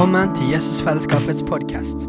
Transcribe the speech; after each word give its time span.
Velkommen 0.00 0.30
til 0.32 0.48
Jesusfellesskapets 0.48 1.42
podkast. 1.44 2.06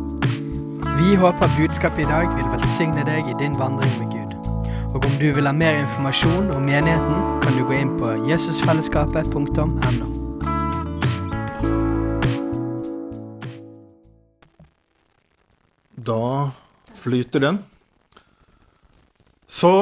Vi 0.95 1.15
håper 1.19 1.49
budskapet 1.57 1.99
i 1.99 2.07
dag 2.07 2.29
vil 2.37 2.45
velsigne 2.47 3.01
deg 3.03 3.27
i 3.27 3.33
din 3.35 3.57
vandring 3.59 3.91
med 3.99 4.13
Gud. 4.13 4.31
Og 4.95 5.03
om 5.09 5.17
du 5.19 5.25
vil 5.35 5.43
ha 5.43 5.51
mer 5.51 5.75
informasjon 5.81 6.53
om 6.55 6.63
menigheten, 6.63 7.41
kan 7.43 7.57
du 7.57 7.65
gå 7.67 7.75
inn 7.75 7.91
på 7.99 8.13
jesusfellesskapet.no. 8.29 9.65
Da 15.99 16.23
flyter 17.01 17.43
den. 17.43 17.59
Så 19.43 19.73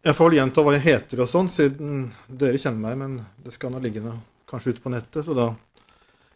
jeg 0.00 0.16
får 0.16 0.30
vel 0.30 0.38
gjenta 0.40 0.64
hva 0.64 0.78
jeg 0.78 0.86
heter 0.88 1.20
og 1.20 1.28
sånn, 1.28 1.52
siden 1.52 2.08
dere 2.24 2.56
kjenner 2.56 2.80
meg, 2.88 2.96
men 3.04 3.20
det 3.44 3.52
skal 3.52 3.76
nå 3.76 3.84
ligge 3.84 4.00
noe 4.00 4.16
kanskje 4.48 4.78
ute 4.78 4.86
på 4.88 4.96
nettet, 4.96 5.28
så 5.28 5.36
da 5.36 5.52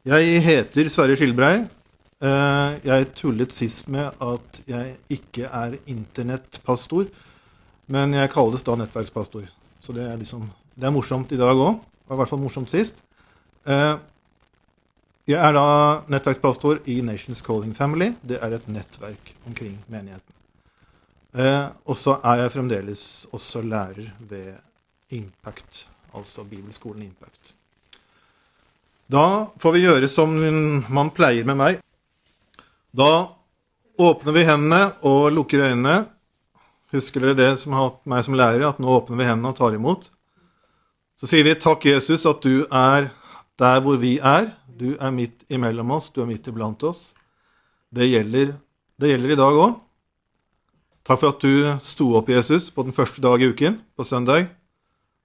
Jeg 0.08 0.40
heter 0.44 0.88
Sverre 0.92 1.16
Skilbrei. 1.18 1.66
Eh, 2.22 2.78
Jeg 2.86 3.08
tullet 3.14 3.52
sist 3.54 3.88
med 3.92 4.08
at 4.24 4.60
jeg 4.66 4.94
ikke 5.12 5.48
er 5.52 5.76
internettpastor, 5.86 7.08
men 7.92 8.14
jeg 8.16 8.30
kalles 8.32 8.64
da 8.64 8.76
nettverkspastor. 8.80 9.48
Så 9.80 9.92
det 9.92 10.06
er 10.08 10.16
liksom 10.16 10.48
Det 10.78 10.86
er 10.86 10.94
morsomt 10.94 11.32
i 11.32 11.36
dag 11.36 11.56
òg. 11.58 11.80
Var 12.06 12.14
i 12.14 12.18
hvert 12.20 12.28
fall 12.30 12.38
morsomt 12.38 12.70
sist. 12.70 13.02
Eh, 13.66 13.96
Jeg 15.28 15.36
er 15.44 15.52
da 15.52 16.02
nettverkspastor 16.08 16.78
i 16.88 17.00
Nations 17.02 17.42
Calling 17.42 17.74
Family. 17.76 18.14
Det 18.24 18.38
er 18.40 18.54
et 18.54 18.68
nettverk 18.68 19.34
omkring 19.46 19.76
menigheten. 19.88 20.32
Eh, 21.34 21.68
og 21.84 21.96
så 21.96 22.18
er 22.24 22.36
jeg 22.44 22.52
fremdeles 22.52 23.26
også 23.32 23.60
lærer 23.62 24.08
ved 24.20 24.54
Impact, 25.10 25.88
altså 26.14 26.44
bibelskolen 26.44 27.02
Impact. 27.02 27.54
Da 29.08 29.48
får 29.56 29.72
vi 29.72 29.84
gjøre 29.86 30.08
som 30.12 30.34
man 30.92 31.10
pleier 31.16 31.46
med 31.48 31.56
meg. 31.56 31.80
Da 32.92 33.32
åpner 33.98 34.36
vi 34.36 34.44
hendene 34.44 34.92
og 35.06 35.30
lukker 35.32 35.64
øynene. 35.70 36.02
Husker 36.92 37.24
dere 37.24 37.38
det 37.38 37.50
som 37.62 37.72
har 37.76 37.88
hatt 37.88 38.02
meg 38.08 38.24
som 38.24 38.36
lærer, 38.36 38.66
at 38.68 38.80
nå 38.80 38.88
åpner 38.92 39.20
vi 39.20 39.28
hendene 39.28 39.52
og 39.52 39.58
tar 39.58 39.76
imot? 39.76 40.10
Så 41.18 41.28
sier 41.28 41.44
vi 41.44 41.56
takk, 41.58 41.88
Jesus, 41.88 42.28
at 42.28 42.44
du 42.44 42.68
er 42.68 43.08
der 43.58 43.80
hvor 43.84 43.98
vi 44.00 44.18
er. 44.20 44.52
Du 44.78 44.92
er 44.94 45.10
midt 45.10 45.42
imellom 45.50 45.96
oss, 45.96 46.12
du 46.12 46.22
er 46.22 46.28
midt 46.28 46.46
iblant 46.48 46.84
oss. 46.86 47.10
Det 47.90 48.06
gjelder, 48.06 48.54
det 49.00 49.10
gjelder 49.10 49.34
i 49.34 49.40
dag 49.40 49.58
òg. 49.64 49.76
Takk 51.08 51.22
for 51.24 51.32
at 51.32 51.42
du 51.42 51.80
sto 51.80 52.12
opp, 52.20 52.28
Jesus, 52.28 52.68
på 52.68 52.84
den 52.84 52.92
første 52.92 53.24
dag 53.24 53.40
i 53.40 53.48
uken, 53.48 53.80
på 53.96 54.04
søndag. 54.04 54.50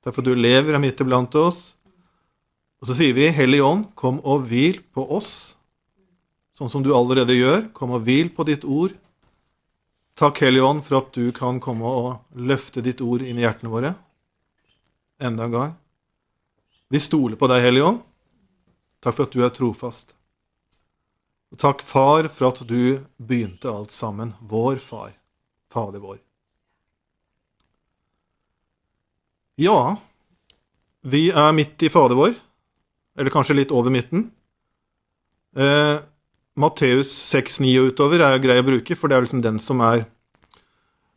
Takk 0.04 0.16
for 0.16 0.24
at 0.24 0.32
du 0.32 0.40
lever, 0.40 0.72
er 0.72 0.82
midt 0.82 1.04
iblant 1.04 1.36
oss. 1.36 1.74
Og 2.84 2.90
så 2.90 2.98
sier 2.98 3.16
vi, 3.16 3.30
Hellige 3.32 3.64
Ånd, 3.64 3.86
kom 3.96 4.18
og 4.28 4.42
hvil 4.50 4.82
på 4.92 5.06
oss, 5.16 5.56
sånn 6.52 6.68
som 6.68 6.84
du 6.84 6.90
allerede 6.92 7.32
gjør. 7.32 7.70
Kom 7.72 7.94
og 7.96 8.04
hvil 8.04 8.28
på 8.36 8.44
ditt 8.50 8.66
ord. 8.68 8.92
Takk, 10.20 10.42
Hellige 10.44 10.68
Ånd, 10.68 10.84
for 10.84 11.00
at 11.00 11.16
du 11.16 11.32
kan 11.32 11.62
komme 11.64 11.88
og 11.88 12.36
løfte 12.36 12.84
ditt 12.84 13.00
ord 13.00 13.24
inn 13.24 13.40
i 13.40 13.46
hjertene 13.46 13.72
våre. 13.72 13.94
Enda 15.24 15.48
en 15.48 15.56
gang. 15.56 15.72
Vi 16.92 17.00
stoler 17.00 17.40
på 17.40 17.48
deg, 17.48 17.64
Hellige 17.64 17.88
Ånd. 17.94 18.04
Takk 19.00 19.16
for 19.16 19.30
at 19.30 19.40
du 19.40 19.48
er 19.48 19.56
trofast. 19.56 20.12
Og 21.56 21.64
takk, 21.64 21.88
Far, 21.88 22.28
for 22.36 22.52
at 22.52 22.66
du 22.68 23.00
begynte 23.16 23.72
alt 23.72 23.96
sammen. 23.96 24.36
Vår 24.44 24.84
Far. 24.84 25.16
Fader 25.72 26.04
vår. 26.04 26.20
Ja, 29.64 29.96
vi 31.02 31.30
er 31.32 31.54
midt 31.56 31.88
i 31.88 31.90
Fader 31.94 32.20
vår, 32.20 32.36
eller 33.18 33.34
kanskje 33.34 33.58
litt 33.58 33.72
over 33.72 33.94
midten. 33.94 34.32
Eh, 35.56 36.02
Matteus 36.58 37.12
6,9 37.34 37.72
og 37.82 37.94
utover 37.94 38.22
er 38.26 38.42
grei 38.42 38.60
å 38.62 38.66
bruke, 38.66 38.98
for 38.98 39.10
det 39.10 39.18
er 39.18 39.26
liksom 39.26 39.44
den 39.46 39.60
som 39.62 39.82
er 39.86 40.06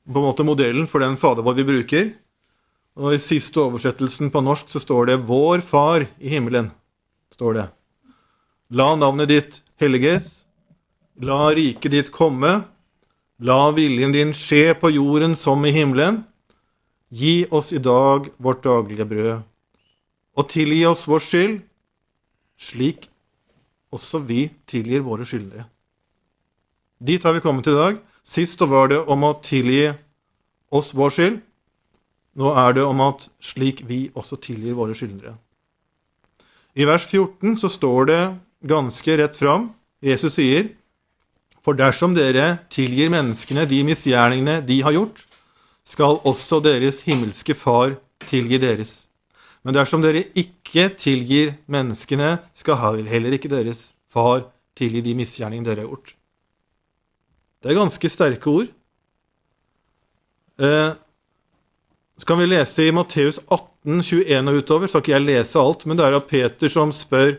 på 0.06 0.20
en 0.20 0.28
måte 0.28 0.46
modellen 0.46 0.86
for 0.88 1.02
den 1.02 1.18
Fader 1.18 1.44
vår 1.44 1.58
vi 1.58 1.66
bruker. 1.66 2.10
Og 2.96 3.16
I 3.16 3.20
siste 3.20 3.60
oversettelsen 3.60 4.30
på 4.32 4.40
norsk 4.40 4.70
så 4.72 4.80
står 4.80 5.06
det 5.06 5.26
'Vår 5.26 5.60
Far 5.60 6.06
i 6.20 6.28
himmelen'. 6.28 6.70
står 7.30 7.54
det. 7.54 7.68
La 8.70 8.94
navnet 8.96 9.28
ditt 9.28 9.60
helliges. 9.76 10.46
La 11.20 11.50
riket 11.50 11.90
ditt 11.90 12.12
komme. 12.12 12.64
La 13.38 13.70
viljen 13.70 14.12
din 14.12 14.32
skje 14.32 14.72
på 14.80 14.88
jorden 14.90 15.36
som 15.36 15.64
i 15.66 15.70
himmelen. 15.70 16.24
Gi 17.12 17.46
oss 17.50 17.72
i 17.72 17.78
dag 17.78 18.30
vårt 18.38 18.62
daglige 18.62 19.04
brød, 19.04 19.42
og 20.36 20.48
tilgi 20.48 20.86
oss 20.86 21.06
vår 21.06 21.20
skyld, 21.20 21.60
slik 22.58 23.08
også 23.94 24.20
vi 24.26 24.48
tilgir 24.68 25.04
våre 25.06 25.26
skyldnere. 25.28 25.66
Dit 26.98 27.24
har 27.24 27.36
vi 27.36 27.44
kommet 27.44 27.68
i 27.68 27.76
dag. 27.76 27.98
Sist 28.24 28.60
var 28.60 28.88
det 28.90 29.02
om 29.06 29.24
å 29.24 29.36
tilgi 29.44 29.92
oss 30.72 30.94
vår 30.96 31.12
skyld. 31.14 31.36
Nå 32.36 32.52
er 32.52 32.76
det 32.76 32.84
om 32.84 33.00
at 33.04 33.28
slik 33.40 33.82
vi 33.88 34.06
også 34.16 34.38
tilgir 34.42 34.76
våre 34.76 34.96
skyldnere. 34.96 35.36
I 36.76 36.84
vers 36.84 37.06
14 37.08 37.56
så 37.60 37.70
står 37.72 38.08
det 38.10 38.22
ganske 38.68 39.16
rett 39.16 39.38
fram. 39.38 39.70
Jesus 40.04 40.36
sier, 40.36 40.74
For 41.64 41.74
dersom 41.74 42.12
dere 42.14 42.60
tilgir 42.70 43.10
menneskene 43.10 43.64
de 43.66 43.80
misgjerningene 43.82 44.60
de 44.62 44.82
har 44.86 44.94
gjort, 44.94 45.24
skal 45.82 46.20
også 46.22 46.60
deres 46.62 47.00
himmelske 47.06 47.56
Far 47.58 47.96
tilgi 48.28 48.60
deres. 48.62 49.06
Men 49.66 49.74
dersom 49.74 50.02
dere 50.04 50.28
ikke 50.38 50.92
tilgir 50.94 51.56
menneskene, 51.66 52.36
skal 52.54 53.02
heller 53.10 53.34
ikke 53.34 53.50
deres 53.50 53.90
Far 54.06 54.46
tilgi 54.78 55.02
de 55.04 55.12
misgjerningene 55.18 55.66
dere 55.66 55.82
har 55.82 55.90
gjort. 55.90 56.12
Det 57.60 57.72
er 57.72 57.76
ganske 57.76 58.08
sterke 58.08 58.48
ord. 58.48 58.70
Eh, 60.62 60.92
så 62.16 62.28
kan 62.30 62.38
vi 62.40 62.46
lese 62.48 62.86
i 62.86 62.94
Matteus 62.94 63.42
18, 63.50 64.00
21 64.06 64.48
og 64.52 64.60
utover. 64.62 64.88
Skal 64.88 65.02
ikke 65.02 65.12
jeg 65.12 65.26
lese 65.26 65.60
alt, 65.60 65.84
men 65.84 65.98
det 65.98 66.06
er 66.06 66.16
av 66.16 66.24
Peter 66.30 66.72
som 66.72 66.94
spør 66.96 67.34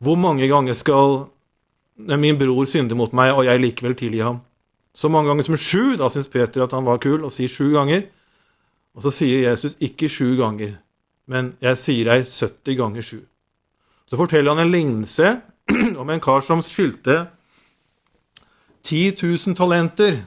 hvor 0.00 0.16
mange 0.16 0.48
ganger 0.48 0.74
skal 0.74 1.28
min 2.18 2.38
bror 2.40 2.64
synde 2.66 2.96
mot 2.96 3.12
meg, 3.12 3.34
og 3.36 3.44
jeg 3.44 3.60
likevel 3.60 3.94
tilgi 3.98 4.24
ham? 4.24 4.40
Så 4.96 5.12
mange 5.12 5.28
ganger 5.28 5.46
som 5.46 5.60
sju. 5.60 5.96
Da 6.00 6.08
syns 6.10 6.30
Peter 6.32 6.64
at 6.64 6.72
han 6.74 6.88
var 6.88 6.98
kul, 7.02 7.20
og 7.22 7.34
sier 7.34 7.52
sju 7.52 7.68
ganger. 7.76 8.06
Og 8.96 9.04
så 9.04 9.12
sier 9.14 9.44
Jesus 9.44 9.76
ikke 9.78 10.08
sju 10.10 10.32
ganger, 10.40 10.78
men 11.30 11.52
jeg 11.62 11.78
sier 11.78 12.10
deg 12.10 12.26
70 12.26 12.78
ganger 12.80 13.06
7. 13.06 13.20
Så 14.10 14.18
forteller 14.18 14.50
han 14.50 14.64
en 14.64 14.72
lignelse 14.72 15.36
om 16.00 16.10
en 16.10 16.22
kar 16.22 16.42
som 16.42 16.62
skyldte 16.64 17.22
10 18.82 19.14
000 19.22 19.54
talenter. 19.58 20.18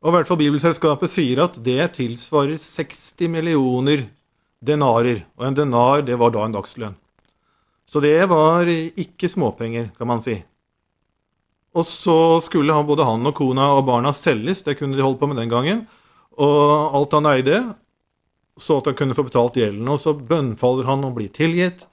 Og 0.00 0.12
i 0.12 0.14
hvert 0.14 0.30
fall 0.30 0.40
Bibelselskapet 0.40 1.12
sier 1.12 1.42
at 1.44 1.58
det 1.64 1.90
tilsvarer 1.98 2.60
60 2.62 3.32
millioner 3.32 4.06
denarer. 4.62 5.24
Og 5.36 5.48
en 5.48 5.58
denar, 5.58 6.04
det 6.06 6.18
var 6.20 6.32
da 6.32 6.46
en 6.46 6.54
dagslønn. 6.54 6.96
Så 7.90 7.98
det 8.04 8.22
var 8.30 8.68
ikke 8.70 9.28
småpenger, 9.28 9.90
kan 9.98 10.06
man 10.06 10.22
si. 10.22 10.36
Og 11.74 11.86
så 11.86 12.38
skulle 12.42 12.74
han, 12.74 12.86
både 12.86 13.06
han 13.06 13.26
og 13.26 13.34
kona 13.34 13.72
og 13.76 13.86
barna 13.88 14.12
selges, 14.14 14.62
det 14.66 14.76
kunne 14.78 14.94
de 14.98 15.02
holde 15.02 15.18
på 15.18 15.26
med 15.30 15.38
den 15.42 15.50
gangen. 15.50 15.84
Og 16.38 16.94
alt 16.94 17.14
han 17.18 17.28
eide, 17.30 17.58
så 18.60 18.78
at 18.80 18.90
han 18.90 18.98
kunne 18.98 19.16
få 19.16 19.24
betalt 19.26 19.58
gjelden. 19.58 19.88
Og 19.88 20.00
så 20.02 20.14
bønnfaller 20.14 20.88
han 20.88 21.06
og 21.08 21.16
blir 21.18 21.32
tilgitt. 21.34 21.86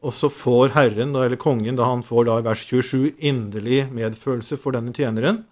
Og 0.00 0.14
så 0.16 0.30
får 0.32 0.72
Herren, 0.76 1.12
eller 1.12 1.36
kongen, 1.40 1.76
da 1.76 1.90
han 1.90 2.04
får 2.04 2.26
da 2.28 2.38
i 2.40 2.46
vers 2.46 2.62
27 2.64 3.20
inderlig 3.30 3.82
medfølelse 3.92 4.56
for 4.60 4.76
denne 4.76 4.94
tjeneren. 4.96 5.42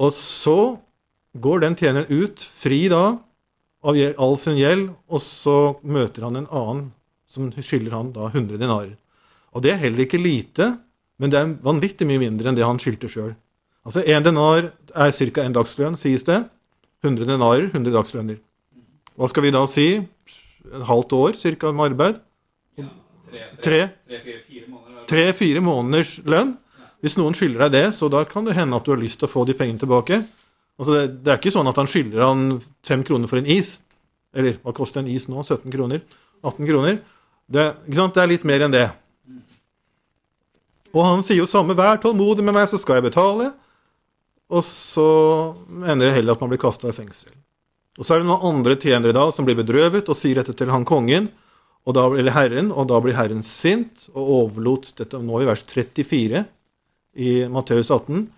Og 0.00 0.14
så 0.16 0.78
går 1.36 1.62
den 1.64 1.76
tjeneren 1.76 2.08
ut, 2.08 2.40
fri 2.40 2.86
da, 2.92 3.18
av 3.82 3.98
all 3.98 4.36
sin 4.40 4.56
gjeld, 4.56 4.90
og 5.10 5.20
så 5.20 5.58
møter 5.82 6.24
han 6.24 6.38
en 6.40 6.48
annen 6.48 6.88
som 7.28 7.50
skylder 7.52 7.96
han 7.96 8.12
da 8.14 8.28
100 8.30 8.60
denarer. 8.60 8.96
Og 9.52 9.64
det 9.64 9.74
er 9.74 9.82
heller 9.84 10.04
ikke 10.04 10.20
lite, 10.20 10.68
men 11.20 11.32
det 11.32 11.40
er 11.40 11.54
vanvittig 11.64 12.08
mye 12.08 12.20
mindre 12.22 12.48
enn 12.48 12.56
det 12.56 12.66
han 12.66 12.80
skyldte 12.80 13.10
sjøl. 13.12 13.32
Altså 13.82 14.04
én 14.06 14.24
denar 14.24 14.70
er 14.94 15.12
ca. 15.12 15.42
en 15.42 15.56
dagslønn, 15.56 15.98
sies 15.98 16.24
det. 16.24 16.44
100 17.02 17.26
denarer, 17.26 17.68
100 17.72 17.92
dagslønner. 17.94 18.38
Hva 19.18 19.28
skal 19.28 19.44
vi 19.46 19.52
da 19.54 19.62
si? 19.68 19.86
Et 20.72 20.84
halvt 20.88 21.12
år 21.18 21.38
ca. 21.38 21.72
med 21.72 21.86
arbeid? 21.90 22.20
Tre-fire 25.10 25.62
måneders 25.64 26.18
lønn. 26.24 26.56
Hvis 27.02 27.18
noen 27.18 27.34
skylder 27.34 27.66
deg 27.66 27.74
det, 27.74 27.86
så 27.96 28.08
da 28.12 28.22
kan 28.28 28.46
det 28.46 28.54
hende 28.54 28.78
at 28.78 28.86
du 28.86 28.92
har 28.94 29.00
lyst 29.00 29.18
til 29.20 29.26
å 29.26 29.32
få 29.32 29.44
de 29.48 29.56
pengene 29.58 29.80
tilbake. 29.82 30.20
Altså 30.78 30.94
det, 30.94 31.06
det, 31.24 31.32
er 31.32 31.40
ikke 31.40 31.52
sånn 31.54 31.68
at 31.68 31.78
han 31.80 31.90
skylder 31.90 32.22
han 32.24 32.44
fem 32.86 33.02
kroner 33.06 33.30
for 33.30 33.42
en 33.42 33.50
is. 33.50 33.80
Eller 34.32 34.56
hva 34.62 34.74
koster 34.76 35.02
en 35.02 35.10
is 35.10 35.26
nå? 35.28 35.42
17 35.42 35.66
kroner? 35.74 36.04
18 36.42 36.68
kroner? 36.68 37.00
Det, 37.52 37.66
det 37.84 38.22
er 38.22 38.30
litt 38.30 38.46
mer 38.48 38.64
enn 38.64 38.74
det. 38.74 38.86
Og 40.92 41.04
han 41.08 41.22
sier 41.24 41.40
jo 41.40 41.48
samme 41.48 41.74
'vær 41.74 42.00
tålmodig 42.00 42.44
med 42.44 42.54
meg, 42.54 42.68
så 42.68 42.78
skal 42.78 43.00
jeg 43.00 43.10
betale'. 43.10 43.52
Og 44.52 44.62
så 44.64 45.08
ender 45.88 46.06
det 46.06 46.16
heller 46.18 46.36
at 46.36 46.40
man 46.40 46.52
blir 46.52 46.60
kasta 46.60 46.88
i 46.88 46.96
fengsel. 46.96 47.32
Og 47.98 48.06
så 48.06 48.14
er 48.14 48.22
det 48.22 48.28
noen 48.30 48.46
andre 48.48 48.76
tjenere 48.80 49.14
da 49.16 49.26
som 49.34 49.46
blir 49.46 49.58
bedrøvet 49.58 50.08
og 50.08 50.16
sier 50.16 50.40
dette 50.40 50.54
til 50.56 50.72
han 50.72 50.86
kongen. 50.88 51.28
og 51.84 51.94
da, 51.94 52.06
eller 52.06 52.32
Herren, 52.32 52.70
og 52.72 52.86
da 52.88 53.00
blir 53.02 53.16
Herren 53.18 53.42
sint 53.42 54.08
og 54.14 54.28
overlot 54.38 54.94
Dette 54.96 55.18
nå 55.18 55.40
i 55.42 55.48
vers 55.48 55.64
34 55.66 56.44
i 57.14 57.30
Matteus 57.48 57.90
18. 57.90 58.30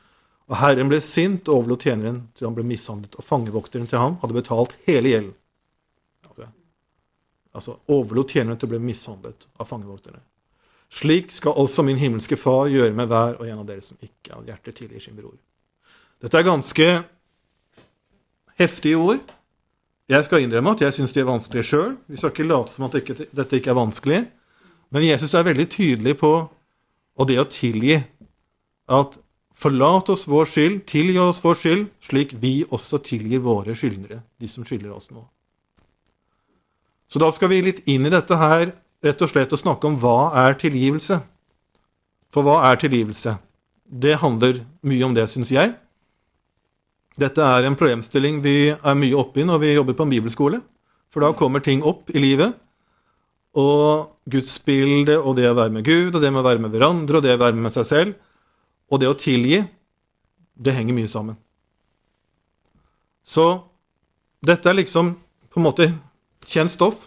Og 0.49 0.57
Herren 0.61 0.89
ble 0.89 1.01
sint 1.01 1.49
og 1.49 1.61
overlot 1.61 1.85
tjeneren 1.85 2.29
til 2.35 2.49
han 2.49 2.57
ble 2.57 2.65
mishandlet, 2.65 3.15
og 3.17 3.25
fangevokteren 3.25 3.87
til 3.87 4.01
ham 4.01 4.19
hadde 4.23 4.37
betalt 4.37 4.77
hele 4.89 5.13
gjelden. 5.13 5.35
Altså 7.55 7.77
overlot 7.87 8.33
tjeneren 8.35 8.59
til 8.59 8.67
å 8.67 8.73
bli 8.75 8.81
mishandlet 8.83 9.47
av 9.63 9.69
fangevokterne. 9.71 10.19
Slik 10.95 11.31
skal 11.35 11.57
altså 11.59 11.85
min 11.87 11.99
himmelske 11.99 12.37
Far 12.39 12.67
gjøre 12.71 12.95
med 12.95 13.09
hver 13.11 13.39
og 13.39 13.47
en 13.47 13.61
av 13.63 13.69
dere 13.69 13.83
som 13.83 13.99
ikke 14.03 14.35
av 14.35 14.45
hjertet 14.47 14.77
tilgir 14.79 15.03
sin 15.03 15.17
bror. 15.19 15.37
Dette 16.23 16.39
er 16.39 16.47
ganske 16.47 16.89
heftige 18.59 18.99
ord. 18.99 19.23
Jeg 20.11 20.27
skal 20.27 20.45
innrømme 20.45 20.75
at 20.75 20.83
jeg 20.85 20.93
syns 20.99 21.15
de 21.17 21.23
er 21.23 21.29
vanskelige 21.29 21.69
sjøl. 21.71 21.93
Vi 22.11 22.19
skal 22.21 22.33
ikke 22.35 22.45
late 22.45 22.73
som 22.75 22.85
at 22.89 22.97
dette 22.99 23.57
ikke 23.57 23.73
er 23.73 23.79
vanskelig. 23.79 24.25
Men 24.93 25.07
Jesus 25.07 25.33
er 25.35 25.47
veldig 25.47 25.69
tydelig 25.73 26.19
på 26.21 26.33
og 27.15 27.29
det 27.31 27.39
å 27.41 27.47
tilgi. 27.49 27.97
At 28.91 29.17
forlat 29.57 30.11
oss 30.13 30.27
vår 30.29 30.51
skyld, 30.51 30.81
tilgi 30.91 31.21
oss 31.23 31.41
vår 31.45 31.57
skyld, 31.61 31.87
slik 32.05 32.35
vi 32.43 32.67
også 32.69 33.01
tilgir 33.07 33.41
våre 33.47 33.77
skyldnere, 33.79 34.21
de 34.41 34.51
som 34.51 34.67
skylder 34.67 34.93
oss 34.93 35.09
nå. 35.15 35.25
Så 37.09 37.21
da 37.23 37.31
skal 37.33 37.53
vi 37.53 37.63
litt 37.63 37.85
inn 37.89 38.05
i 38.05 38.13
dette 38.13 38.37
her, 38.37 38.75
rett 39.05 39.23
og 39.23 39.31
slett, 39.31 39.53
og 39.55 39.61
snakke 39.61 39.89
om 39.89 39.97
hva 40.03 40.35
er 40.45 40.59
tilgivelse. 40.59 41.21
For 42.35 42.45
hva 42.45 42.61
er 42.69 42.81
tilgivelse? 42.83 43.37
Det 43.85 44.19
handler 44.21 44.65
mye 44.85 45.07
om 45.07 45.15
det, 45.17 45.29
syns 45.31 45.53
jeg. 45.55 45.73
Dette 47.21 47.47
er 47.47 47.69
en 47.69 47.77
problemstilling 47.79 48.41
vi 48.43 48.73
er 48.75 48.97
mye 48.99 49.19
oppe 49.19 49.43
i 49.43 49.47
når 49.47 49.61
vi 49.63 49.75
jobber 49.77 49.95
på 49.95 50.07
en 50.07 50.15
bibelskole. 50.17 50.59
For 51.15 51.23
da 51.23 51.31
kommer 51.39 51.63
ting 51.63 51.85
opp 51.87 52.11
i 52.11 52.19
livet. 52.19 52.57
Og 53.55 54.11
gudsbildet 54.27 55.21
og 55.21 55.37
det 55.39 55.47
å 55.47 55.55
være 55.55 55.77
med 55.77 55.87
Gud, 55.87 56.17
og 56.17 56.19
det 56.19 56.33
med 56.33 56.43
å 56.43 56.49
være 56.49 56.65
med 56.65 56.75
hverandre, 56.75 57.21
og 57.21 57.23
det 57.23 57.37
å 57.37 57.43
være 57.45 57.61
med 57.61 57.75
seg 57.75 57.87
selv, 57.87 58.17
og 58.91 58.99
det 58.99 59.07
å 59.07 59.15
tilgi, 59.15 59.61
det 60.59 60.75
henger 60.75 60.97
mye 60.97 61.11
sammen. 61.11 61.37
Så 63.23 63.47
dette 64.45 64.69
er 64.69 64.81
liksom 64.81 65.15
på 65.53 65.61
en 65.61 65.67
måte 65.69 65.87
kjent 66.51 66.73
stoff 66.73 67.07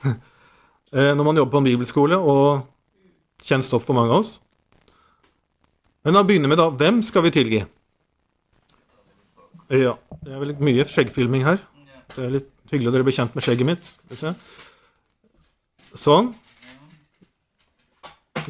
eh, 0.08 1.12
når 1.12 1.20
man 1.20 1.36
jobber 1.36 1.52
på 1.52 1.60
en 1.60 1.68
bibelskole, 1.68 2.16
og 2.16 2.64
kjent 3.44 3.68
stoff 3.68 3.84
for 3.84 3.98
mange 3.98 4.14
av 4.14 4.24
oss. 4.24 4.38
Men 6.04 6.16
da 6.16 6.24
begynner 6.24 6.48
vi 6.48 6.60
da 6.60 6.70
hvem 6.72 7.04
skal 7.04 7.28
vi 7.28 7.36
tilgi? 7.36 7.60
Ja. 9.74 9.94
Det 10.24 10.32
er 10.32 10.40
vel 10.42 10.54
mye 10.64 10.84
skjeggfilming 10.88 11.44
her. 11.46 11.58
Det 12.14 12.26
er 12.26 12.34
litt 12.38 12.50
hyggelig 12.70 12.90
at 12.90 12.96
dere 12.96 13.06
blir 13.06 13.16
kjent 13.16 13.36
med 13.36 13.44
skjegget 13.46 13.68
mitt. 13.68 13.90
Sånn. 15.94 16.32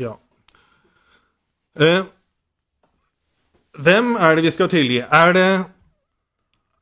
Ja. 0.01 0.17
Eh, 1.79 2.03
hvem 3.75 4.15
er 4.17 4.37
det 4.37 4.45
vi 4.47 4.53
skal 4.55 4.71
tilgi? 4.71 5.01
Er 5.03 5.33
det, 5.35 5.49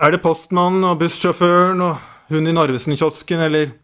er 0.01 0.13
det 0.13 0.23
postmannen 0.25 0.85
og 0.91 0.99
bussjåføren 1.01 1.81
og 1.85 2.11
hun 2.33 2.49
i 2.49 2.53
Narvesen-kiosken, 2.57 3.47
eller 3.49 3.79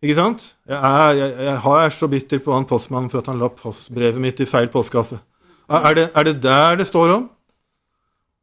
Ikke 0.00 0.14
sant? 0.16 0.44
Jeg 0.64 0.78
er, 0.80 1.10
jeg, 1.12 1.32
jeg 1.44 1.56
er, 1.60 1.90
så 1.92 2.06
bitter 2.08 2.38
på 2.40 2.54
han 2.54 2.64
postmannen 2.64 3.10
for 3.12 3.20
at 3.20 3.26
han 3.28 3.36
la 3.36 3.50
postbrevet 3.52 4.16
mitt 4.16 4.38
i 4.40 4.46
feil 4.48 4.70
postkasse. 4.72 5.18
Er 5.68 5.94
det, 5.94 6.06
er 6.16 6.24
det 6.24 6.38
der 6.40 6.78
det 6.80 6.86
står 6.88 7.12
om? 7.18 7.26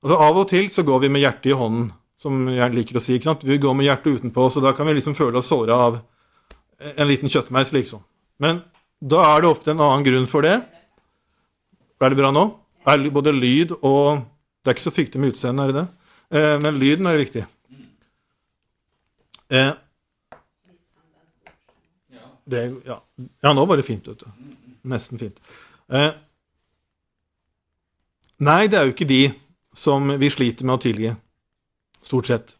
Altså 0.03 0.17
Av 0.21 0.37
og 0.37 0.49
til 0.49 0.69
så 0.71 0.85
går 0.85 1.05
vi 1.05 1.09
med 1.13 1.23
hjertet 1.23 1.51
i 1.51 1.57
hånden, 1.57 1.89
som 2.17 2.45
jeg 2.49 2.73
liker 2.73 2.99
å 2.99 3.03
si. 3.03 3.17
sant? 3.21 3.45
Vi 3.45 3.57
går 3.61 3.73
med 3.77 3.87
hjertet 3.87 4.19
utenpå, 4.19 4.49
så 4.49 4.61
da 4.63 4.73
kan 4.77 4.87
vi 4.89 4.97
liksom 4.97 5.17
føle 5.17 5.41
oss 5.41 5.49
såra 5.49 5.77
av 5.87 5.99
en 6.77 7.09
liten 7.09 7.29
kjøttmeis, 7.29 7.73
liksom. 7.73 8.03
Men 8.41 8.61
da 9.01 9.23
er 9.33 9.41
det 9.41 9.49
ofte 9.49 9.73
en 9.73 9.81
annen 9.81 10.05
grunn 10.05 10.29
for 10.29 10.45
det. 10.45 10.55
Er 11.97 12.13
det 12.13 12.19
bra 12.19 12.29
nå? 12.33 12.45
Er 12.87 13.09
både 13.11 13.33
lyd 13.35 13.73
og 13.81 14.25
Det 14.63 14.73
er 14.73 14.75
ikke 14.75 14.83
så 14.83 14.91
fryktelig 14.91 15.21
med 15.21 15.31
utseendet, 15.31 15.63
er 15.63 15.71
det 15.71 15.79
det? 15.79 15.87
Eh, 16.35 16.55
men 16.59 16.79
lyden 16.81 17.07
er 17.07 17.19
viktig. 17.21 17.43
Eh, 19.47 19.69
det, 22.43 22.63
ja. 22.83 22.97
ja. 23.45 23.53
nå 23.53 23.63
var 23.63 23.79
det 23.79 23.85
fint, 23.87 24.09
vet 24.11 24.25
du. 24.25 24.49
Nesten 24.91 25.21
fint. 25.21 25.39
Eh, 25.87 26.09
nei, 28.43 28.67
det 28.67 28.81
er 28.81 28.89
jo 28.89 28.95
ikke 28.97 29.07
de 29.07 29.21
som 29.77 30.09
vi 30.17 30.29
sliter 30.33 30.65
med 30.65 30.79
å 30.79 30.81
tilgi. 30.81 31.13
Stort 32.01 32.29
sett. 32.29 32.55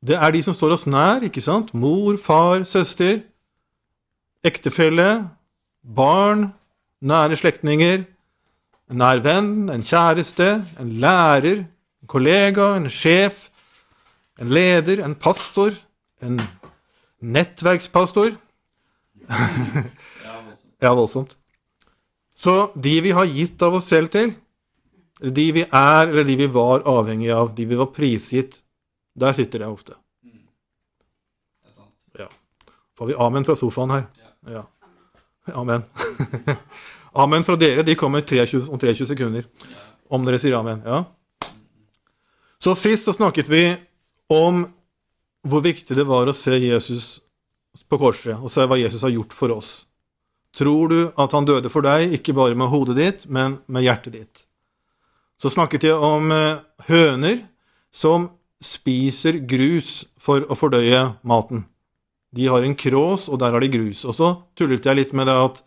Det 0.00 0.16
er 0.16 0.32
de 0.32 0.40
som 0.42 0.56
står 0.56 0.74
oss 0.74 0.88
nær, 0.88 1.22
ikke 1.26 1.42
sant? 1.44 1.74
Mor, 1.76 2.16
far, 2.18 2.64
søster, 2.64 3.20
ektefelle, 4.46 5.28
barn, 5.84 6.48
nære 7.04 7.36
slektninger, 7.36 8.06
en 8.90 9.00
nær 9.00 9.20
venn, 9.22 9.68
en 9.70 9.84
kjæreste, 9.86 10.48
en 10.80 10.94
lærer, 11.02 11.62
en 12.02 12.10
kollega, 12.10 12.72
en 12.78 12.88
sjef, 12.90 13.50
en 14.40 14.50
leder, 14.50 15.04
en 15.04 15.14
pastor, 15.14 15.76
en 16.24 16.40
nettverkspastor. 17.20 18.32
ja, 20.82 20.94
voldsomt. 20.96 21.36
Så 22.34 22.70
de 22.74 22.96
vi 23.04 23.12
har 23.12 23.28
gitt 23.28 23.60
av 23.62 23.76
oss 23.76 23.90
selv 23.92 24.10
til, 24.16 24.32
de 25.20 25.46
vi 25.52 25.64
er, 25.64 26.08
eller 26.08 26.24
de 26.24 26.36
vi 26.36 26.46
var 26.46 26.84
avhengige 26.88 27.36
av, 27.36 27.54
de 27.54 27.66
vi 27.68 27.76
var 27.76 27.90
prisgitt, 27.92 28.62
der 29.14 29.36
sitter 29.36 29.58
det 29.64 29.68
ofte. 29.68 29.96
Det 30.24 31.68
er 31.68 31.74
sant. 31.76 31.94
Ja. 32.18 32.28
Får 32.96 33.10
vi 33.10 33.18
amen 33.20 33.44
fra 33.44 33.56
sofaen 33.58 33.92
her? 33.92 34.06
Ja. 34.48 34.64
Amen. 35.52 35.84
amen 37.12 37.44
fra 37.44 37.56
dere. 37.60 37.84
De 37.84 37.94
kommer 37.94 38.24
23, 38.24 38.62
om 38.68 38.78
23 38.78 39.06
sekunder. 39.12 39.44
Om 40.08 40.24
dere 40.26 40.40
sier 40.40 40.56
amen. 40.56 40.82
Ja. 40.86 41.04
Så 42.60 42.74
sist 42.76 43.04
så 43.04 43.12
snakket 43.16 43.48
vi 43.48 43.64
om 44.30 44.64
hvor 45.48 45.64
viktig 45.64 45.96
det 45.96 46.04
var 46.08 46.28
å 46.28 46.36
se 46.36 46.58
Jesus 46.60 47.20
på 47.88 47.98
korset 48.00 48.36
og 48.36 48.52
se 48.52 48.66
hva 48.68 48.76
Jesus 48.78 49.04
har 49.06 49.12
gjort 49.14 49.36
for 49.36 49.52
oss. 49.54 49.70
Tror 50.56 50.90
du 50.90 51.00
at 51.14 51.32
han 51.32 51.46
døde 51.46 51.70
for 51.70 51.86
deg, 51.86 52.12
ikke 52.18 52.34
bare 52.36 52.58
med 52.58 52.68
hodet 52.72 52.96
ditt, 52.98 53.26
men 53.30 53.60
med 53.70 53.86
hjertet 53.86 54.16
ditt? 54.16 54.42
Så 55.40 55.48
snakket 55.52 55.86
jeg 55.88 55.96
om 55.96 56.28
eh, 56.34 56.60
høner 56.90 57.40
som 57.90 58.28
spiser 58.60 59.40
grus 59.48 60.04
for 60.20 60.44
å 60.44 60.56
fordøye 60.58 61.14
maten. 61.24 61.64
De 62.36 62.46
har 62.46 62.62
en 62.62 62.76
krås, 62.76 63.26
og 63.32 63.40
der 63.40 63.56
har 63.56 63.64
de 63.64 63.70
grus. 63.72 64.04
Og 64.04 64.14
så 64.14 64.28
tullet 64.58 64.84
jeg 64.86 64.98
litt 64.98 65.14
med 65.16 65.30
det 65.30 65.38
at 65.40 65.62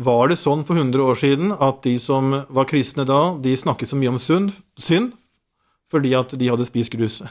var 0.00 0.30
det 0.30 0.38
sånn 0.40 0.62
for 0.68 0.78
100 0.78 1.00
år 1.04 1.18
siden 1.20 1.50
at 1.52 1.82
de 1.84 1.96
som 2.00 2.32
var 2.48 2.68
kristne 2.68 3.04
da, 3.08 3.34
de 3.40 3.52
snakket 3.56 3.90
så 3.90 3.98
mye 4.00 4.14
om 4.14 4.20
synd 4.20 5.10
fordi 5.90 6.12
at 6.14 6.32
de 6.38 6.48
hadde 6.48 6.68
spist 6.68 6.92
grus? 6.94 7.20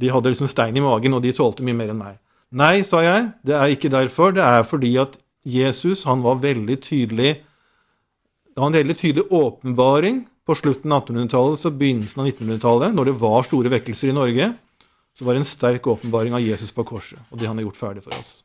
De 0.00 0.08
hadde 0.08 0.30
liksom 0.30 0.48
stein 0.48 0.72
i 0.72 0.80
magen, 0.80 1.12
og 1.12 1.20
de 1.20 1.34
tålte 1.36 1.60
mye 1.66 1.76
mer 1.76 1.90
enn 1.92 1.98
meg. 1.98 2.14
Nei, 2.56 2.78
sa 2.80 3.02
jeg, 3.04 3.26
det 3.44 3.52
er 3.52 3.74
ikke 3.74 3.90
derfor. 3.92 4.30
Det 4.32 4.40
er 4.40 4.62
fordi 4.64 4.94
at 4.96 5.18
Jesus 5.44 6.06
han 6.08 6.22
var 6.24 6.38
veldig 6.40 6.78
tydelig 6.80 7.32
Det 7.42 8.56
var 8.56 8.70
en 8.70 8.78
veldig 8.78 8.96
tydelig 8.96 9.26
åpenbaring 9.28 10.22
på 10.46 10.56
slutten 10.58 10.92
av 10.92 11.04
1800-tallet 11.04 11.66
og 11.68 11.78
begynnelsen 11.78 12.22
av 12.22 12.28
1900-tallet, 12.30 12.94
når 12.96 13.10
det 13.10 13.18
var 13.20 13.46
store 13.46 13.72
vekkelser 13.72 14.10
i 14.10 14.16
Norge. 14.16 14.48
Så 15.12 15.26
var 15.26 15.36
det 15.36 15.42
en 15.42 15.48
sterk 15.48 15.86
åpenbaring 15.92 16.34
av 16.34 16.42
Jesus 16.42 16.72
på 16.72 16.86
korset 16.88 17.20
og 17.28 17.38
det 17.38 17.48
han 17.48 17.58
har 17.58 17.66
gjort 17.66 17.78
ferdig 17.78 18.02
for 18.04 18.16
oss. 18.16 18.42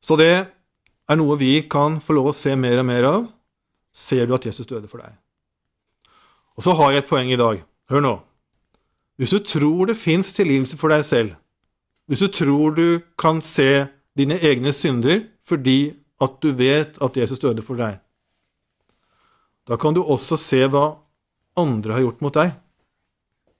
Så 0.00 0.16
det 0.16 0.32
er 0.40 1.18
noe 1.18 1.36
vi 1.38 1.60
kan 1.70 2.00
få 2.02 2.16
lov 2.16 2.30
å 2.30 2.36
se 2.36 2.54
mer 2.58 2.80
og 2.80 2.86
mer 2.88 3.08
av. 3.08 3.26
Ser 3.92 4.26
du 4.26 4.34
at 4.36 4.46
Jesus 4.46 4.68
døde 4.68 4.88
for 4.90 5.02
deg? 5.02 5.12
Og 6.56 6.64
så 6.64 6.72
har 6.78 6.94
jeg 6.94 7.04
et 7.04 7.10
poeng 7.10 7.30
i 7.32 7.38
dag. 7.38 7.60
Hør 7.92 8.02
nå. 8.02 8.14
Hvis 9.20 9.32
du 9.32 9.40
tror 9.44 9.88
det 9.88 9.98
fins 10.00 10.32
tilgivelse 10.36 10.78
for 10.80 10.92
deg 10.92 11.04
selv, 11.06 11.36
hvis 12.08 12.22
du 12.22 12.28
tror 12.32 12.74
du 12.76 13.00
kan 13.18 13.40
se 13.42 13.86
dine 14.16 14.38
egne 14.38 14.72
synder 14.72 15.24
fordi 15.46 15.94
at 16.22 16.36
du 16.42 16.50
vet 16.56 16.96
at 17.02 17.16
Jesus 17.16 17.40
døde 17.42 17.64
for 17.64 17.78
deg, 17.78 17.98
da 19.66 19.76
kan 19.76 19.94
du 19.94 20.02
også 20.02 20.38
se 20.38 20.62
hva 20.70 20.94
andre 21.58 21.96
har 21.96 22.04
gjort 22.04 22.22
mot 22.22 22.34
deg. 22.36 22.52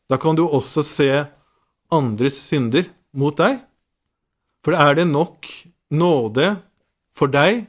Da 0.06 0.18
kan 0.22 0.38
du 0.38 0.44
også 0.46 0.84
se 0.86 1.08
andres 1.90 2.38
synder 2.46 2.86
mot 3.16 3.36
deg. 3.38 3.58
For 4.62 4.75
er 4.75 4.98
det 4.98 5.06
nok 5.10 5.48
nåde 5.94 6.56
for 7.16 7.30
deg, 7.32 7.64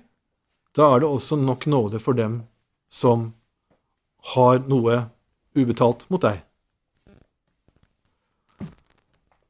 da 0.77 0.91
er 0.93 1.01
det 1.01 1.09
også 1.09 1.37
nok 1.41 1.65
nåde 1.69 2.01
for 2.01 2.17
dem 2.17 2.41
som 2.93 3.31
har 4.33 4.59
noe 4.69 5.05
ubetalt 5.57 6.05
mot 6.11 6.21
deg. 6.21 6.43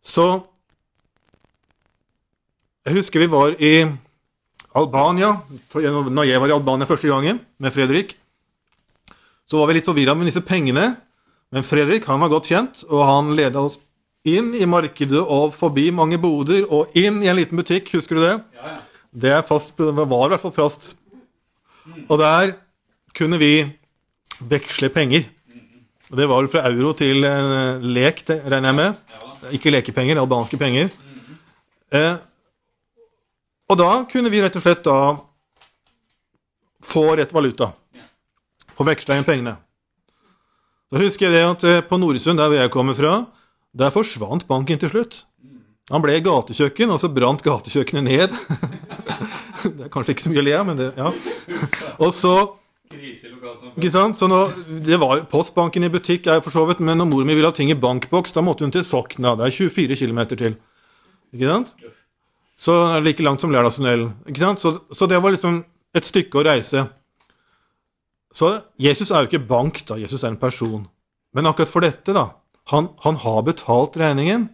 Så 0.04 0.28
Jeg 2.88 2.96
husker 2.96 3.20
vi 3.20 3.28
var 3.28 3.52
i 3.60 3.84
Albania 4.80 5.34
når 5.76 6.24
jeg 6.24 6.40
var 6.40 6.48
i 6.48 6.56
Albania 6.56 6.88
første 6.88 7.10
gangen 7.12 7.42
med 7.60 7.74
Fredrik. 7.76 8.14
Så 9.48 9.60
var 9.60 9.70
vi 9.70 9.78
litt 9.78 9.88
forvirra 9.88 10.16
med 10.18 10.28
disse 10.30 10.44
pengene. 10.44 10.92
Men 11.54 11.64
Fredrik 11.64 12.08
han 12.10 12.20
var 12.20 12.32
godt 12.34 12.50
kjent, 12.52 12.84
og 12.92 13.06
han 13.08 13.32
leda 13.38 13.64
oss 13.64 13.80
inn 14.28 14.52
i 14.58 14.68
markedet 14.68 15.22
og 15.24 15.54
forbi 15.56 15.88
mange 15.96 16.20
boder 16.20 16.66
og 16.68 16.96
inn 17.00 17.22
i 17.24 17.30
en 17.32 17.40
liten 17.40 17.60
butikk. 17.60 17.94
Husker 17.96 18.20
du 18.20 18.26
det? 18.26 18.36
Ja, 18.60 18.74
ja. 18.74 18.78
Det 19.18 19.38
fast, 19.48 19.74
var 19.80 20.04
i 20.04 20.30
hvert 20.34 20.44
fall 20.44 20.54
fast. 20.54 20.92
Og 22.06 22.20
der 22.20 22.54
kunne 23.16 23.40
vi 23.42 23.66
veksle 24.52 24.92
penger. 24.94 25.26
Og 26.12 26.20
det 26.20 26.28
var 26.30 26.44
vel 26.44 26.52
fra 26.52 26.68
euro 26.70 26.94
til 26.96 27.26
eh, 27.28 27.84
lek, 27.84 28.22
det 28.28 28.42
regner 28.46 28.70
jeg 28.70 28.78
med. 28.78 29.16
Ikke 29.56 29.72
lekepenger, 29.74 30.20
albanske 30.22 30.60
penger. 30.60 30.92
Eh, 31.96 32.16
og 33.68 33.80
da 33.80 33.90
kunne 34.12 34.32
vi 34.32 34.44
rett 34.44 34.56
og 34.60 34.64
slett 34.64 34.86
da 34.86 35.00
få 36.88 37.10
rett 37.20 37.34
valuta. 37.36 37.72
Få 38.78 38.86
veksla 38.88 39.18
inn 39.18 39.26
pengene. 39.28 39.56
Så 40.92 41.02
husker 41.02 41.28
jeg 41.28 41.36
det 41.36 41.48
at 41.48 41.66
eh, 41.68 41.82
på 41.84 41.98
Noresund, 42.00 42.40
der 42.40 42.52
hvor 42.52 42.62
jeg 42.62 42.72
kommer 42.74 42.96
fra, 42.98 43.16
der 43.78 43.94
forsvant 43.94 44.48
banken 44.48 44.80
til 44.80 44.94
slutt. 44.94 45.24
Han 45.92 46.04
ble 46.04 46.20
gatekjøkken, 46.24 46.92
og 46.92 47.02
så 47.02 47.10
brant 47.12 47.44
gatekjøkkenet 47.44 48.06
ned. 48.08 48.38
det 49.78 49.88
er 49.88 49.92
kanskje 49.92 50.16
ikke 50.16 50.26
så 50.28 50.32
mye 50.32 50.44
å 50.44 50.48
le 50.48 50.56
av, 50.56 50.66
men 50.70 50.80
det 50.80 50.94
Ja. 51.00 51.12
Og 52.04 52.12
så 52.14 52.34
ikke 52.88 53.90
sant? 53.92 54.16
Så 54.20 54.30
nå, 54.32 54.38
det 54.86 54.96
var 55.02 55.26
Postbanken 55.32 55.84
i 55.84 55.92
butikk 55.92 56.30
er 56.32 56.44
for 56.44 56.56
så 56.56 56.64
vidt, 56.70 56.80
men 56.80 57.00
når 57.00 57.10
mor 57.10 57.26
mi 57.28 57.36
ville 57.36 57.50
ha 57.50 57.56
ting 57.56 57.72
i 57.74 57.76
bankboks, 57.80 58.36
da 58.36 58.44
måtte 58.46 58.64
hun 58.64 58.72
til 58.72 58.86
Sokna. 58.86 59.34
Det 59.36 59.48
er 59.48 59.56
24 59.56 59.98
km 60.00 60.22
til. 60.36 60.56
Ikke 61.36 61.50
sant? 61.50 61.74
Så 62.58 62.74
like 63.04 63.24
langt 63.26 63.44
som 63.44 63.52
Lærdalstunnelen. 63.52 64.14
Så, 64.62 64.78
så 64.92 65.10
det 65.10 65.20
var 65.24 65.36
liksom 65.36 65.60
et 65.98 66.08
stykke 66.08 66.40
å 66.40 66.46
reise. 66.48 66.86
Så 68.38 68.52
Jesus 68.78 69.10
er 69.10 69.24
jo 69.24 69.32
ikke 69.32 69.48
bank, 69.50 69.82
da. 69.90 69.98
Jesus 69.98 70.22
er 70.24 70.34
en 70.34 70.42
person. 70.42 70.86
Men 71.34 71.50
akkurat 71.50 71.72
for 71.72 71.86
dette, 71.86 72.14
da 72.14 72.30
Han, 72.68 72.90
han 73.00 73.16
har 73.16 73.46
betalt 73.48 73.96
regningen, 73.96 74.50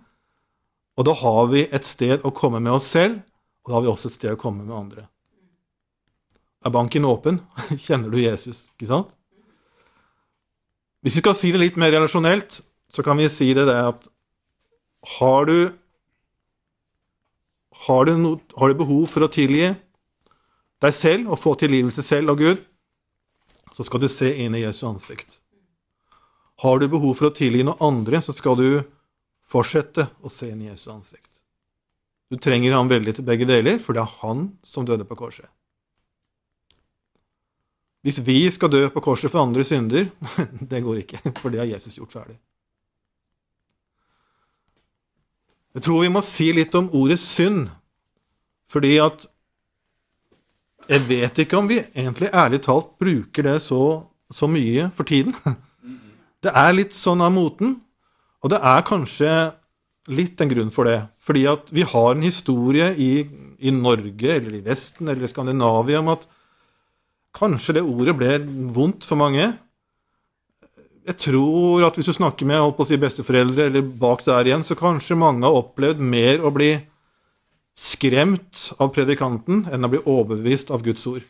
og 0.93 1.05
da 1.07 1.15
har 1.17 1.47
vi 1.49 1.63
et 1.73 1.87
sted 1.87 2.21
å 2.21 2.29
komme 2.29 2.59
med 2.61 2.75
oss 2.75 2.91
selv, 2.93 3.23
og 3.65 3.71
da 3.71 3.73
har 3.73 3.81
vi 3.81 3.89
også 3.89 4.11
et 4.11 4.15
sted 4.19 4.35
å 4.35 4.37
komme 4.37 4.61
med 4.61 4.75
andre. 4.77 5.07
Er 6.61 6.69
banken 6.69 7.07
åpen? 7.09 7.39
Kjenner 7.85 8.13
du 8.13 8.19
Jesus? 8.21 8.67
Ikke 8.75 8.91
sant? 8.91 9.09
Hvis 11.01 11.17
vi 11.17 11.23
skal 11.23 11.35
si 11.35 11.49
det 11.51 11.63
litt 11.63 11.79
mer 11.81 11.89
relasjonelt, 11.95 12.61
så 12.93 13.03
kan 13.03 13.17
vi 13.17 13.25
si 13.33 13.49
det 13.57 13.65
det 13.65 13.79
at 13.81 14.05
har 15.17 15.49
du 15.49 15.57
har 17.87 18.05
du, 18.05 18.13
no, 18.15 18.37
har 18.55 18.69
du 18.69 18.77
behov 18.79 19.09
for 19.11 19.25
å 19.25 19.31
tilgi 19.33 19.73
deg 20.85 20.93
selv 20.95 21.33
og 21.33 21.41
få 21.41 21.55
tilgivelse 21.59 22.05
selv 22.05 22.31
av 22.31 22.39
Gud, 22.39 22.61
så 23.73 23.85
skal 23.85 24.03
du 24.03 24.09
se 24.11 24.29
inn 24.43 24.55
i 24.55 24.63
Jesu 24.63 24.85
ansikt. 24.87 25.39
Har 26.61 26.79
du 26.79 26.87
behov 26.87 27.17
for 27.17 27.29
å 27.29 27.35
tilgi 27.35 27.65
noen 27.65 27.81
andre, 27.81 28.21
så 28.21 28.35
skal 28.35 28.57
du 28.59 28.67
fortsette 29.49 30.07
å 30.21 30.31
se 30.31 30.51
inn 30.53 30.61
i 30.61 30.69
Jesu 30.69 30.91
ansikt. 30.93 31.29
Du 32.31 32.37
trenger 32.41 32.73
ham 32.73 32.89
veldig 32.89 33.17
til 33.17 33.25
begge 33.27 33.45
deler, 33.49 33.81
for 33.81 33.97
det 33.97 34.05
er 34.05 34.15
han 34.21 34.47
som 34.65 34.85
døde 34.87 35.05
på 35.09 35.17
korset. 35.17 35.49
Hvis 38.03 38.19
vi 38.25 38.39
skal 38.51 38.71
dø 38.71 38.81
på 38.91 39.03
korset 39.03 39.31
for 39.31 39.43
andre 39.43 39.63
synder, 39.67 40.09
det 40.71 40.81
går 40.83 41.03
ikke, 41.03 41.21
for 41.39 41.53
det 41.53 41.61
har 41.63 41.69
Jesus 41.71 41.97
gjort 41.97 42.15
ferdig. 42.15 42.37
Jeg 45.73 45.85
tror 45.87 46.03
vi 46.03 46.11
må 46.13 46.21
si 46.21 46.51
litt 46.53 46.75
om 46.77 46.91
ordet 46.93 47.17
synd, 47.21 47.71
fordi 48.69 48.97
at 49.01 49.25
jeg 50.89 51.05
vet 51.07 51.39
ikke 51.43 51.59
om 51.59 51.69
vi 51.69 51.79
egentlig 51.93 52.31
ærlig 52.33 52.61
talt 52.65 52.93
bruker 53.01 53.47
det 53.47 53.57
så, 53.63 54.03
så 54.33 54.49
mye 54.49 54.89
for 54.97 55.07
tiden. 55.07 55.35
Det 56.43 56.51
er 56.51 56.73
litt 56.75 56.91
sånn 56.91 57.21
av 57.23 57.31
moten, 57.31 57.77
og 58.43 58.51
det 58.51 58.57
er 58.67 58.81
kanskje 58.83 59.29
litt 60.11 60.41
en 60.43 60.49
grunn 60.51 60.71
for 60.75 60.83
det. 60.89 60.97
Fordi 61.23 61.45
at 61.47 61.69
vi 61.71 61.85
har 61.87 62.09
en 62.11 62.25
historie 62.25 62.89
i, 62.99 63.23
i 63.63 63.71
Norge 63.71 64.27
eller 64.27 64.57
i 64.57 64.63
Vesten 64.65 65.07
eller 65.07 65.23
i 65.23 65.31
Skandinavia 65.31 66.01
om 66.01 66.11
at 66.11 66.25
kanskje 67.39 67.77
det 67.77 67.85
ordet 67.87 68.17
ble 68.19 68.33
vondt 68.75 69.07
for 69.07 69.23
mange. 69.23 69.53
Jeg 71.07 71.19
tror 71.29 71.87
at 71.87 71.95
hvis 71.95 72.11
du 72.11 72.17
snakker 72.19 72.47
med 72.47 72.59
holdt 72.59 72.75
på 72.75 72.85
å 72.85 72.91
si, 72.91 72.99
besteforeldre 72.99 73.69
eller 73.69 73.87
bak 74.03 74.23
der 74.27 74.51
igjen, 74.51 74.67
så 74.67 74.75
kanskje 74.75 75.19
mange 75.19 75.47
har 75.47 75.63
opplevd 75.63 76.03
mer 76.03 76.43
å 76.43 76.51
bli 76.51 76.73
skremt 77.73 78.69
av 78.77 78.91
predikanten 78.93 79.65
enn 79.73 79.85
å 79.85 79.91
bli 79.91 80.01
overbevist 80.05 80.71
av 80.73 80.83
Guds 80.85 81.05
ord. 81.09 81.23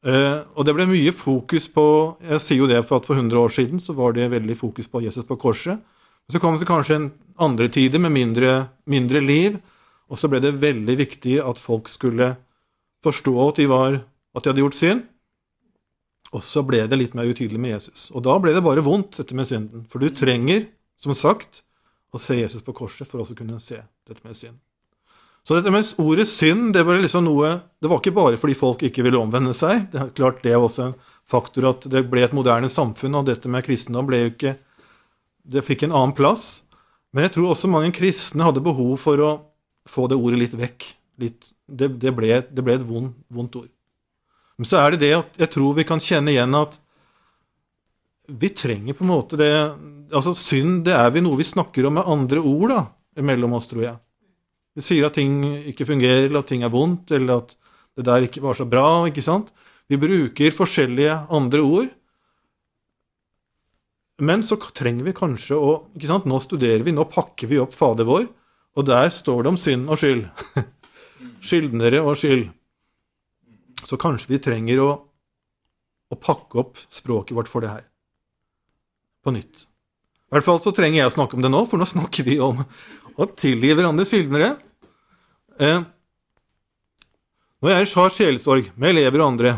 Uh, 0.00 0.46
og 0.56 0.64
det 0.64 0.72
ble 0.72 0.86
mye 0.88 1.12
fokus 1.12 1.66
på 1.68 1.82
Jeg 2.24 2.40
sier 2.40 2.62
jo 2.62 2.68
det 2.70 2.78
for 2.88 3.02
at 3.02 3.08
for 3.08 3.18
100 3.20 3.36
år 3.36 3.52
siden 3.52 3.82
så 3.84 3.92
var 3.92 4.14
det 4.16 4.30
veldig 4.32 4.56
fokus 4.56 4.88
på 4.88 5.02
Jesus 5.04 5.26
på 5.28 5.36
korset. 5.36 5.76
Så 6.30 6.40
kom 6.40 6.56
det 6.56 6.68
kanskje 6.68 6.96
en 6.96 7.10
andre 7.42 7.68
tider 7.68 8.00
med 8.00 8.14
mindre, 8.14 8.70
mindre 8.88 9.20
liv, 9.20 9.58
og 10.08 10.18
så 10.18 10.30
ble 10.30 10.40
det 10.40 10.60
veldig 10.62 10.96
viktig 10.96 11.36
at 11.44 11.60
folk 11.60 11.90
skulle 11.90 12.32
forstå 13.04 13.34
at 13.48 13.60
de, 13.60 13.66
var, 13.68 13.98
at 14.34 14.44
de 14.44 14.52
hadde 14.52 14.64
gjort 14.64 14.78
synd. 14.78 15.04
Og 16.30 16.44
så 16.46 16.62
ble 16.62 16.84
det 16.86 16.98
litt 16.98 17.16
mer 17.18 17.26
utydelig 17.26 17.60
med 17.60 17.74
Jesus. 17.74 18.08
Og 18.14 18.22
da 18.24 18.36
ble 18.38 18.54
det 18.54 18.62
bare 18.62 18.84
vondt, 18.86 19.18
dette 19.18 19.36
med 19.36 19.48
synden. 19.50 19.84
For 19.90 20.02
du 20.02 20.12
trenger, 20.14 20.68
som 21.00 21.16
sagt, 21.18 21.64
å 22.14 22.18
se 22.22 22.38
Jesus 22.38 22.62
på 22.66 22.74
korset 22.76 23.08
for 23.10 23.22
å 23.22 23.36
kunne 23.36 23.58
se 23.62 23.82
dette 24.06 24.22
med 24.22 24.38
synd. 24.38 24.58
Så 25.50 25.56
dette 25.58 25.70
med 25.74 25.88
ordet 25.98 26.28
synd, 26.30 26.68
det 26.76 26.84
var 26.86 27.00
liksom 27.02 27.24
noe 27.26 27.48
Det 27.82 27.88
var 27.90 27.98
ikke 27.98 28.14
bare 28.14 28.36
fordi 28.38 28.54
folk 28.54 28.84
ikke 28.86 29.02
ville 29.02 29.18
omvende 29.18 29.50
seg. 29.50 29.88
Det 29.90 29.98
er 29.98 30.10
klart 30.14 30.44
det 30.44 30.52
er 30.54 30.62
også 30.62 30.84
en 30.84 30.92
faktor 31.26 31.64
at 31.72 31.86
det 31.90 32.04
ble 32.06 32.22
et 32.22 32.36
moderne 32.36 32.68
samfunn, 32.70 33.16
og 33.18 33.24
dette 33.26 33.50
med 33.50 33.64
kristendom 33.66 34.06
ble 34.06 34.20
jo 34.20 34.28
ikke 34.30 34.52
Det 35.42 35.64
fikk 35.66 35.88
en 35.88 35.96
annen 35.98 36.14
plass. 36.14 36.68
Men 37.10 37.26
jeg 37.26 37.32
tror 37.34 37.48
også 37.50 37.70
mange 37.72 37.90
kristne 37.96 38.46
hadde 38.46 38.62
behov 38.62 38.92
for 39.02 39.18
å 39.26 39.30
få 39.90 40.04
det 40.06 40.20
ordet 40.20 40.38
litt 40.38 40.54
vekk. 40.54 40.86
Litt, 41.18 41.48
det, 41.66 41.88
det, 41.98 42.12
ble, 42.14 42.28
det 42.46 42.62
ble 42.62 42.76
et 42.78 42.84
vondt, 42.86 43.16
vondt 43.26 43.58
ord. 43.58 43.66
Men 44.54 44.70
så 44.70 44.78
er 44.78 44.94
det 44.94 45.00
det 45.02 45.10
at 45.16 45.40
jeg 45.42 45.50
tror 45.50 45.74
vi 45.80 45.86
kan 45.88 46.04
kjenne 46.04 46.30
igjen 46.30 46.54
at 46.54 46.76
vi 48.38 48.52
trenger 48.54 48.94
på 48.94 49.02
en 49.02 49.10
måte 49.16 49.40
det 49.40 49.50
Altså, 50.14 50.30
synd, 50.34 50.84
det 50.86 50.94
er 50.94 51.10
vi 51.14 51.22
noe 51.22 51.38
vi 51.38 51.46
snakker 51.46 51.86
om 51.86 51.98
med 51.98 52.06
andre 52.10 52.40
ord, 52.42 52.70
da, 52.70 52.80
mellom 53.22 53.52
oss, 53.58 53.68
tror 53.70 53.84
jeg. 53.84 53.98
Vi 54.78 54.84
sier 54.84 55.06
at 55.08 55.16
ting 55.18 55.40
ikke 55.72 55.88
fungerer, 55.88 56.28
eller 56.28 56.42
at 56.42 56.50
ting 56.52 56.62
er 56.66 56.72
vondt, 56.72 57.10
eller 57.16 57.42
at 57.42 57.56
det 57.98 58.06
der 58.06 58.26
ikke 58.26 58.42
var 58.44 58.56
så 58.58 58.66
bra, 58.70 59.06
ikke 59.10 59.24
sant? 59.24 59.50
Vi 59.90 59.98
bruker 59.98 60.54
forskjellige 60.54 61.16
andre 61.34 61.62
ord. 61.66 61.88
Men 64.20 64.44
så 64.46 64.58
trenger 64.60 65.08
vi 65.08 65.16
kanskje 65.16 65.56
å 65.56 65.72
ikke 65.96 66.10
sant? 66.10 66.28
Nå 66.28 66.38
studerer 66.42 66.84
vi, 66.86 66.94
nå 66.94 67.06
pakker 67.10 67.50
vi 67.50 67.58
opp 67.62 67.74
Fader 67.74 68.06
vår, 68.06 68.28
og 68.78 68.86
der 68.86 69.08
står 69.12 69.42
det 69.42 69.52
om 69.54 69.58
synd 69.58 69.90
og 69.90 69.98
skyld. 69.98 70.28
Skyldnere 71.46 72.02
og 72.04 72.18
skyld. 72.20 72.46
Så 73.80 73.96
kanskje 74.00 74.34
vi 74.34 74.42
trenger 74.44 74.82
å, 74.84 74.90
å 76.12 76.20
pakke 76.20 76.60
opp 76.62 76.78
språket 76.92 77.34
vårt 77.34 77.50
for 77.50 77.64
det 77.64 77.72
her. 77.72 77.84
På 79.24 79.32
nytt. 79.34 79.66
I 80.30 80.36
hvert 80.36 80.46
fall 80.46 80.60
så 80.62 80.70
trenger 80.76 81.00
jeg 81.00 81.10
å 81.10 81.16
snakke 81.16 81.34
om 81.34 81.42
det 81.42 81.50
nå, 81.50 81.64
for 81.66 81.80
nå 81.80 81.88
snakker 81.88 82.28
vi 82.28 82.36
om 82.44 82.60
å 83.20 83.28
tilgi 83.36 83.74
hverandre 83.74 84.06
skyldnere. 84.08 84.54
Eh, 85.60 85.82
når 87.60 87.74
jeg 87.74 87.90
har 87.92 88.14
sjelesorg 88.14 88.70
med 88.80 88.94
elever 88.94 89.20
og 89.20 89.34
andre, 89.34 89.52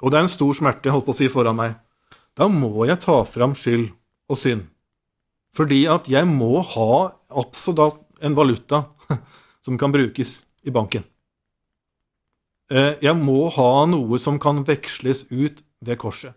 og 0.00 0.10
det 0.10 0.18
er 0.18 0.24
en 0.24 0.32
stor 0.32 0.56
smerte 0.56 0.92
holdt 0.94 1.08
på 1.08 1.12
å 1.12 1.18
si 1.18 1.28
foran 1.32 1.58
meg, 1.58 1.76
da 2.38 2.48
må 2.48 2.86
jeg 2.88 3.02
ta 3.02 3.18
fram 3.28 3.56
skyld 3.58 3.90
og 4.30 4.38
synd. 4.38 4.68
Fordi 5.56 5.82
at 5.90 6.08
jeg 6.08 6.28
må 6.30 6.62
ha 6.62 6.90
absolutt 7.28 8.04
en 8.24 8.36
valuta 8.38 8.84
som 9.64 9.78
kan 9.80 9.92
brukes 9.92 10.44
i 10.64 10.72
banken. 10.72 11.04
Eh, 12.70 12.94
jeg 13.02 13.16
må 13.18 13.48
ha 13.52 13.72
noe 13.90 14.20
som 14.20 14.38
kan 14.40 14.62
veksles 14.66 15.26
ut 15.32 15.64
ved 15.84 15.98
korset. 16.00 16.36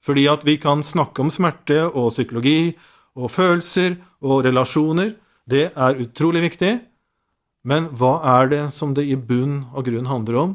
Fordi 0.00 0.24
at 0.32 0.46
vi 0.48 0.56
kan 0.60 0.82
snakke 0.86 1.20
om 1.20 1.30
smerte 1.32 1.82
og 1.90 2.12
psykologi 2.14 2.72
og 3.18 3.28
følelser 3.34 3.98
og 4.24 4.46
relasjoner. 4.46 5.12
Det 5.50 5.70
er 5.74 6.02
utrolig 6.02 6.44
viktig. 6.46 6.72
Men 7.66 7.90
hva 7.96 8.14
er 8.38 8.52
det 8.52 8.62
som 8.72 8.94
det 8.96 9.04
i 9.10 9.16
bunn 9.16 9.64
og 9.74 9.84
grunn 9.88 10.08
handler 10.08 10.38
om? 10.44 10.52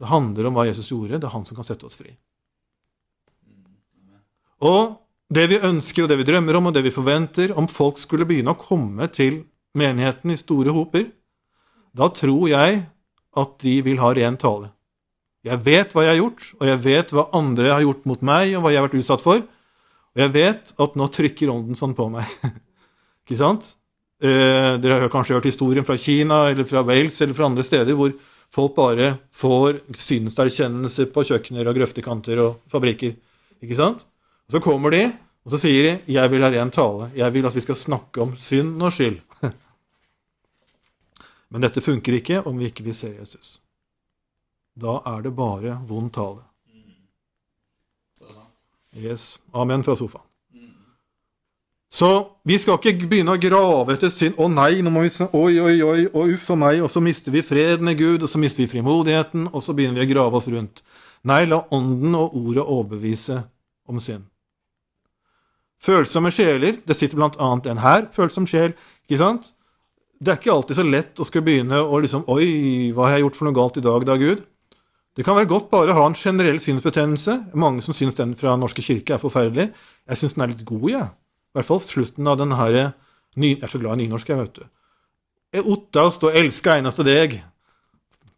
Det 0.00 0.08
handler 0.10 0.48
om 0.48 0.56
hva 0.56 0.66
Jesus 0.68 0.90
gjorde. 0.90 1.20
Det 1.20 1.28
er 1.28 1.34
han 1.34 1.46
som 1.48 1.56
kan 1.56 1.66
sette 1.66 1.86
oss 1.88 1.98
fri. 2.00 2.12
Og 4.60 4.98
det 5.32 5.46
vi 5.52 5.60
ønsker, 5.64 6.04
og 6.04 6.10
det 6.10 6.18
vi 6.20 6.26
drømmer 6.28 6.58
om, 6.58 6.68
og 6.68 6.76
det 6.76 6.82
vi 6.84 6.92
forventer, 6.92 7.54
om 7.56 7.68
folk 7.70 8.00
skulle 8.00 8.26
begynne 8.28 8.52
å 8.52 8.60
komme 8.60 9.06
til 9.14 9.44
menigheten 9.78 10.32
i 10.34 10.38
store 10.40 10.74
hoper, 10.74 11.06
da 11.96 12.10
tror 12.12 12.48
jeg 12.50 12.82
at 13.40 13.56
de 13.62 13.76
vil 13.86 14.00
ha 14.02 14.10
ren 14.16 14.36
tale. 14.40 14.72
Jeg 15.46 15.62
vet 15.64 15.94
hva 15.94 16.04
jeg 16.04 16.12
har 16.12 16.20
gjort, 16.20 16.48
og 16.58 16.66
jeg 16.68 16.80
vet 16.84 17.12
hva 17.14 17.28
andre 17.38 17.70
har 17.72 17.84
gjort 17.86 18.08
mot 18.10 18.24
meg, 18.26 18.56
og 18.56 18.64
hva 18.64 18.72
jeg 18.72 18.80
har 18.80 18.88
vært 18.88 19.00
utsatt 19.00 19.24
for. 19.24 19.44
Og 20.10 20.24
jeg 20.24 20.34
vet 20.34 20.74
at 20.84 20.98
nå 20.98 21.08
trykker 21.14 21.52
ånden 21.52 21.78
sånn 21.78 21.94
på 21.96 22.10
meg. 22.12 22.28
Ikke 23.24 23.38
sant? 23.40 23.70
Eh, 24.20 24.74
dere 24.80 24.98
har 25.00 25.08
kanskje 25.12 25.38
hørt 25.38 25.48
historien 25.48 25.86
fra 25.86 25.96
Kina 25.96 26.50
eller 26.50 26.66
fra 26.68 26.82
Wales 26.84 27.20
eller 27.20 27.34
fra 27.34 27.46
andre 27.48 27.64
steder 27.64 27.96
hvor 27.96 28.12
folk 28.52 28.74
bare 28.76 29.14
får 29.32 29.80
synserkjennelse 29.96 31.06
på 31.14 31.24
kjøkkener 31.24 31.70
og 31.70 31.78
grøftekanter 31.78 32.42
og 32.44 32.58
fabrikker. 32.68 33.14
Ikke 33.64 33.78
sant? 33.78 34.04
Så 34.50 34.60
kommer 34.60 34.92
de, 34.92 35.08
Og 35.40 35.52
så 35.54 35.58
sier 35.58 35.82
de 35.82 36.12
'Jeg 36.12 36.30
vil 36.30 36.42
ha 36.42 36.50
ren 36.50 36.70
tale'. 36.70 37.10
Jeg 37.16 37.32
vil 37.32 37.46
at 37.46 37.54
vi 37.54 37.60
skal 37.60 37.74
snakke 37.74 38.20
om 38.20 38.36
synd 38.36 38.82
og 38.82 38.92
skyld. 38.92 39.20
Men 41.50 41.62
dette 41.62 41.80
funker 41.80 42.12
ikke 42.12 42.46
om 42.46 42.58
vi 42.58 42.66
ikke 42.68 42.84
vil 42.84 42.94
se 42.94 43.08
Jesus. 43.08 43.60
Da 44.76 45.00
er 45.06 45.22
det 45.22 45.34
bare 45.34 45.80
vond 45.88 46.12
tale. 46.12 46.44
Yes. 48.94 49.38
Amen 49.54 49.82
fra 49.82 49.96
sofaen. 49.96 50.29
Så 51.90 52.08
vi 52.46 52.54
skal 52.62 52.78
ikke 52.78 53.08
begynne 53.10 53.34
å 53.34 53.40
grave 53.40 53.96
etter 53.96 54.12
synd. 54.14 54.36
'Å 54.38 54.46
nei, 54.46 54.80
nå 54.80 54.92
må 54.94 55.02
vi 55.02 55.10
si, 55.10 55.24
Oi, 55.24 55.58
oi, 55.58 55.82
oi, 55.82 56.06
og 56.06 56.34
uff 56.36 56.50
a 56.50 56.56
meg.' 56.56 56.82
Og 56.86 56.90
så 56.90 57.02
mister 57.02 57.34
vi 57.34 57.42
freden 57.42 57.84
med 57.84 57.98
Gud, 57.98 58.22
og 58.22 58.28
så 58.30 58.38
mister 58.38 58.62
vi 58.62 58.70
frimodigheten, 58.70 59.48
og 59.52 59.62
så 59.62 59.74
begynner 59.74 59.98
vi 59.98 60.06
å 60.06 60.14
grave 60.14 60.38
oss 60.38 60.48
rundt. 60.48 60.82
Nei, 61.24 61.44
la 61.44 61.64
Ånden 61.70 62.14
og 62.14 62.36
Ordet 62.36 62.62
overbevise 62.64 63.42
om 63.88 63.98
synd. 64.00 64.24
Følsomme 65.80 66.30
sjeler 66.30 66.76
Det 66.86 66.96
sitter 66.96 67.16
blant 67.16 67.38
annet 67.40 67.66
en 67.66 67.78
her, 67.78 68.06
følsom 68.12 68.46
sjel. 68.46 68.74
ikke 69.08 69.18
sant? 69.18 69.52
Det 70.20 70.28
er 70.32 70.36
ikke 70.36 70.52
alltid 70.52 70.76
så 70.76 70.84
lett 70.84 71.20
å 71.20 71.24
skulle 71.24 71.44
begynne 71.44 71.80
å 71.80 71.98
liksom 72.00 72.24
Oi, 72.28 72.92
hva 72.92 73.08
har 73.08 73.16
jeg 73.16 73.24
gjort 73.24 73.36
for 73.36 73.48
noe 73.48 73.56
galt 73.56 73.76
i 73.80 73.84
dag, 73.84 74.04
da, 74.04 74.16
Gud? 74.16 74.44
Det 75.16 75.24
kan 75.24 75.34
være 75.34 75.48
godt 75.50 75.70
bare 75.72 75.90
å 75.90 75.96
ha 75.98 76.06
en 76.06 76.14
generell 76.14 76.60
synsbetennelse. 76.62 77.52
Mange 77.58 77.82
som 77.82 77.96
syns 77.96 78.14
den 78.14 78.36
fra 78.38 78.54
Norske 78.56 78.84
kirke 78.84 79.16
er 79.16 79.22
forferdelig. 79.22 79.72
Jeg 80.06 80.20
syns 80.20 80.36
den 80.36 80.44
er 80.44 80.52
litt 80.52 80.64
god, 80.64 80.86
jeg. 80.90 81.08
I 81.50 81.58
hvert 81.58 81.66
fall 81.66 81.80
slutten 81.82 82.28
av 82.30 82.38
den 82.38 82.52
her 82.54 82.92
ny, 83.36 83.54
Jeg 83.54 83.62
er 83.62 83.72
så 83.72 83.78
glad 83.78 83.98
i 83.98 84.04
nynorsk, 84.04 84.28
jeg, 84.28 84.38
vet 84.38 84.54
du. 84.54 84.64
Jeg 85.54 85.66
ottast 85.66 86.22
og 86.26 86.34
elska 86.34 86.76
eneste 86.78 87.06
deg. 87.06 87.40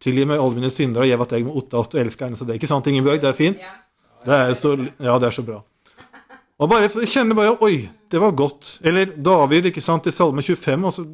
Tilgi 0.01 0.25
meg 0.25 0.41
alle 0.41 0.57
mine 0.57 0.71
synder 0.73 1.05
og 1.05 1.09
gjev 1.09 1.21
at 1.25 1.35
jeg 1.35 1.45
må 1.45 1.53
ottast 1.57 1.93
og 1.93 2.01
elska 2.01 2.27
eneste 2.27 2.47
deg. 2.49 2.57
Ikke 2.57 2.69
sant, 2.69 2.87
Ingebjørg? 2.89 3.21
Det 3.21 3.29
er 3.29 3.37
fint? 3.37 3.67
Det 4.25 4.39
er 4.39 4.53
så, 4.57 4.73
ja, 4.97 5.17
det 5.19 5.29
er 5.29 5.35
så 5.35 5.45
bra. 5.45 5.59
Og 6.61 6.69
bare 6.69 6.89
kjenner 7.09 7.37
bare 7.37 7.57
Oi, 7.65 7.89
det 8.09 8.21
var 8.21 8.33
godt. 8.37 8.77
Eller 8.85 9.13
David, 9.13 9.69
ikke 9.69 9.83
sant, 9.83 10.07
i 10.07 10.13
Salme 10.15 10.41
25. 10.45 10.85
altså 10.89 11.05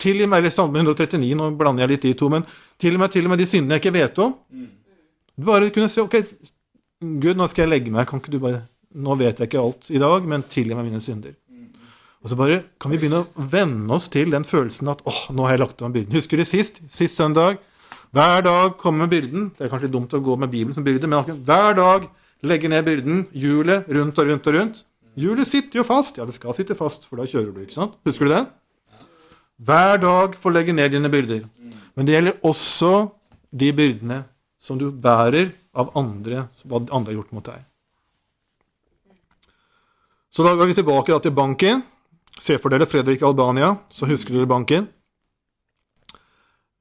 tilgi 0.00 0.26
meg, 0.26 0.42
eller 0.42 0.54
Salme 0.54 0.80
139, 0.80 1.34
nå 1.36 1.50
blander 1.58 1.84
jeg 1.84 1.94
litt 1.94 2.06
de 2.08 2.14
to, 2.18 2.30
men 2.32 2.46
tilgi 2.80 3.00
meg 3.00 3.12
til 3.12 3.26
og 3.26 3.34
med 3.34 3.42
de 3.42 3.48
syndene 3.48 3.76
jeg 3.76 3.84
ikke 3.84 3.96
vet 3.98 4.22
om. 4.24 4.34
Bare 5.50 5.70
kunne 5.74 5.88
si 5.92 6.02
Ok, 6.02 6.16
Gud, 7.00 7.36
nå 7.36 7.46
skal 7.48 7.64
jeg 7.66 7.72
legge 7.74 7.92
meg. 7.94 8.08
Kan 8.08 8.20
ikke 8.22 8.34
du 8.34 8.42
bare 8.42 8.66
Nå 8.90 9.14
vet 9.14 9.38
jeg 9.38 9.46
ikke 9.46 9.60
alt 9.62 9.86
i 9.94 10.00
dag, 10.02 10.24
men 10.26 10.42
tilgi 10.50 10.74
meg 10.74 10.88
mine 10.88 10.98
synder. 10.98 11.36
Og 12.20 12.28
så 12.28 12.36
bare 12.36 12.60
kan 12.80 12.92
vi 12.92 12.98
begynne 13.00 13.22
å 13.22 13.48
venne 13.50 13.96
oss 13.96 14.10
til 14.12 14.32
den 14.32 14.44
følelsen 14.44 14.90
at 14.92 15.00
åh, 15.08 15.22
nå 15.32 15.46
har 15.46 15.56
jeg 15.56 15.62
lagt 15.62 15.84
meg 15.84 15.94
byrden. 15.94 16.16
Husker 16.18 16.40
du 16.40 16.44
sist? 16.44 16.82
Sist 16.92 17.16
søndag. 17.16 17.60
Hver 18.12 18.44
dag 18.44 18.76
komme 18.80 19.06
med 19.06 19.12
byrden. 19.14 19.50
Det 19.56 19.64
er 19.64 19.72
kanskje 19.72 19.88
litt 19.88 19.96
dumt 19.96 20.16
å 20.16 20.20
gå 20.24 20.36
med 20.36 20.52
Bibelen 20.52 20.76
som 20.76 20.84
byrde, 20.84 21.08
men 21.08 21.40
hver 21.46 21.76
dag 21.78 22.08
legge 22.44 22.68
ned 22.68 22.84
byrden. 22.84 23.22
Hjulet 23.32 23.88
rundt 23.88 24.20
og 24.20 24.28
rundt 24.28 24.48
og 24.50 24.56
rundt. 24.58 24.82
Hjulet 25.20 25.48
sitter 25.48 25.80
jo 25.80 25.86
fast. 25.86 26.18
Ja, 26.20 26.26
det 26.28 26.36
skal 26.36 26.56
sitte 26.56 26.76
fast, 26.76 27.06
for 27.08 27.20
da 27.20 27.28
kjører 27.28 27.54
du, 27.54 27.62
ikke 27.64 27.78
sant? 27.78 27.96
Husker 28.06 28.28
du 28.28 28.34
det? 28.34 28.42
Hver 29.60 30.00
dag 30.02 30.36
får 30.40 30.54
legge 30.56 30.74
ned 30.76 30.92
dine 30.92 31.12
byrder. 31.12 31.46
Men 31.96 32.08
det 32.08 32.14
gjelder 32.16 32.44
også 32.46 32.92
de 33.50 33.72
byrdene 33.76 34.22
som 34.60 34.78
du 34.80 34.90
bærer 34.92 35.54
av 35.76 35.92
andre, 35.96 36.46
hva 36.68 36.82
andre 36.84 37.12
har 37.12 37.18
gjort 37.20 37.34
mot 37.36 37.48
deg. 37.48 37.64
Så 40.30 40.44
da 40.46 40.52
går 40.54 40.70
vi 40.70 40.76
tilbake 40.78 41.16
til 41.24 41.34
banken. 41.34 41.82
Se 42.40 42.56
for 42.56 42.72
dere 42.72 42.88
Fredrik 42.88 43.22
Albania, 43.26 43.74
så 43.92 44.08
husker 44.08 44.32
dere 44.32 44.48
banken. 44.48 44.86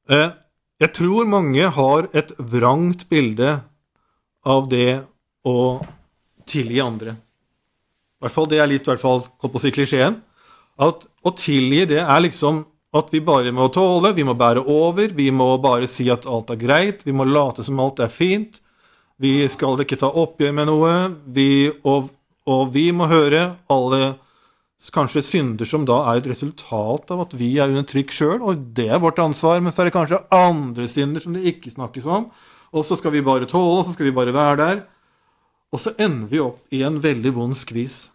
Jeg 0.09 0.91
tror 0.95 1.27
mange 1.27 1.67
har 1.75 2.07
et 2.15 2.31
vrangt 2.39 3.03
bilde 3.11 3.57
av 4.47 4.69
det 4.71 5.01
å 5.43 5.57
tilgi 6.49 6.79
andre. 6.81 7.17
I 8.19 8.23
hvert 8.23 8.35
fall, 8.35 8.47
Det 8.47 8.59
er 8.59 8.67
litt 8.67 8.87
i 8.87 8.91
hvert 8.91 9.03
fall, 9.03 9.21
holdt 9.39 9.53
på 9.53 9.59
å 9.59 9.63
si 9.63 9.71
klisjeen. 9.71 10.21
At 10.79 11.05
å 11.23 11.31
tilgi, 11.35 11.85
det 11.85 11.99
er 11.99 12.19
liksom 12.23 12.65
at 12.95 13.11
vi 13.13 13.19
bare 13.21 13.51
må 13.53 13.67
tåle, 13.69 14.13
vi 14.15 14.23
må 14.23 14.33
bære 14.33 14.63
over, 14.65 15.11
vi 15.13 15.29
må 15.31 15.57
bare 15.61 15.87
si 15.87 16.09
at 16.09 16.25
alt 16.25 16.49
er 16.49 16.57
greit, 16.57 17.05
vi 17.05 17.13
må 17.13 17.27
late 17.27 17.63
som 17.63 17.79
alt 17.79 17.99
er 17.99 18.09
fint. 18.09 18.61
Vi 19.19 19.43
skal 19.51 19.79
ikke 19.83 19.99
ta 19.99 20.09
oppgjør 20.09 20.55
med 20.55 20.67
noe, 20.71 20.93
vi, 21.27 21.69
og, 21.83 22.09
og 22.47 22.71
vi 22.73 22.89
må 22.95 23.05
høre 23.11 23.59
alle 23.69 24.15
kanskje 24.95 25.23
synder 25.25 25.67
som 25.67 25.83
da 25.87 25.97
er 26.07 26.21
et 26.21 26.29
resultat 26.31 27.11
av 27.11 27.25
at 27.25 27.33
vi 27.35 27.51
er 27.59 27.67
under 27.67 27.83
trykk 27.87 28.13
sjøl, 28.15 28.37
og 28.39 28.61
det 28.77 28.87
er 28.87 29.01
vårt 29.03 29.19
ansvar, 29.19 29.59
men 29.59 29.75
så 29.75 29.83
er 29.83 29.89
det 29.89 29.95
kanskje 29.97 30.21
andre 30.31 30.87
synder 30.87 31.23
som 31.23 31.35
det 31.35 31.43
ikke 31.51 31.73
snakkes 31.73 32.07
om, 32.07 32.29
og 32.71 32.85
så 32.87 32.95
skal 32.95 33.11
vi 33.11 33.25
bare 33.25 33.49
tåle, 33.49 33.81
og 33.81 33.85
så 33.85 33.95
skal 33.95 34.07
vi 34.07 34.15
bare 34.15 34.35
være 34.35 34.57
der. 34.61 34.81
Og 35.73 35.81
så 35.83 35.93
ender 36.01 36.29
vi 36.31 36.41
opp 36.41 36.61
i 36.73 36.81
en 36.85 36.97
veldig 37.01 37.33
vond 37.35 37.57
skvis. 37.57 38.07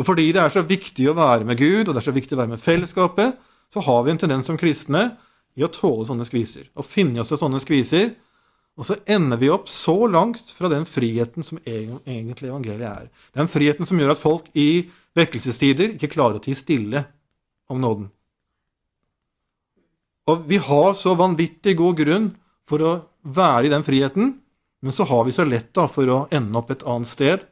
Og 0.00 0.08
fordi 0.08 0.30
det 0.34 0.42
er 0.42 0.52
så 0.52 0.64
viktig 0.66 1.06
å 1.08 1.16
være 1.16 1.46
med 1.48 1.60
Gud, 1.60 1.86
og 1.86 1.94
det 1.94 2.00
er 2.00 2.08
så 2.08 2.16
viktig 2.16 2.36
å 2.36 2.40
være 2.42 2.54
med 2.54 2.64
fellesskapet, 2.64 3.38
så 3.72 3.84
har 3.84 4.02
vi 4.04 4.12
en 4.12 4.20
tendens 4.20 4.48
som 4.48 4.58
kristne 4.60 5.12
i 5.56 5.64
å 5.64 5.70
tåle 5.72 6.04
sånne 6.08 6.26
skviser. 6.26 6.66
Å 6.74 6.84
finne 6.84 7.22
oss 7.22 7.32
i 7.32 7.38
sånne 7.40 7.60
skviser. 7.62 8.14
Og 8.80 8.88
så 8.88 8.96
ender 9.04 9.36
vi 9.36 9.50
opp 9.52 9.68
så 9.68 9.94
langt 10.08 10.48
fra 10.56 10.70
den 10.72 10.86
friheten 10.88 11.44
som 11.44 11.60
egentlig 11.68 12.48
evangeliet 12.48 12.88
er. 12.88 13.08
Den 13.36 13.50
friheten 13.52 13.88
som 13.88 14.00
gjør 14.00 14.14
at 14.14 14.22
folk 14.22 14.48
i 14.56 14.86
vekkelsestider 15.18 15.96
ikke 15.96 16.14
klarer 16.14 16.40
å 16.40 16.44
tie 16.44 16.56
stille 16.56 17.04
om 17.68 17.80
nåden. 17.82 18.08
Og 20.30 20.44
vi 20.48 20.56
har 20.62 20.92
så 20.96 21.12
vanvittig 21.18 21.74
god 21.76 21.98
grunn 21.98 22.28
for 22.68 22.84
å 22.86 22.92
være 23.22 23.66
i 23.68 23.72
den 23.72 23.84
friheten, 23.84 24.36
men 24.82 24.94
så 24.94 25.04
har 25.10 25.26
vi 25.26 25.34
så 25.34 25.44
lett 25.46 25.72
da 25.76 25.86
for 25.90 26.08
å 26.08 26.20
ende 26.32 26.58
opp 26.58 26.72
et 26.72 26.84
annet 26.88 27.10
sted, 27.10 27.44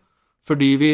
fordi 0.46 0.70
vi 0.80 0.92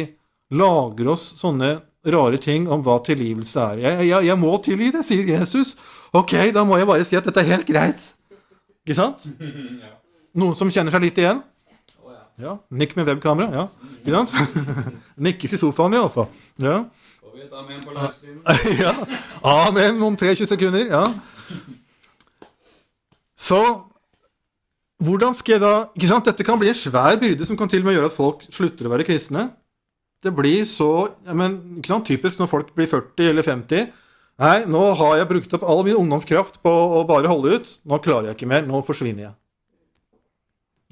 lager 0.57 1.13
oss 1.13 1.25
sånne 1.41 1.77
rare 2.07 2.39
ting 2.43 2.67
om 2.71 2.83
hva 2.87 2.99
tilgivelse 3.05 3.63
er. 3.63 3.83
Jeg, 3.85 4.09
jeg, 4.11 4.27
jeg 4.29 4.39
må 4.41 4.57
tilgi 4.63 4.91
det, 4.95 5.05
sier 5.07 5.31
Jesus. 5.37 5.75
Ok, 6.17 6.35
da 6.55 6.65
må 6.67 6.79
jeg 6.81 6.89
bare 6.89 7.07
si 7.07 7.19
at 7.19 7.27
dette 7.27 7.43
er 7.43 7.55
helt 7.55 7.69
greit. 7.69 8.11
Ikke 8.87 8.99
sant? 8.99 9.27
Noen 10.37 10.57
som 10.59 10.71
kjenner 10.73 10.93
seg 10.93 11.07
litt 11.07 11.21
igjen? 11.21 11.41
Ja. 12.37 12.59
Nikk 12.69 12.93
med 12.99 13.09
webkamera. 13.09 13.49
Ja. 13.49 13.93
Ikke 14.03 14.13
sant? 14.13 14.33
Nikkes 15.27 15.57
i 15.57 15.61
sofaen, 15.61 15.97
iallfall. 15.97 16.29
Ja. 16.61 16.83
Amen 17.57 17.81
på 17.85 17.93
livestream. 17.95 18.41
ja. 18.85 18.93
Amen 19.47 20.03
om 20.05 20.17
23 20.19 20.49
sekunder. 20.51 20.85
Ja. 20.91 21.05
Så 23.37 23.61
hvordan 25.01 25.37
skal 25.37 25.57
jeg 25.57 25.63
da 25.65 25.75
ikke 25.97 26.11
sant? 26.11 26.29
Dette 26.29 26.45
kan 26.45 26.61
bli 26.61 26.73
en 26.73 26.77
svær 26.79 27.17
byrde 27.21 27.49
som 27.49 27.57
kan 27.57 27.71
til 27.73 27.85
og 27.85 27.89
med 27.89 27.97
gjøre 27.97 28.11
at 28.11 28.17
folk 28.17 28.45
slutter 28.49 28.89
å 28.89 28.93
være 28.93 29.07
kristne. 29.09 29.49
Det 30.25 30.33
blir 30.35 30.65
så 30.69 31.09
men, 31.37 31.59
ikke 31.79 31.93
sant? 31.93 32.09
Typisk 32.09 32.41
når 32.41 32.51
folk 32.53 32.73
blir 32.77 32.89
40 32.91 33.33
eller 33.33 33.47
50. 33.47 33.89
Nei, 34.43 34.57
nå 34.69 34.83
har 35.01 35.19
jeg 35.21 35.29
brukt 35.31 35.57
opp 35.57 35.65
all 35.65 35.85
min 35.87 35.97
ungdomskraft 35.97 36.61
på 36.65 36.73
å 36.99 37.05
bare 37.09 37.33
holde 37.33 37.57
ut. 37.57 37.75
Nå 37.89 38.01
klarer 38.05 38.33
jeg 38.33 38.41
ikke 38.41 38.53
mer. 38.53 38.65
Nå 38.69 38.83
forsvinner 38.85 39.31
jeg. 39.31 39.37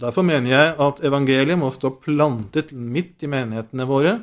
Derfor 0.00 0.26
mener 0.26 0.50
jeg 0.50 0.70
at 0.82 1.02
evangeliet 1.06 1.58
må 1.58 1.68
stå 1.74 1.92
plantet 2.02 2.72
midt 2.74 3.22
i 3.22 3.30
menighetene 3.30 3.86
våre, 3.86 4.16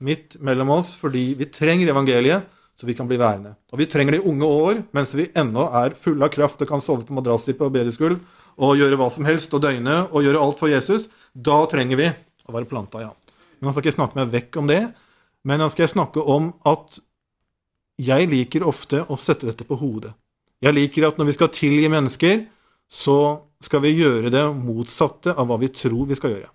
midt 0.00 0.38
mellom 0.40 0.70
oss, 0.78 0.94
fordi 0.96 1.32
vi 1.36 1.50
trenger 1.52 1.90
evangeliet 1.92 2.46
så 2.78 2.86
vi 2.86 2.94
kan 2.94 3.08
bli 3.10 3.18
værende. 3.18 3.56
Og 3.72 3.80
vi 3.80 3.88
trenger 3.90 4.14
det 4.14 4.20
i 4.22 4.30
unge 4.30 4.46
år, 4.46 4.82
mens 4.94 5.10
vi 5.18 5.26
ennå 5.34 5.64
er 5.80 5.96
fulle 5.98 6.22
av 6.28 6.30
kraft 6.30 6.60
og 6.62 6.68
kan 6.70 6.82
sove 6.82 7.02
på 7.08 7.16
madrasser 7.16 7.56
og 7.58 7.72
bedehusgulv 7.74 8.20
og 8.62 8.78
gjøre 8.78 8.98
hva 9.00 9.08
som 9.10 9.26
helst 9.26 9.54
og 9.54 9.64
døgne 9.64 10.04
og 10.06 10.22
gjøre 10.22 10.38
alt 10.44 10.62
for 10.62 10.70
Jesus. 10.70 11.08
Da 11.34 11.58
trenger 11.70 11.98
vi 11.98 12.06
å 12.06 12.54
være 12.54 12.70
planta 12.70 13.02
ja. 13.02 13.10
Men 13.58 13.68
Nå 13.68 13.74
skal 13.74 13.82
ikke 13.82 13.96
snakke 13.96 14.20
meg 14.20 14.30
vekk 14.30 14.60
om 14.62 14.70
det, 14.70 14.82
men 15.42 15.58
nå 15.58 15.66
skal 15.74 15.88
jeg 15.88 15.94
snakke 15.96 16.22
om 16.22 16.52
at 16.70 17.00
jeg 17.98 18.30
liker 18.30 18.62
ofte 18.62 19.02
å 19.10 19.18
sette 19.18 19.50
dette 19.50 19.66
på 19.66 19.78
hodet. 19.80 20.14
Jeg 20.62 20.78
liker 20.78 21.08
at 21.08 21.18
når 21.18 21.32
vi 21.32 21.34
skal 21.34 21.50
tilgi 21.54 21.90
mennesker, 21.90 22.44
så 22.86 23.18
skal 23.64 23.80
vi 23.82 23.94
gjøre 23.98 24.30
det 24.30 24.44
motsatte 24.54 25.34
av 25.34 25.48
hva 25.50 25.56
vi 25.60 25.68
tror 25.74 26.06
vi 26.08 26.16
skal 26.18 26.34
gjøre. 26.36 26.50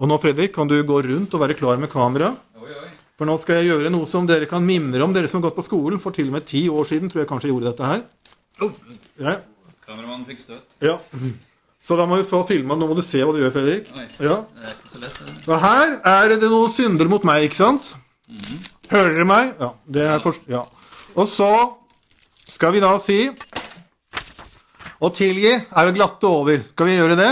Og 0.00 0.08
nå, 0.08 0.16
Fredrik, 0.22 0.54
kan 0.54 0.68
du 0.70 0.76
gå 0.86 1.00
rundt 1.04 1.34
og 1.36 1.42
være 1.42 1.56
klar 1.58 1.76
med 1.80 1.90
kamera. 1.92 2.30
For 3.18 3.26
nå 3.26 3.34
skal 3.42 3.58
jeg 3.58 3.72
gjøre 3.72 3.90
noe 3.90 4.06
som 4.06 4.26
dere 4.30 4.46
kan 4.48 4.62
mimre 4.64 5.02
om, 5.04 5.12
dere 5.12 5.26
som 5.28 5.40
har 5.42 5.48
gått 5.50 5.58
på 5.58 5.64
skolen. 5.66 5.98
For 6.00 6.14
til 6.14 6.28
og 6.30 6.36
med 6.38 6.46
ti 6.46 6.68
år 6.70 6.86
siden 6.86 7.10
tror 7.10 7.24
jeg 7.24 7.28
kanskje 7.32 7.48
jeg 7.50 7.56
gjorde 7.56 7.72
dette 7.72 7.88
her. 7.90 8.02
Oh, 8.62 8.72
Ja. 9.18 9.36
kameramannen 9.88 10.26
fikk 10.28 10.38
støt. 10.44 10.76
ja. 10.80 10.98
Så 11.82 11.96
da 11.96 12.04
må 12.06 12.16
vi 12.20 12.24
få 12.28 12.42
filma. 12.46 12.74
Nå 12.76 12.86
må 12.90 12.94
du 12.98 13.00
se 13.02 13.20
hva 13.24 13.32
du 13.32 13.38
gjør, 13.40 13.52
Fredrik. 13.54 13.86
Oi. 13.96 14.06
Ja. 14.26 14.38
Det 14.44 14.66
er 14.66 14.72
ikke 14.74 14.88
så 14.92 14.98
lett. 15.00 15.18
det. 15.24 15.34
Så 15.46 15.58
her 15.62 15.92
er 16.04 16.28
det 16.28 16.50
noen 16.50 16.70
synder 16.70 17.08
mot 17.08 17.24
meg, 17.24 17.46
ikke 17.48 17.56
sant? 17.62 17.94
Hører 18.90 19.14
dere 19.14 19.24
meg? 19.28 19.52
Ja. 19.60 19.70
Det 19.88 20.02
er 20.14 20.18
for... 20.24 20.36
ja. 20.50 20.62
Og 21.16 21.26
så 21.30 21.48
skal 22.48 22.72
vi 22.74 22.80
da 22.84 22.90
si 23.00 23.30
Å 24.98 25.10
tilgi 25.14 25.52
er 25.54 25.88
å 25.88 25.94
glatte 25.94 26.26
over. 26.26 26.58
Skal 26.66 26.88
vi 26.90 26.96
gjøre 26.98 27.16
det? 27.18 27.30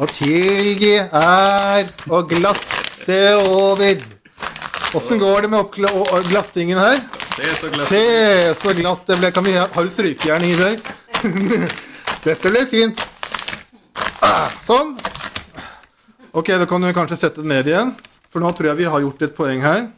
Å 0.00 0.06
tilgi 0.10 0.94
er 1.00 1.88
å 2.12 2.20
glatte 2.28 3.20
over. 3.40 4.02
Åssen 4.98 5.20
går 5.22 5.42
det 5.46 5.50
med 5.52 5.60
og- 5.60 6.12
og 6.12 6.24
glattingen 6.28 6.78
her? 6.78 7.00
Se 7.24 7.46
så 7.54 7.70
glatt. 7.70 7.86
Se 7.88 8.54
så 8.58 8.74
glatt 8.76 9.06
det 9.06 9.18
ble. 9.20 9.30
Vi 9.46 9.52
har 9.56 9.84
du 9.84 9.90
strykejern, 9.90 10.42
Ingebjørg? 10.42 10.80
Dette 12.24 12.50
ble 12.52 12.66
fint. 12.66 13.00
Sånn. 14.66 14.96
Ok, 16.32 16.46
da 16.58 16.66
kan 16.66 16.80
du 16.82 16.92
kanskje 16.92 17.16
sette 17.18 17.42
det 17.42 17.48
ned 17.48 17.66
igjen. 17.70 17.94
For 18.30 18.40
nå 18.44 18.52
tror 18.54 18.70
jeg 18.70 18.76
vi 18.82 18.84
har 18.92 19.00
gjort 19.00 19.22
et 19.22 19.34
poeng 19.36 19.60
her. 19.64 19.88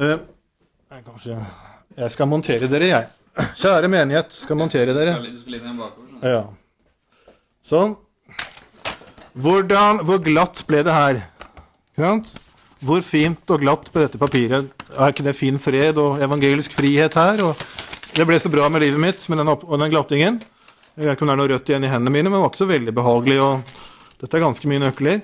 Eh, 0.00 0.16
jeg, 0.90 1.02
kanskje, 1.04 1.34
jeg 1.98 2.10
skal 2.14 2.26
montere 2.30 2.68
dere, 2.70 2.86
jeg. 2.88 3.08
Kjære 3.38 3.88
menighet, 3.90 4.32
skal 4.34 4.58
montere 4.58 4.94
dere. 4.96 5.16
Sånn. 5.16 6.20
Ja. 6.24 6.42
Sånn. 7.64 7.96
Hvordan, 9.40 10.02
hvor 10.08 10.18
glatt 10.24 10.62
ble 10.66 10.82
det 10.86 10.94
her? 10.94 11.20
Hvor 12.80 13.02
fint 13.04 13.52
og 13.52 13.62
glatt 13.62 13.90
ble 13.92 14.06
dette 14.06 14.20
papiret? 14.20 14.70
Er 14.96 15.12
ikke 15.12 15.26
det 15.26 15.36
fin 15.38 15.60
fred 15.62 15.98
og 16.00 16.22
evangelisk 16.24 16.74
frihet 16.76 17.14
her? 17.20 17.42
Og 17.44 17.64
det 18.16 18.26
ble 18.26 18.38
så 18.42 18.50
bra 18.52 18.68
med 18.72 18.82
livet 18.82 19.00
mitt 19.02 19.26
med 19.30 19.42
den, 19.42 19.52
og 19.52 19.76
den 19.76 19.92
glattingen. 19.92 20.40
Jeg 20.96 21.06
vet 21.06 21.14
ikke 21.14 21.24
om 21.24 21.30
det 21.30 21.34
er 21.36 21.40
noe 21.40 21.50
rødt 21.52 21.70
igjen 21.70 21.86
i 21.86 21.90
hendene 21.92 22.12
mine, 22.12 22.28
men 22.28 22.40
det 22.40 22.42
var 22.42 22.50
ikke 22.50 22.62
så 22.64 22.70
veldig 22.70 22.94
behagelig. 22.96 23.36
Og 23.44 24.16
dette 24.20 24.36
er 24.36 24.42
ganske 24.42 24.70
mye 24.72 24.82
nøkler. 24.82 25.20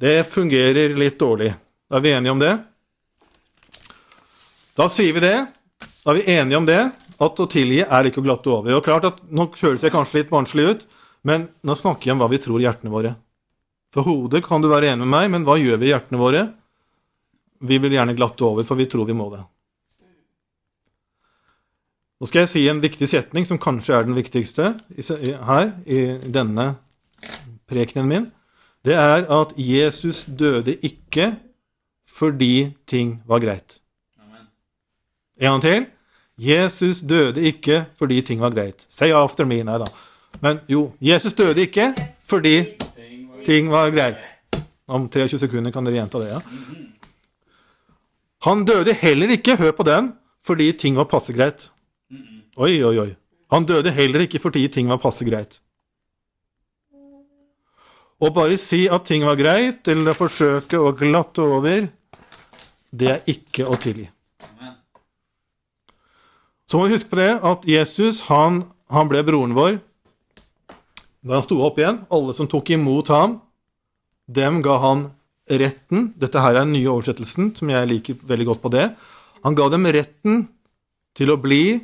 Det 0.00 0.14
fungerer 0.30 0.96
litt 0.98 1.18
dårlig. 1.20 1.52
Er 1.94 2.02
vi 2.02 2.14
enige 2.14 2.32
om 2.32 2.40
det? 2.40 2.54
Da 4.74 4.88
sier 4.90 5.14
vi 5.14 5.22
det. 5.22 5.36
Da 6.04 6.12
er 6.12 6.20
vi 6.20 6.32
enige 6.36 6.58
om 6.60 6.66
det, 6.68 6.80
at 7.24 7.40
å 7.40 7.46
tilgi 7.48 7.80
er 7.80 8.08
ikke 8.08 8.20
å 8.20 8.26
glatte 8.26 8.50
over. 8.52 8.76
Og 8.76 8.84
klart 8.84 9.06
at 9.08 9.22
Nå 9.32 9.48
høres 9.56 9.84
jeg 9.84 9.94
kanskje 9.94 10.20
litt 10.20 10.32
barnslig 10.32 10.66
ut, 10.68 10.82
men 11.24 11.48
nå 11.64 11.76
snakker 11.80 12.10
jeg 12.10 12.16
om 12.16 12.20
hva 12.20 12.28
vi 12.28 12.40
tror 12.44 12.60
i 12.60 12.66
hjertene 12.66 12.92
våre. 12.92 13.14
For 13.94 14.04
hodet 14.04 14.42
kan 14.44 14.60
du 14.60 14.68
være 14.68 14.90
enig 14.92 15.06
med 15.06 15.12
meg, 15.14 15.30
men 15.32 15.46
hva 15.48 15.56
gjør 15.56 15.80
vi 15.80 15.88
i 15.88 15.94
hjertene 15.94 16.20
våre? 16.20 16.44
Vi 17.64 17.78
vil 17.80 17.96
gjerne 17.96 18.16
glatte 18.18 18.44
over, 18.44 18.66
for 18.68 18.76
vi 18.76 18.88
tror 18.90 19.08
vi 19.08 19.16
må 19.16 19.30
det. 19.32 19.40
Nå 22.20 22.28
skal 22.28 22.44
jeg 22.44 22.52
si 22.52 22.66
en 22.68 22.82
viktig 22.84 23.08
setning, 23.08 23.48
som 23.48 23.60
kanskje 23.60 23.96
er 23.96 24.04
den 24.06 24.18
viktigste 24.18 24.74
her 25.48 25.72
i 25.88 26.02
denne 26.28 26.74
prekenen 27.70 28.10
min. 28.10 28.28
Det 28.84 28.98
er 29.00 29.24
at 29.32 29.56
Jesus 29.56 30.26
døde 30.28 30.76
ikke 30.84 31.32
fordi 32.14 32.74
ting 32.86 33.22
var 33.26 33.40
greit. 33.40 33.80
Amen. 34.20 34.46
En 35.40 35.54
gang 35.54 35.64
til. 35.64 35.86
Jesus 36.40 37.00
døde 37.00 37.42
ikke 37.46 37.84
fordi 37.98 38.22
ting 38.22 38.40
var 38.40 38.50
greit. 38.50 38.86
Say 38.88 39.12
after 39.14 39.46
me. 39.46 39.62
Nei 39.62 39.78
da. 39.78 39.86
Men 40.42 40.58
jo, 40.68 40.92
Jesus 41.00 41.34
døde 41.38 41.62
ikke 41.62 41.92
fordi 42.26 42.56
Ting 43.44 43.68
var 43.68 43.90
greit. 43.92 44.20
Om 44.88 45.08
23 45.08 45.38
sekunder 45.38 45.72
kan 45.72 45.84
dere 45.84 45.98
gjenta 45.98 46.20
det, 46.20 46.30
ja. 46.32 46.40
Han 48.44 48.64
døde 48.68 48.94
heller 49.00 49.32
ikke, 49.36 49.56
hør 49.60 49.72
på 49.76 49.84
den, 49.88 50.12
fordi 50.44 50.70
ting 50.80 50.96
var 50.96 51.08
passe 51.08 51.32
greit. 51.36 51.68
Oi, 52.56 52.76
oi, 52.84 52.96
oi. 53.00 53.10
Han 53.52 53.68
døde 53.68 53.92
heller 53.92 54.24
ikke 54.24 54.40
fordi 54.40 54.66
ting 54.72 54.88
var 54.88 55.00
passe 55.00 55.24
greit. 55.28 55.60
Å 58.20 58.30
bare 58.32 58.56
si 58.60 58.84
at 58.88 59.04
ting 59.08 59.24
var 59.28 59.36
greit, 59.36 59.88
eller 59.92 60.16
forsøke 60.16 60.80
å 60.80 60.92
glatte 60.96 61.44
over, 61.44 61.88
det 62.94 63.10
er 63.10 63.28
ikke 63.28 63.66
å 63.68 63.76
tilgi. 63.80 64.06
Så 66.74 66.78
må 66.80 66.88
vi 66.88 66.96
huske 66.96 67.12
på 67.12 67.20
det 67.20 67.36
at 67.46 67.66
Jesus 67.70 68.24
han, 68.26 68.64
han 68.90 69.06
ble 69.06 69.20
broren 69.22 69.52
vår 69.54 69.76
da 71.22 71.36
han 71.36 71.44
sto 71.46 71.60
opp 71.62 71.78
igjen. 71.78 72.00
Alle 72.10 72.34
som 72.34 72.48
tok 72.50 72.72
imot 72.74 73.12
ham, 73.14 73.36
dem 74.26 74.58
ga 74.58 74.80
han 74.82 75.04
retten 75.46 76.08
Dette 76.18 76.42
her 76.42 76.56
er 76.56 76.64
den 76.64 76.74
nye 76.74 76.90
oversettelsen, 76.90 77.52
som 77.54 77.70
jeg 77.70 77.90
liker 77.92 78.18
veldig 78.26 78.48
godt 78.50 78.64
på 78.64 78.74
det. 78.74 78.88
Han 79.46 79.54
ga 79.54 79.70
dem 79.70 79.86
retten 79.86 80.42
til 81.14 81.30
å 81.30 81.38
bli 81.38 81.78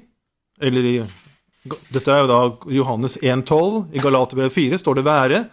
Eller 0.59 0.91
i 0.91 0.97
Dette 1.95 2.11
er 2.11 2.25
jo 2.25 2.31
da 2.35 2.43
Johannes 2.75 3.15
1,12. 3.23 3.95
I 3.95 4.03
Galaterbrevet 4.03 4.59
4 4.59 4.83
står 4.83 4.99
det 4.99 5.07
'være'. 5.07 5.45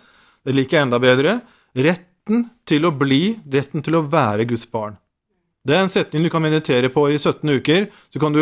Det 0.50 0.56
liker 0.56 0.78
jeg 0.78 0.88
enda 0.88 0.98
bedre. 0.98 1.42
Retten 1.78 2.50
til 2.66 2.90
å 2.90 2.96
bli, 3.06 3.38
retten 3.46 3.86
til 3.86 4.02
å 4.02 4.08
være 4.10 4.50
Guds 4.50 4.66
barn. 4.66 4.98
Det 5.68 5.76
er 5.76 5.84
en 5.84 5.92
setning 5.92 6.24
du 6.24 6.32
kan 6.32 6.44
meditere 6.44 6.88
på 6.94 7.04
i 7.12 7.18
17 7.20 7.50
uker. 7.60 7.90
Så 8.14 8.22
kan 8.24 8.36
du 8.36 8.42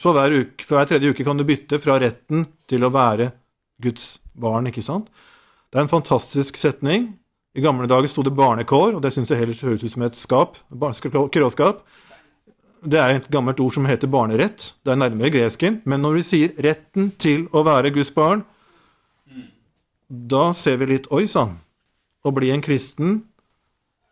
så 0.00 0.14
hver, 0.16 0.34
uke, 0.34 0.66
hver 0.66 0.88
tredje 0.90 1.12
uke 1.14 1.26
kan 1.26 1.38
du 1.38 1.46
bytte 1.46 1.78
fra 1.82 2.00
retten 2.02 2.48
til 2.70 2.82
å 2.82 2.90
være 2.94 3.30
Guds 3.82 4.16
barn, 4.34 4.66
ikke 4.66 4.82
sant? 4.82 5.12
Det 5.70 5.78
er 5.78 5.86
en 5.86 5.92
fantastisk 5.92 6.58
setning. 6.58 7.12
I 7.54 7.62
gamle 7.62 7.86
dager 7.90 8.10
sto 8.10 8.24
det 8.26 8.34
barnekår, 8.34 8.96
og 8.96 9.02
det 9.04 9.12
syns 9.14 9.30
jeg 9.30 9.38
heller 9.44 9.60
høres 9.62 9.84
ut 9.84 9.92
som 9.92 10.06
et 10.06 10.18
skap. 10.18 10.58
Kråskap. 10.74 11.84
Det 12.84 12.98
er 12.98 13.14
et 13.14 13.28
gammelt 13.32 13.62
ord 13.62 13.76
som 13.76 13.86
heter 13.86 14.10
barnerett. 14.10 14.72
Det 14.82 14.90
er 14.90 14.98
nærmere 14.98 15.30
gresken. 15.30 15.80
Men 15.86 16.02
når 16.02 16.18
vi 16.18 16.22
sier 16.22 16.48
'retten 16.58 17.12
til 17.18 17.46
å 17.52 17.62
være 17.62 17.94
Guds 17.94 18.10
barn', 18.10 18.42
da 20.10 20.52
ser 20.52 20.76
vi 20.76 20.86
litt 20.86 21.06
Oi 21.10 21.26
sann. 21.26 21.60
Å 22.24 22.34
bli 22.34 22.50
en 22.50 22.60
kristen, 22.60 23.22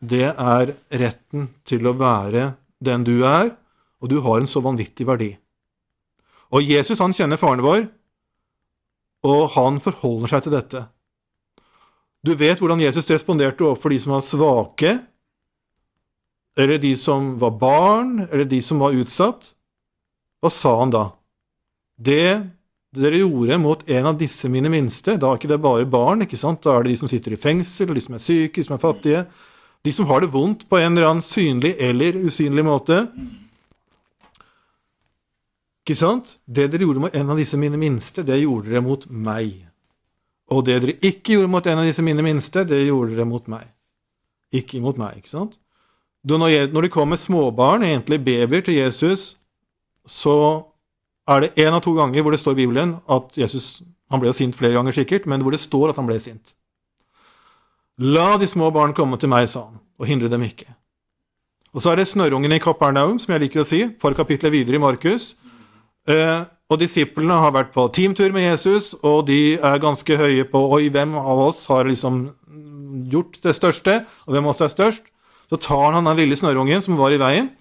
det 0.03 0.33
er 0.35 0.75
retten 0.99 1.47
til 1.69 1.87
å 1.87 1.95
være 1.95 2.53
den 2.83 3.05
du 3.07 3.23
er, 3.23 3.53
og 4.03 4.11
du 4.11 4.19
har 4.25 4.43
en 4.43 4.51
så 4.51 4.63
vanvittig 4.65 5.07
verdi. 5.07 5.31
Og 6.53 6.67
Jesus, 6.67 7.01
han 7.01 7.15
kjenner 7.15 7.41
faren 7.41 7.63
vår, 7.63 7.87
og 9.23 9.43
han 9.55 9.79
forholder 9.81 10.33
seg 10.33 10.45
til 10.45 10.57
dette. 10.57 10.83
Du 12.23 12.35
vet 12.39 12.59
hvordan 12.59 12.83
Jesus 12.83 13.09
responderte 13.11 13.65
overfor 13.67 13.95
de 13.95 14.01
som 14.03 14.17
var 14.17 14.25
svake, 14.27 14.97
eller 16.59 16.83
de 16.83 16.93
som 16.99 17.33
var 17.41 17.55
barn, 17.57 18.27
eller 18.27 18.45
de 18.45 18.59
som 18.63 18.83
var 18.83 18.99
utsatt. 18.99 19.55
Hva 20.43 20.51
sa 20.53 20.75
han 20.83 20.93
da? 20.93 21.07
Det 21.97 22.27
dere 22.93 23.23
gjorde 23.23 23.57
mot 23.63 23.87
en 23.89 24.11
av 24.11 24.19
disse 24.21 24.51
mine 24.53 24.69
minste, 24.69 25.15
da 25.17 25.31
er 25.31 25.39
ikke 25.41 25.49
det 25.55 25.63
bare 25.65 25.89
barn, 25.89 26.27
ikke 26.27 26.37
sant? 26.37 26.61
da 26.67 26.75
er 26.75 26.85
det 26.85 26.93
de 26.93 26.99
som 27.01 27.09
sitter 27.09 27.33
i 27.33 27.41
fengsel, 27.41 27.95
de 27.95 28.03
som 28.05 28.19
er 28.19 28.21
syke, 28.21 28.59
de 28.59 28.67
som 28.67 28.77
er 28.77 28.83
fattige, 28.83 29.23
de 29.83 29.93
som 29.93 30.07
har 30.07 30.23
det 30.23 30.31
vondt 30.33 30.69
på 30.71 30.79
en 30.79 30.93
eller 30.93 31.09
annen 31.09 31.25
synlig 31.27 31.75
eller 31.83 32.19
usynlig 32.23 32.65
måte. 32.65 33.03
Ikke 35.83 35.99
sant? 35.99 36.37
Det 36.47 36.69
dere 36.71 36.87
gjorde 36.87 37.03
mot 37.03 37.15
en 37.19 37.33
av 37.35 37.41
disse 37.41 37.59
mine 37.59 37.81
minste, 37.81 38.23
det 38.23 38.39
gjorde 38.45 38.71
dere 38.71 38.85
mot 38.85 39.09
meg. 39.11 39.57
Og 40.53 40.63
det 40.69 40.79
dere 40.85 40.99
ikke 41.03 41.35
gjorde 41.35 41.51
mot 41.51 41.67
en 41.67 41.83
av 41.83 41.89
disse 41.89 42.05
mine 42.07 42.23
minste, 42.23 42.63
det 42.69 42.85
gjorde 42.85 43.17
dere 43.17 43.27
mot 43.27 43.49
meg. 43.51 43.67
Ikke 44.55 44.83
mot 44.85 44.99
meg, 45.01 45.19
ikke 45.19 45.33
sant? 45.33 45.59
Når, 46.23 46.71
det 46.85 46.93
kommer 46.95 47.19
småbarn, 47.19 47.83
egentlig 47.83 48.21
babyer, 48.23 48.63
til 48.63 48.79
Jesus, 48.79 49.35
så 50.07 50.63
er 51.27 51.41
det 51.43 51.55
én 51.65 51.75
av 51.75 51.83
to 51.83 51.97
ganger 51.97 52.23
hvor 52.23 52.35
det 52.35 52.39
står 52.43 52.55
i 52.55 52.63
Bibelen 52.63 52.97
at 53.11 53.35
Jesus 53.39 53.83
Han 54.13 54.21
ble 54.21 54.29
sint 54.37 54.53
flere 54.53 54.77
ganger, 54.77 54.93
sikkert, 54.93 55.25
men 55.25 55.41
hvor 55.41 55.55
det 55.55 55.61
står 55.63 55.89
at 55.89 55.97
han 55.97 56.05
ble 56.05 56.19
sint. 56.21 56.51
La 58.03 58.35
de 58.41 58.49
små 58.51 58.73
barn 58.75 58.95
komme 58.97 59.19
til 59.21 59.31
meg, 59.31 59.47
sa 59.47 59.69
han, 59.69 59.79
og 60.01 60.09
hindre 60.09 60.31
dem 60.33 60.43
ikke. 60.43 60.67
Og 61.73 61.85
så 61.85 61.93
er 61.93 62.01
det 62.01 62.09
snørrungen 62.11 62.53
i 62.53 62.61
Kapernaum, 62.61 63.21
som 63.23 63.33
jeg 63.33 63.45
liker 63.45 63.63
å 63.63 63.69
si, 63.69 63.85
for 64.03 64.17
kapitlet 64.17 64.53
videre 64.53 64.77
i 64.77 64.83
Markus. 64.83 65.37
Eh, 66.11 66.43
og 66.73 66.81
disiplene 66.81 67.37
har 67.39 67.55
vært 67.55 67.71
på 67.75 67.85
teamtur 67.95 68.35
med 68.35 68.49
Jesus, 68.49 68.93
og 69.07 69.27
de 69.29 69.55
er 69.55 69.83
ganske 69.83 70.17
høye 70.19 70.49
på 70.51 70.65
Oi, 70.75 70.89
hvem 70.91 71.15
av 71.21 71.45
oss 71.47 71.63
har 71.71 71.87
liksom 71.87 72.25
gjort 73.13 73.39
det 73.45 73.55
største, 73.57 74.01
og 74.27 74.35
hvem 74.35 74.49
av 74.49 74.55
oss 74.55 74.65
er 74.65 74.73
størst? 74.73 75.13
Så 75.53 75.61
tar 75.61 75.95
han 75.95 76.09
den 76.09 76.19
lille 76.25 76.39
snørrungen 76.39 76.83
som 76.83 76.99
var 76.99 77.15
i 77.15 77.21
veien, 77.23 77.53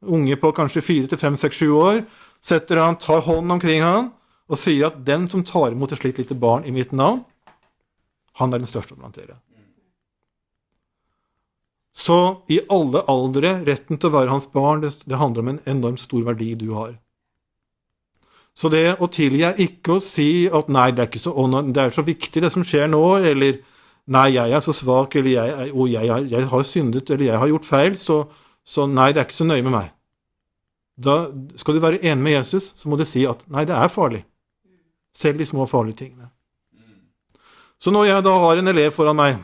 unge 0.00 0.38
på 0.40 0.54
kanskje 0.56 0.84
fire 0.86 1.10
til 1.10 1.20
fem, 1.20 1.36
seks, 1.36 1.60
sju 1.60 1.74
år, 1.76 2.00
setter 2.40 2.80
han, 2.80 2.96
tar 2.96 3.26
hånden 3.26 3.58
omkring 3.58 3.84
han 3.84 4.08
og 4.50 4.58
sier 4.58 4.88
at 4.88 5.02
den 5.06 5.28
som 5.30 5.44
tar 5.46 5.74
imot 5.74 5.92
et 5.92 6.00
slikt 6.00 6.22
lite 6.22 6.38
barn 6.38 6.64
i 6.66 6.72
mitt 6.74 6.94
navn, 6.96 7.20
han 8.40 8.54
er 8.54 8.62
den 8.62 8.70
største 8.70 8.96
blant 8.96 9.18
dere. 9.18 9.36
Så 12.00 12.16
i 12.48 12.60
alle 12.72 13.02
aldre, 13.12 13.50
retten 13.66 13.98
til 14.00 14.08
å 14.08 14.14
være 14.14 14.32
hans 14.32 14.46
barn, 14.54 14.80
det, 14.84 14.94
det 15.10 15.18
handler 15.20 15.44
om 15.44 15.50
en 15.52 15.62
enormt 15.68 16.00
stor 16.00 16.22
verdi 16.24 16.54
du 16.56 16.70
har. 16.72 16.94
Så 18.56 18.70
det 18.72 18.96
å 19.00 19.08
tilgi 19.12 19.42
er 19.46 19.60
ikke 19.62 19.96
å 19.98 20.02
si 20.04 20.46
at 20.48 20.68
'nei, 20.72 20.90
det 20.96 21.04
er, 21.06 21.18
så, 21.20 21.32
det 21.70 21.82
er 21.82 21.92
så 21.94 22.04
viktig, 22.06 22.42
det 22.42 22.50
som 22.52 22.64
skjer 22.66 22.88
nå', 22.90 23.02
eller 23.32 23.60
'nei, 24.10 24.26
jeg 24.34 24.52
er 24.56 24.64
så 24.64 24.72
svak', 24.74 25.16
eller 25.20 25.30
'jeg, 25.36 25.70
å, 25.72 25.86
jeg, 25.88 26.08
har- 26.10 26.26
jeg 26.32 26.48
har 26.50 26.64
syndet', 26.66 27.10
eller 27.10 27.24
'jeg 27.26 27.38
har 27.38 27.48
gjort 27.52 27.68
feil', 27.68 27.96
så, 28.00 28.16
så 28.64 28.86
'nei, 28.88 29.12
det 29.12 29.20
er 29.20 29.28
ikke 29.28 29.40
så 29.42 29.48
nøye 29.48 29.62
med 29.62 29.72
meg'. 29.76 29.92
Da 31.00 31.14
skal 31.56 31.74
du 31.74 31.80
være 31.80 32.02
enig 32.04 32.22
med 32.22 32.32
Jesus, 32.32 32.72
så 32.76 32.88
må 32.88 32.96
du 32.98 33.04
si 33.04 33.24
at 33.26 33.44
'nei, 33.48 33.64
det 33.64 33.76
er 33.76 33.88
farlig'. 33.92 34.24
Selv 35.14 35.38
de 35.38 35.46
små 35.46 35.66
farlige 35.68 35.96
tingene. 36.04 36.30
Så 37.80 37.90
når 37.90 38.04
jeg 38.04 38.24
da 38.24 38.34
har 38.38 38.56
en 38.60 38.68
elev 38.68 38.90
foran 38.92 39.16
meg, 39.16 39.38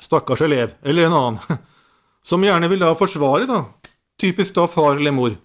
stakkars 0.00 0.40
elev, 0.46 0.74
eller 0.82 1.06
en 1.08 1.12
annen, 1.12 1.58
som 2.28 2.44
gjerne 2.44 2.68
vil 2.68 2.82
da 2.84 2.94
forsvare, 2.98 3.48
da, 3.48 3.62
typisk 4.20 4.56
da 4.58 4.66
far 4.70 4.98
eller 4.98 5.14
mor, 5.16 5.36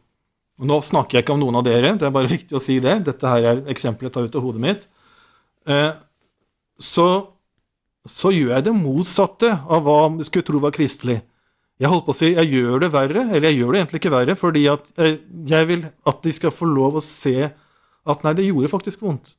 og 0.62 0.70
nå 0.70 0.80
snakker 0.86 1.18
jeg 1.18 1.26
ikke 1.26 1.36
om 1.36 1.42
noen 1.42 1.60
av 1.60 1.66
dere, 1.66 1.96
det 1.98 2.08
er 2.08 2.16
bare 2.16 2.32
viktig 2.36 2.58
å 2.58 2.62
si 2.64 2.80
det. 2.84 3.00
Dette 3.08 3.30
her 3.30 3.52
er 3.52 3.62
eksempelet 3.74 4.12
jeg 4.12 4.16
tar 4.18 4.30
ut 4.30 4.40
av 4.40 4.48
hodet 4.48 4.64
mitt. 4.64 4.88
Eh, 5.70 5.92
så, 6.82 7.08
så 8.08 8.34
gjør 8.34 8.58
jeg 8.58 8.68
det 8.68 8.76
motsatte 8.78 9.54
av 9.64 9.86
hva 9.86 10.00
du 10.18 10.26
skulle 10.28 10.46
tro 10.48 10.62
var 10.64 10.76
kristelig. 10.76 11.22
Jeg 11.82 11.90
holdt 11.90 12.06
på 12.06 12.14
å 12.14 12.16
si, 12.16 12.30
jeg 12.36 12.52
gjør 12.54 12.84
det 12.84 12.92
verre, 12.94 13.26
eller 13.34 13.50
jeg 13.50 13.60
gjør 13.60 13.74
det 13.74 13.80
egentlig 13.82 14.00
ikke 14.04 14.14
verre, 14.14 14.36
fordi 14.40 14.68
at 14.72 14.92
jeg, 14.94 15.16
jeg 15.50 15.70
vil 15.72 15.88
at 16.12 16.20
de 16.24 16.34
skal 16.38 16.54
få 16.54 16.70
lov 16.70 17.00
å 17.00 17.04
se 17.04 17.38
at 17.44 18.24
nei, 18.24 18.36
det 18.38 18.46
gjorde 18.46 18.72
faktisk 18.72 19.04
vondt. 19.04 19.34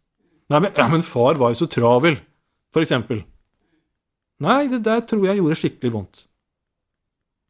Nei, 0.50 0.60
men, 0.64 0.72
ja, 0.76 0.88
men 0.90 1.04
far 1.06 1.38
var 1.40 1.54
jo 1.54 1.62
så 1.62 1.68
travel, 1.70 2.18
for 2.74 2.84
eksempel. 2.84 3.22
Nei, 4.44 4.64
det 4.72 4.82
der 4.84 5.04
tror 5.08 5.28
jeg 5.28 5.38
gjorde 5.38 5.60
skikkelig 5.60 5.94
vondt. 5.94 6.24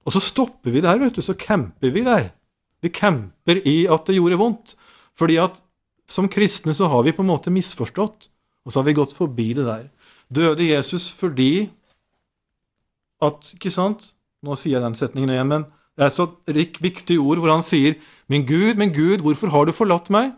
Og 0.04 0.12
så 0.12 0.20
stopper 0.20 0.72
vi 0.74 0.82
der, 0.84 0.98
vet 1.00 1.16
du. 1.16 1.22
Så 1.24 1.36
camper 1.38 1.92
vi 1.92 2.04
der. 2.04 2.30
Vi 2.84 2.92
camper 2.92 3.60
i 3.64 3.84
at 3.90 4.06
det 4.06 4.18
gjorde 4.18 4.40
vondt. 4.40 4.74
Fordi 5.16 5.38
at 5.40 5.60
som 6.10 6.28
kristne 6.28 6.74
så 6.76 6.88
har 6.92 7.04
vi 7.06 7.14
på 7.16 7.24
en 7.24 7.30
måte 7.30 7.52
misforstått, 7.52 8.28
og 8.64 8.72
så 8.72 8.80
har 8.80 8.88
vi 8.88 8.96
gått 8.98 9.14
forbi 9.16 9.52
det 9.56 9.64
der. 9.64 9.86
Døde 10.28 10.66
Jesus 10.66 11.10
fordi 11.12 11.70
at 13.24 13.54
Ikke 13.54 13.70
sant? 13.72 14.10
Nå 14.44 14.56
sier 14.60 14.76
jeg 14.76 14.84
den 14.84 14.96
setningen 14.98 15.30
igjen, 15.32 15.48
men 15.48 15.62
det 15.96 16.04
er 16.04 16.10
så 16.12 16.26
rik, 16.50 16.76
viktig 16.82 17.16
ord 17.22 17.38
hvor 17.40 17.48
han 17.54 17.62
sier, 17.64 17.94
'Min 18.28 18.44
Gud, 18.44 18.76
min 18.76 18.92
Gud, 18.92 19.22
hvorfor 19.24 19.48
har 19.48 19.64
du 19.64 19.72
forlatt 19.72 20.10
meg?' 20.10 20.34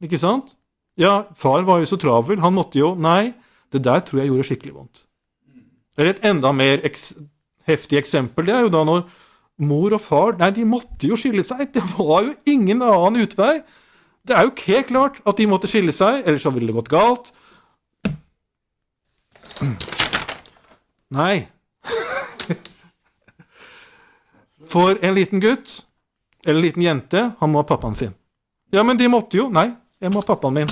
Ikke 0.00 0.18
sant? 0.18 0.54
Ja, 0.96 1.24
far 1.34 1.62
var 1.66 1.80
jo 1.80 1.86
så 1.86 1.98
travel, 1.98 2.38
han 2.38 2.54
måtte 2.54 2.78
jo 2.78 2.94
Nei, 2.94 3.34
det 3.72 3.82
der 3.82 4.00
tror 4.00 4.20
jeg 4.20 4.30
gjorde 4.30 4.46
skikkelig 4.46 4.74
vondt. 4.74 5.06
Eller 5.98 6.10
et 6.10 6.22
enda 6.22 6.52
mer 6.52 6.78
heftig 7.68 8.00
eksempel, 8.00 8.46
det 8.48 8.54
er 8.56 8.66
jo 8.66 8.72
da 8.72 8.84
når 8.86 9.04
mor 9.58 9.94
og 9.96 10.00
far 10.00 10.36
Nei, 10.38 10.52
de 10.54 10.64
måtte 10.68 11.10
jo 11.10 11.18
skille 11.18 11.42
seg. 11.46 11.66
Det 11.74 11.82
var 11.96 12.26
jo 12.28 12.34
ingen 12.48 12.82
annen 12.84 13.24
utvei. 13.24 13.58
Det 14.28 14.36
er 14.36 14.46
jo 14.46 14.54
helt 14.66 14.90
klart 14.90 15.20
at 15.26 15.38
de 15.38 15.46
måtte 15.50 15.70
skille 15.70 15.92
seg, 15.94 16.22
ellers 16.26 16.44
så 16.44 16.52
ville 16.54 16.68
det 16.70 16.78
gått 16.78 16.92
galt. 16.92 17.32
Nei. 21.14 21.48
For 24.68 24.98
en 25.00 25.16
liten 25.16 25.40
gutt 25.40 25.80
eller 26.44 26.60
en 26.60 26.64
liten 26.64 26.84
jente, 26.84 27.22
han 27.40 27.50
må 27.50 27.62
ha 27.62 27.66
pappaen 27.66 27.96
sin. 27.96 28.12
Ja, 28.72 28.84
men 28.84 28.98
de 29.00 29.08
måtte 29.10 29.40
jo. 29.40 29.48
Nei, 29.52 29.70
jeg 30.00 30.12
må 30.12 30.20
ha 30.22 30.28
pappaen 30.28 30.60
min. 30.60 30.70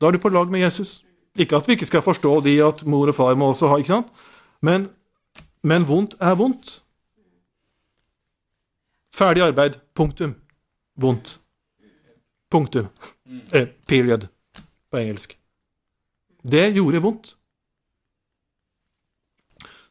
Da 0.00 0.08
er 0.08 0.16
du 0.16 0.20
på 0.22 0.32
lag 0.34 0.50
med 0.50 0.60
Jesus. 0.60 0.98
Ikke 1.38 1.58
at 1.58 1.66
vi 1.66 1.78
ikke 1.78 1.88
skal 1.88 2.02
forstå 2.04 2.32
de 2.44 2.58
at 2.62 2.84
mor 2.86 3.10
og 3.10 3.16
far 3.16 3.38
må 3.38 3.48
også 3.50 3.70
ha, 3.70 3.78
ikke 3.80 3.94
sant? 3.94 4.10
Men, 4.62 4.88
men 5.64 5.86
vondt 5.88 6.16
er 6.20 6.36
vondt. 6.38 6.80
Ferdig 9.14 9.44
arbeid. 9.46 9.78
Punktum. 9.94 10.34
Vondt. 11.00 11.38
Punktum. 12.50 12.90
Eh, 13.52 13.68
period 13.88 14.28
på 14.90 15.00
engelsk. 15.00 15.38
Det 16.42 16.68
gjorde 16.76 17.00
vondt. 17.02 17.34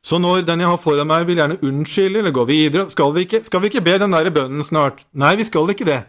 Så 0.04 0.20
når 0.20 0.44
den 0.44 0.60
jeg 0.60 0.68
har 0.68 0.80
foran 0.84 1.08
meg, 1.08 1.24
vil 1.28 1.40
gjerne 1.40 1.62
unnskylde 1.64 2.20
eller 2.20 2.34
gå 2.36 2.44
videre, 2.46 2.90
skal 2.92 3.14
vi 3.16 3.24
ikke, 3.24 3.40
skal 3.48 3.64
vi 3.64 3.70
ikke 3.72 3.84
be 3.86 3.96
den 4.02 4.12
der 4.12 4.34
bønnen 4.36 4.66
snart? 4.68 5.06
Nei, 5.16 5.38
vi 5.40 5.46
skal 5.48 5.72
ikke 5.72 5.88
det. 5.88 6.02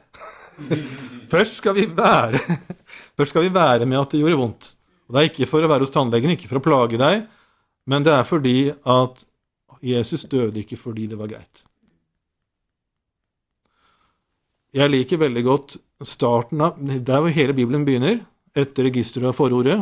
Først 1.33 1.61
skal 1.61 1.75
vi 1.75 1.87
være 1.91 2.39
Først 3.17 3.33
skal 3.33 3.43
vi 3.47 3.55
være 3.55 3.87
med 3.87 3.99
at 4.01 4.13
det 4.13 4.21
gjorde 4.21 4.39
vondt. 4.39 4.75
Og 5.07 5.15
Det 5.15 5.21
er 5.21 5.31
ikke 5.31 5.49
for 5.51 5.63
å 5.63 5.71
være 5.71 5.87
hos 5.87 5.95
tannlegen, 5.95 6.35
ikke 6.35 6.51
for 6.51 6.59
å 6.59 6.65
plage 6.65 6.99
deg, 6.99 7.25
men 7.87 8.07
det 8.07 8.13
er 8.15 8.27
fordi 8.27 8.73
at 8.73 9.25
Jesus 9.85 10.25
døde 10.31 10.63
ikke 10.63 10.79
fordi 10.81 11.07
det 11.11 11.19
var 11.21 11.31
greit. 11.31 11.65
Jeg 14.75 14.91
liker 14.91 15.21
veldig 15.23 15.43
godt 15.47 15.77
starten 16.03 16.63
av 16.65 16.79
Der 16.81 17.21
hvor 17.23 17.31
hele 17.31 17.55
Bibelen 17.55 17.85
begynner, 17.87 18.25
etter 18.55 18.89
registeret 18.89 19.31
av 19.31 19.37
forordet, 19.39 19.77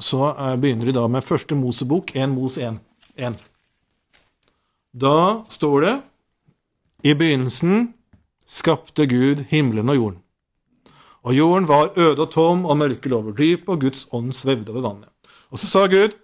så 0.00 0.32
begynner 0.60 0.88
de 0.88 0.94
da 0.96 1.04
med 1.08 1.24
første 1.24 1.56
Mosebok, 1.56 2.14
1 2.16 2.32
Mos 2.32 2.56
1. 2.56 2.78
1. 3.16 3.36
Da 4.94 5.44
står 5.48 5.80
det 5.84 5.94
I 7.04 7.14
begynnelsen 7.14 7.92
skapte 8.46 9.06
Gud 9.06 9.44
himmelen 9.50 9.88
og 9.88 9.96
jorden. 9.96 10.20
Og 11.24 11.36
jorden 11.36 11.68
var 11.68 11.92
øde 11.96 12.20
og 12.20 12.30
tom, 12.30 12.64
og 12.64 12.76
mørket 12.76 13.10
lå 13.10 13.18
over 13.18 13.32
dypet, 13.32 13.68
og 13.68 13.80
Guds 13.80 14.06
ånd 14.12 14.32
svevde 14.32 14.72
over 14.72 14.84
vannet. 14.84 15.08
Og 15.50 15.58
så 15.58 15.66
sa 15.66 15.86
Gud, 15.88 16.16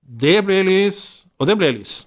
det 0.00 0.38
ble 0.44 0.62
lys, 0.64 1.26
og 1.38 1.48
det 1.48 1.56
ble 1.60 1.72
lys. 1.76 2.06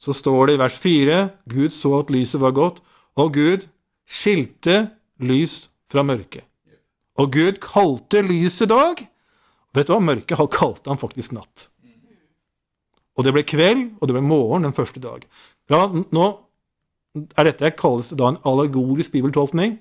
Så 0.00 0.14
står 0.16 0.48
det 0.48 0.56
i 0.56 0.60
vers 0.62 0.76
4, 0.80 1.18
Gud 1.50 1.74
så 1.76 1.98
at 2.00 2.12
lyset 2.12 2.40
var 2.40 2.56
godt, 2.56 2.80
og 3.20 3.34
Gud 3.36 3.66
skilte 4.08 4.86
lys 5.20 5.68
fra 5.90 6.04
mørket. 6.06 6.46
Og 7.20 7.34
Gud 7.34 7.60
kalte 7.60 8.22
lyset 8.24 8.70
dag. 8.70 9.02
Vet 9.76 9.90
du 9.90 9.92
hva? 9.92 10.00
Mørket 10.02 10.40
kalte 10.54 10.88
han 10.90 11.00
faktisk 11.00 11.34
natt. 11.36 11.68
Og 13.18 13.26
det 13.26 13.34
ble 13.36 13.44
kveld, 13.44 13.82
og 14.00 14.08
det 14.08 14.16
ble 14.16 14.24
morgen 14.24 14.64
den 14.64 14.76
første 14.76 15.02
dag. 15.02 15.26
Ja, 15.70 15.84
nå 15.90 16.26
er 17.36 17.50
dette 17.50 17.66
jeg 17.66 17.76
kalles 17.78 18.12
da 18.16 18.30
en 18.30 18.40
allegorisk 18.46 19.12
bibeltolkning. 19.12 19.76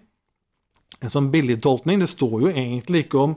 En 0.99 1.13
sånn 1.13 1.29
billedtolkning. 1.31 2.01
Det 2.01 2.09
står 2.11 2.35
jo 2.43 2.51
egentlig 2.51 3.05
ikke 3.05 3.21
om, 3.21 3.35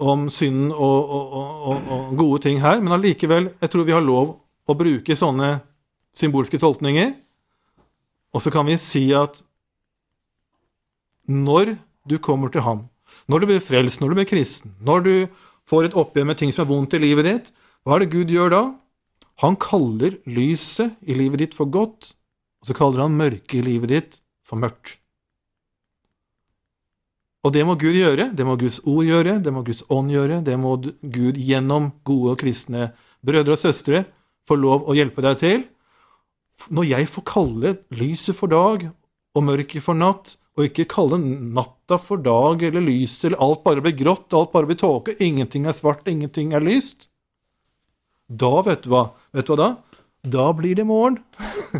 om 0.00 0.26
synd 0.32 0.70
og, 0.72 1.12
og, 1.18 1.36
og, 1.36 1.90
og, 1.92 2.10
gode 2.16 2.44
ting 2.46 2.62
her, 2.62 2.80
men 2.80 2.96
allikevel, 2.96 3.50
jeg 3.60 3.72
tror 3.72 3.88
vi 3.88 3.96
har 3.96 4.04
lov 4.04 4.36
å 4.66 4.78
bruke 4.78 5.18
sånne 5.18 5.50
symbolske 6.16 6.60
tolkninger. 6.60 7.14
Og 8.34 8.42
så 8.42 8.52
kan 8.52 8.66
vi 8.68 8.78
si 8.80 9.08
at 9.16 9.42
når 11.26 11.76
du 12.06 12.18
kommer 12.22 12.52
til 12.52 12.64
ham, 12.66 12.86
når 13.30 13.42
du 13.42 13.50
blir 13.50 13.62
frelst, 13.64 14.00
når 14.00 14.12
du 14.12 14.18
blir 14.20 14.28
kristen, 14.28 14.74
når 14.80 15.06
du 15.06 15.14
får 15.66 15.88
et 15.88 15.96
oppgjør 15.98 16.28
med 16.28 16.38
ting 16.38 16.52
som 16.54 16.64
er 16.64 16.70
vondt 16.70 16.94
i 16.94 17.02
livet 17.02 17.26
ditt, 17.26 17.48
hva 17.86 17.96
er 17.96 18.04
det 18.04 18.12
Gud 18.12 18.30
gjør 18.30 18.52
da? 18.52 18.62
Han 19.42 19.58
kaller 19.60 20.16
lyset 20.26 20.94
i 21.04 21.16
livet 21.16 21.42
ditt 21.42 21.56
for 21.56 21.68
godt, 21.68 22.14
og 22.62 22.68
så 22.68 22.76
kaller 22.76 23.04
han 23.04 23.18
mørket 23.18 23.58
i 23.58 23.64
livet 23.66 23.92
ditt 23.92 24.16
for 24.46 24.58
mørkt. 24.60 24.96
Og 27.46 27.52
det 27.54 27.62
må 27.62 27.76
Gud 27.78 27.94
gjøre, 27.94 28.32
det 28.34 28.42
må 28.46 28.56
Guds 28.58 28.80
ord 28.82 29.04
gjøre, 29.06 29.36
det 29.38 29.52
må 29.54 29.62
Guds 29.62 29.84
ånd 29.92 30.10
gjøre, 30.10 30.40
det 30.42 30.56
må 30.58 30.72
Gud 30.82 31.36
gjennom 31.38 31.92
gode 32.06 32.34
og 32.34 32.40
kristne 32.40 32.88
brødre 33.22 33.54
og 33.54 33.60
søstre 33.60 34.02
få 34.46 34.56
lov 34.58 34.88
å 34.90 34.96
hjelpe 34.98 35.22
deg 35.22 35.38
til. 35.38 35.62
Når 36.72 36.88
jeg 36.88 37.08
får 37.12 37.24
kalle 37.28 37.74
lyset 37.94 38.36
for 38.38 38.50
dag 38.50 38.88
og 39.36 39.44
mørket 39.44 39.84
for 39.84 39.98
natt, 39.98 40.36
og 40.56 40.70
ikke 40.70 40.86
kalle 40.88 41.18
natta 41.20 41.98
for 42.00 42.22
dag 42.24 42.62
eller 42.64 42.84
lyset 42.84 43.28
eller 43.28 43.42
alt 43.44 43.62
bare 43.66 43.82
blir 43.84 43.96
grått, 43.98 44.32
alt 44.32 44.54
bare 44.54 44.68
blir 44.70 44.78
tåke, 44.80 45.12
ingenting 45.20 45.68
er 45.68 45.76
svart, 45.76 46.06
ingenting 46.08 46.54
er 46.56 46.64
lyst, 46.64 47.10
da, 48.26 48.62
vet 48.66 48.82
du 48.82 48.90
hva, 48.90 49.10
vet 49.36 49.46
du 49.46 49.52
hva 49.52 49.58
da? 49.60 49.68
Da 50.26 50.46
blir 50.56 50.74
det 50.74 50.86
morgen. 50.88 51.20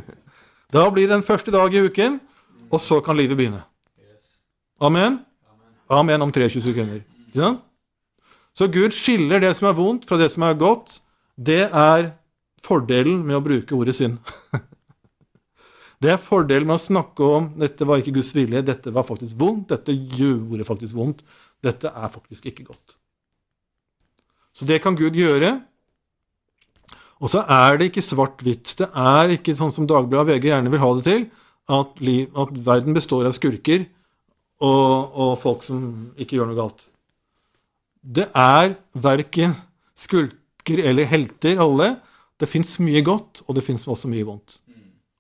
da 0.74 0.84
blir 0.92 1.08
det 1.08 1.16
den 1.16 1.26
første 1.26 1.50
dag 1.50 1.72
i 1.74 1.82
uken, 1.88 2.20
og 2.70 2.82
så 2.82 3.00
kan 3.02 3.18
livet 3.18 3.38
begynne. 3.38 3.64
Amen? 4.78 5.18
Amen 5.90 6.22
om 6.22 6.30
23 6.30 6.62
sekunder. 6.68 7.00
Ja? 7.34 7.56
Så 8.54 8.68
Gud 8.72 8.94
skiller 8.94 9.42
det 9.42 9.54
som 9.56 9.70
er 9.70 9.76
vondt, 9.78 10.06
fra 10.06 10.18
det 10.20 10.28
som 10.32 10.44
er 10.46 10.58
godt. 10.58 11.00
Det 11.34 11.64
er 11.66 12.12
fordelen 12.66 13.22
med 13.26 13.38
å 13.38 13.44
bruke 13.44 13.76
ordet 13.76 13.96
synd. 13.96 14.18
det 16.02 16.12
er 16.12 16.22
fordelen 16.22 16.68
med 16.68 16.78
å 16.78 16.82
snakke 16.82 17.30
om 17.38 17.48
dette 17.60 17.86
var 17.88 18.02
ikke 18.02 18.18
Guds 18.18 18.34
vilje, 18.36 18.64
dette 18.66 18.92
var 18.94 19.06
faktisk 19.08 19.38
vondt, 19.40 19.70
dette 19.72 19.94
gjorde 19.94 20.66
faktisk 20.68 20.98
vondt, 20.98 21.24
dette 21.64 21.90
er 21.90 22.12
faktisk 22.12 22.50
ikke 22.50 22.68
godt. 22.68 22.98
Så 24.56 24.68
det 24.68 24.80
kan 24.84 24.96
Gud 24.96 25.16
gjøre 25.18 25.56
og 27.22 27.32
så 27.32 27.42
er 27.48 27.78
det 27.78 27.90
ikke 27.90 28.04
svart-hvitt. 28.04 28.74
Det 28.80 28.88
er 28.92 29.36
ikke 29.36 29.56
sånn 29.56 29.72
som 29.72 29.86
Dagbladet 29.88 30.26
og 30.26 30.32
VG 30.34 30.50
gjerne 30.50 30.72
vil 30.72 30.82
ha 30.82 30.90
det 30.98 31.04
til, 31.06 31.22
at, 31.72 32.02
liv, 32.04 32.26
at 32.38 32.52
verden 32.66 32.96
består 32.96 33.26
av 33.26 33.34
skurker 33.34 33.86
og, 34.62 35.16
og, 35.16 35.32
folk 35.40 35.64
som 35.66 35.80
ikke 36.20 36.38
gjør 36.38 36.50
noe 36.50 36.58
galt. 36.58 36.84
Det 38.00 38.28
er 38.30 38.76
verken 39.02 39.56
skulker 39.98 40.82
eller 40.84 41.08
helter, 41.08 41.58
alle. 41.62 41.96
Det 42.36 42.48
fins 42.50 42.74
mye 42.84 43.00
godt, 43.04 43.44
og 43.46 43.56
det 43.56 43.64
fins 43.64 43.86
også 43.88 44.10
mye 44.12 44.26
vondt. 44.26 44.58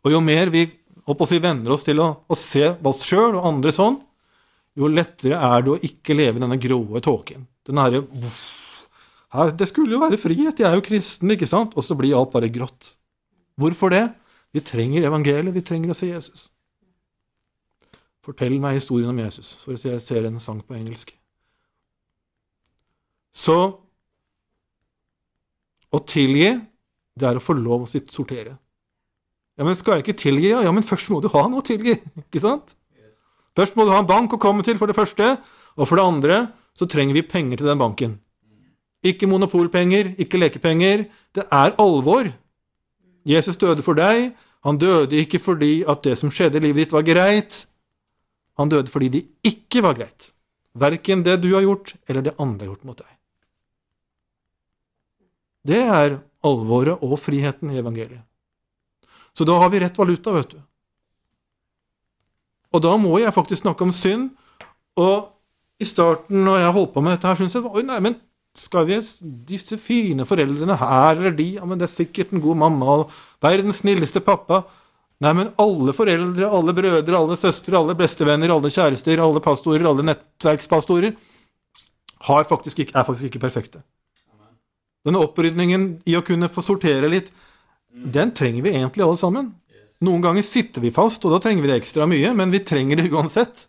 Og 0.04 0.12
jo 0.12 0.20
mer 0.22 0.52
vi 0.52 0.66
si, 0.66 1.38
venner 1.42 1.72
oss 1.72 1.86
til 1.86 2.02
å, 2.02 2.10
å 2.28 2.36
se 2.38 2.68
oss 2.84 3.02
sjøl 3.06 3.38
og 3.38 3.46
andre 3.48 3.72
sånn, 3.74 3.96
jo 4.76 4.90
lettere 4.92 5.38
er 5.40 5.64
det 5.64 5.72
å 5.72 5.80
ikke 5.88 6.14
leve 6.16 6.36
i 6.36 6.44
denne 6.44 6.60
gråe 6.60 7.00
tåken. 7.02 7.46
Den 7.66 7.80
herre 7.80 8.04
det 9.56 9.66
skulle 9.68 9.92
jo 9.92 10.00
være 10.00 10.16
frihet, 10.20 10.60
jeg 10.60 10.68
er 10.68 10.76
jo 10.78 10.84
kristen, 10.84 11.32
ikke 11.34 11.48
sant? 11.50 11.74
Og 11.76 11.84
så 11.84 11.96
blir 11.98 12.14
alt 12.16 12.32
bare 12.32 12.48
grått. 12.52 12.94
Hvorfor 13.58 13.92
det? 13.92 14.06
Vi 14.54 14.62
trenger 14.64 15.04
evangeliet, 15.08 15.52
vi 15.52 15.64
trenger 15.66 15.92
å 15.92 15.96
se 15.96 16.08
Jesus. 16.08 16.46
Fortell 18.24 18.56
meg 18.62 18.78
historien 18.78 19.10
om 19.10 19.18
Jesus, 19.20 19.52
så 19.60 19.74
jeg 19.76 20.00
ser 20.02 20.26
en 20.26 20.40
sang 20.42 20.62
på 20.64 20.76
engelsk. 20.78 21.12
Så 23.36 23.58
å 25.92 26.00
tilgi, 26.08 26.54
det 27.16 27.28
er 27.28 27.38
å 27.38 27.42
få 27.42 27.56
lov 27.56 27.86
å 27.86 27.90
sortere. 27.90 28.56
Ja, 29.56 29.64
men 29.64 29.76
skal 29.78 29.96
jeg 29.96 30.04
ikke 30.04 30.20
tilgi? 30.20 30.50
Ja, 30.52 30.72
men 30.74 30.84
først 30.84 31.08
må 31.08 31.22
du 31.24 31.30
ha 31.32 31.46
noe 31.48 31.62
å 31.62 31.66
tilgi, 31.66 31.96
ikke 32.26 32.42
sant? 32.44 32.74
Først 33.56 33.76
må 33.76 33.86
du 33.86 33.92
ha 33.94 34.02
en 34.02 34.08
bank 34.08 34.34
å 34.36 34.40
komme 34.40 34.64
til, 34.66 34.76
for 34.76 34.90
det 34.90 34.98
første. 34.98 35.36
Og 35.76 35.88
for 35.88 35.96
det 35.96 36.04
andre 36.04 36.40
så 36.76 36.88
trenger 36.88 37.16
vi 37.16 37.24
penger 37.24 37.62
til 37.62 37.70
den 37.70 37.80
banken. 37.80 38.18
Ikke 39.06 39.28
monopolpenger, 39.30 40.12
ikke 40.20 40.40
lekepenger. 40.40 41.06
Det 41.32 41.46
er 41.52 41.76
alvor. 41.80 42.28
Jesus 43.26 43.56
døde 43.60 43.84
for 43.86 43.96
deg. 43.96 44.34
Han 44.66 44.80
døde 44.82 45.16
ikke 45.22 45.40
fordi 45.40 45.86
at 45.88 46.04
det 46.04 46.18
som 46.20 46.32
skjedde 46.32 46.60
i 46.60 46.66
livet 46.66 46.84
ditt, 46.84 46.94
var 46.96 47.06
greit. 47.06 47.64
Han 48.60 48.72
døde 48.72 48.92
fordi 48.92 49.12
det 49.14 49.22
ikke 49.46 49.84
var 49.84 49.96
greit. 49.96 50.32
Verken 50.76 51.22
det 51.24 51.38
du 51.40 51.52
har 51.54 51.64
gjort, 51.64 51.94
eller 52.08 52.26
det 52.26 52.36
andre 52.36 52.66
har 52.66 52.74
gjort 52.74 52.88
mot 52.88 53.00
deg. 53.00 53.12
Det 55.66 55.82
er 55.82 56.18
alvoret 56.46 57.02
og 57.04 57.18
friheten 57.20 57.72
i 57.72 57.80
evangeliet. 57.80 58.24
Så 59.36 59.44
da 59.44 59.58
har 59.60 59.70
vi 59.72 59.82
rett 59.82 59.98
valuta, 59.98 60.32
vet 60.32 60.54
du. 60.54 60.60
Og 62.74 62.82
da 62.84 62.94
må 63.00 63.16
jeg 63.20 63.34
faktisk 63.34 63.64
snakke 63.64 63.84
om 63.84 63.92
synd. 63.94 64.30
Og 65.00 65.28
i 65.80 65.88
starten, 65.88 66.40
når 66.46 66.62
jeg 66.62 66.76
holdt 66.78 66.94
på 66.94 67.02
med 67.04 67.16
dette 67.16 67.28
her, 67.28 67.38
syntes 67.38 67.58
jeg 67.58 67.68
Oi, 67.68 67.84
nei, 67.84 67.98
men 68.04 68.16
skal 68.56 68.86
vi 68.88 68.96
Disse 69.48 69.76
fine 69.76 70.24
foreldrene 70.24 70.78
her 70.80 71.18
eller 71.18 71.34
de 71.36 71.50
Ja, 71.58 71.66
men 71.68 71.80
det 71.80 71.90
er 71.90 71.92
sikkert 71.92 72.32
en 72.32 72.40
god 72.40 72.56
mamma 72.64 72.98
og 73.02 73.14
verdens 73.44 73.82
snilleste 73.82 74.22
pappa. 74.24 74.62
Nei, 75.20 75.32
men 75.36 75.52
alle 75.60 75.92
foreldre, 75.96 76.48
alle 76.48 76.74
brødre, 76.76 77.16
alle 77.16 77.36
søstre, 77.40 77.76
alle 77.76 77.96
bestevenner, 77.96 78.52
alle 78.52 78.72
kjærester, 78.72 79.20
alle 79.20 79.40
pastorer, 79.44 79.84
alle 79.88 80.04
nettverkspastorer 80.04 81.16
har 82.26 82.48
faktisk 82.48 82.82
ikke, 82.84 82.96
er 82.96 83.04
faktisk 83.04 83.30
ikke 83.30 83.44
perfekte. 83.46 83.80
Denne 85.06 85.22
opprydningen 85.22 85.86
i 86.08 86.16
å 86.18 86.24
kunne 86.26 86.50
få 86.50 86.64
sortere 86.66 87.10
litt, 87.10 87.30
den 87.96 88.32
trenger 88.36 88.64
vi 88.66 88.74
egentlig 88.74 89.04
alle 89.06 89.20
sammen. 89.20 89.52
Noen 90.04 90.24
ganger 90.24 90.44
sitter 90.44 90.82
vi 90.84 90.92
fast, 90.92 91.24
og 91.24 91.32
da 91.32 91.40
trenger 91.40 91.64
vi 91.64 91.70
det 91.70 91.78
ekstra 91.80 92.08
mye, 92.10 92.34
men 92.36 92.52
vi 92.52 92.64
trenger 92.66 93.00
det 93.00 93.08
uansett. 93.14 93.68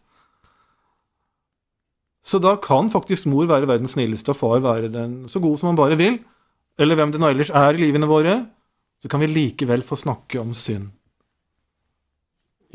Så 2.27 2.41
da 2.43 2.57
kan 2.59 2.89
faktisk 2.91 3.29
mor 3.31 3.47
være 3.47 3.69
verdens 3.69 3.95
snilleste 3.95 4.33
og 4.33 4.41
far 4.41 4.65
være 4.65 4.91
den 4.91 5.21
så 5.31 5.39
god 5.39 5.61
som 5.61 5.71
han 5.71 5.79
bare 5.79 5.95
vil, 5.99 6.19
eller 6.77 6.99
hvem 6.99 7.13
det 7.13 7.21
nå 7.21 7.29
ellers 7.31 7.53
er 7.55 7.77
i 7.77 7.85
livene 7.85 8.09
våre, 8.09 8.41
så 8.99 9.07
kan 9.09 9.21
vi 9.23 9.29
likevel 9.31 9.85
få 9.85 9.95
snakke 9.95 10.41
om 10.41 10.51
synd. 10.57 10.89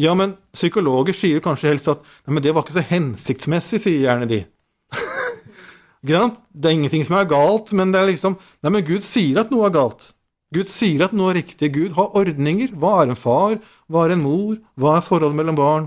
Ja, 0.01 0.15
men 0.17 0.39
psykologer 0.55 1.15
sier 1.15 1.43
kanskje 1.45 1.69
helst 1.69 1.91
at 1.93 2.01
nei, 2.25 2.39
men 2.39 2.45
det 2.45 2.55
var 2.55 2.65
ikke 2.65 2.79
så 2.79 2.87
hensiktsmessig, 2.89 3.83
sier 3.83 4.07
gjerne 4.07 4.31
de. 4.31 4.41
Det 6.03 6.67
er 6.67 6.75
ingenting 6.75 7.05
som 7.07 7.15
er 7.19 7.31
galt, 7.31 7.71
men 7.79 7.93
det 7.95 8.01
er 8.01 8.11
liksom 8.11 8.35
Nei, 8.63 8.73
men 8.75 8.85
Gud 8.87 9.05
sier 9.07 9.39
at 9.43 9.53
noe 9.55 9.69
er 9.69 9.75
galt. 9.77 10.11
Gud 10.53 10.69
sier 10.69 11.07
at 11.07 11.15
noe 11.17 11.31
er 11.31 11.39
riktig. 11.41 11.71
Gud 11.73 11.95
har 11.97 12.13
ordninger. 12.19 12.75
Hva 12.77 12.97
er 13.01 13.13
en 13.13 13.19
far? 13.19 13.55
Hva 13.89 14.05
er 14.05 14.17
en 14.17 14.25
mor? 14.25 14.59
Hva 14.77 14.99
er 14.99 15.07
forholdet 15.07 15.39
mellom 15.39 15.57
barn 15.57 15.87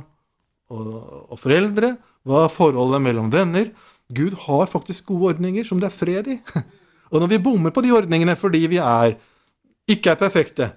og, 0.73 0.87
og 1.29 1.41
foreldre? 1.41 1.91
Hva 2.25 2.45
er 2.45 2.53
forholdet 2.53 3.03
mellom 3.05 3.29
venner? 3.33 3.69
Gud 4.15 4.37
har 4.45 4.71
faktisk 4.71 5.11
gode 5.11 5.35
ordninger 5.35 5.67
som 5.67 5.81
det 5.81 5.91
er 5.91 5.97
fred 5.97 6.31
i. 6.31 6.39
Og 7.13 7.21
når 7.21 7.29
vi 7.35 7.43
bommer 7.45 7.73
på 7.73 7.83
de 7.85 7.93
ordningene 7.93 8.33
fordi 8.37 8.63
vi 8.71 8.79
er, 8.81 9.13
ikke 9.89 10.15
er 10.15 10.19
perfekte, 10.19 10.71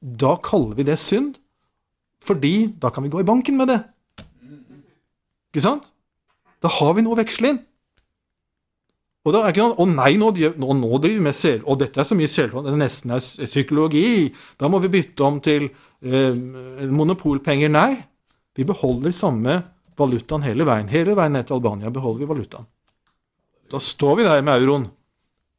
da 0.00 0.34
kaller 0.42 0.78
vi 0.78 0.86
det 0.88 0.96
synd. 1.00 1.36
Fordi 2.22 2.70
da 2.80 2.88
kan 2.94 3.04
vi 3.04 3.10
gå 3.12 3.20
i 3.20 3.26
banken 3.26 3.58
med 3.58 3.68
det. 3.68 3.80
Ikke 5.52 5.66
sant? 5.66 5.90
Da 6.62 6.70
har 6.70 6.94
vi 6.96 7.04
noe 7.04 7.16
å 7.16 7.20
veksle 7.20 7.52
inn. 7.52 7.60
Og 9.22 9.34
da 9.34 9.44
er 9.44 9.52
ikke 9.54 9.68
noe, 9.68 9.78
Å 9.78 9.86
nei, 9.86 10.12
nå, 10.18 10.30
nå, 10.34 10.74
nå 10.80 10.88
driver 10.98 11.18
vi 11.20 11.26
med 11.28 11.36
sel... 11.38 11.60
Og 11.70 11.78
dette 11.78 12.00
er 12.02 12.08
så 12.08 12.16
mye 12.18 12.30
selvråd, 12.30 12.66
det 12.66 12.80
nesten 12.80 13.14
er 13.14 13.22
psykologi. 13.22 14.32
Da 14.58 14.70
må 14.72 14.80
vi 14.82 14.90
bytte 14.90 15.26
om 15.28 15.38
til 15.44 15.68
eh, 15.68 16.40
monopolpenger. 16.90 17.70
Nei. 17.70 17.92
Vi 18.58 18.66
beholder 18.68 19.14
samme 19.14 19.60
valutaen 19.98 20.42
hele 20.46 20.66
veien. 20.66 20.90
Hele 20.90 21.14
veien 21.18 21.38
ned 21.38 21.46
til 21.46 21.60
Albania 21.60 21.92
beholder 21.94 22.24
vi 22.24 22.30
valutaen. 22.32 22.66
Da 23.72 23.80
står 23.80 24.18
vi 24.18 24.26
der 24.26 24.42
med 24.44 24.58
euroen 24.58 24.88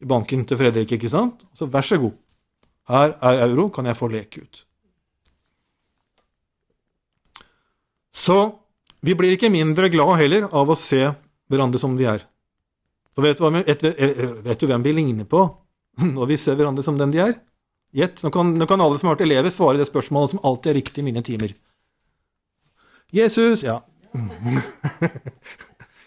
i 0.04 0.10
banken 0.12 0.43
til 0.45 0.60
Fredrik, 0.60 0.91
ikke 0.97 1.10
sant? 1.10 1.39
Så 1.56 1.69
vær 1.71 1.88
så 1.88 1.97
god. 2.02 2.13
Her 2.91 3.15
er 3.23 3.45
euro, 3.47 3.69
kan 3.71 3.88
jeg 3.88 3.97
få 3.97 4.12
leke 4.12 4.43
ut. 4.43 4.65
Så 8.13 8.38
vi 9.04 9.15
blir 9.17 9.34
ikke 9.36 9.52
mindre 9.52 9.89
glad 9.91 10.17
heller 10.19 10.49
av 10.52 10.69
å 10.69 10.78
se 10.78 11.02
hverandre 11.52 11.80
som 11.82 11.95
vi 11.97 12.06
er. 12.12 12.28
Og 13.13 13.26
vet 13.26 13.38
du, 13.38 13.43
hva, 13.45 13.62
vet, 13.62 13.84
vet 14.45 14.62
du 14.62 14.69
hvem 14.69 14.86
vi 14.86 14.95
ligner 14.95 15.28
på 15.30 15.45
når 16.15 16.32
vi 16.32 16.39
ser 16.41 16.58
hverandre 16.58 16.86
som 16.86 16.97
den 16.99 17.13
de 17.13 17.21
er? 17.23 17.36
Gjett. 17.93 18.23
Nå, 18.26 18.32
nå, 18.58 18.67
kan 18.69 18.82
alle 18.82 18.97
som 18.97 19.10
har 19.10 19.17
vært 19.17 19.28
elever, 19.28 19.54
svare 19.54 19.78
det 19.78 19.89
spørsmålet 19.89 20.34
som 20.34 20.41
alltid 20.41 20.71
er 20.71 20.80
riktig 20.80 21.04
i 21.04 21.06
mine 21.06 21.21
timer. 21.26 21.54
Jesus 23.13 23.62
Ja, 23.62 23.84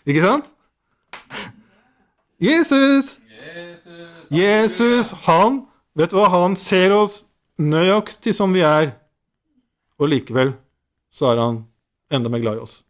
Ikke 0.07 0.23
sant? 0.23 0.51
Jesus! 2.43 3.17
Jesus, 4.31 5.13
han 5.27 5.65
Vet 5.97 6.13
du 6.13 6.19
hva? 6.19 6.27
Han 6.29 6.59
ser 6.61 6.93
oss 6.93 7.23
nøyaktig 7.57 8.35
som 8.37 8.53
vi 8.53 8.61
er, 8.67 8.91
og 9.97 10.11
likevel 10.13 10.51
så 11.09 11.31
er 11.31 11.41
han 11.41 11.63
enda 12.13 12.29
mer 12.29 12.43
glad 12.43 12.59
i 12.59 12.65
oss. 12.67 12.83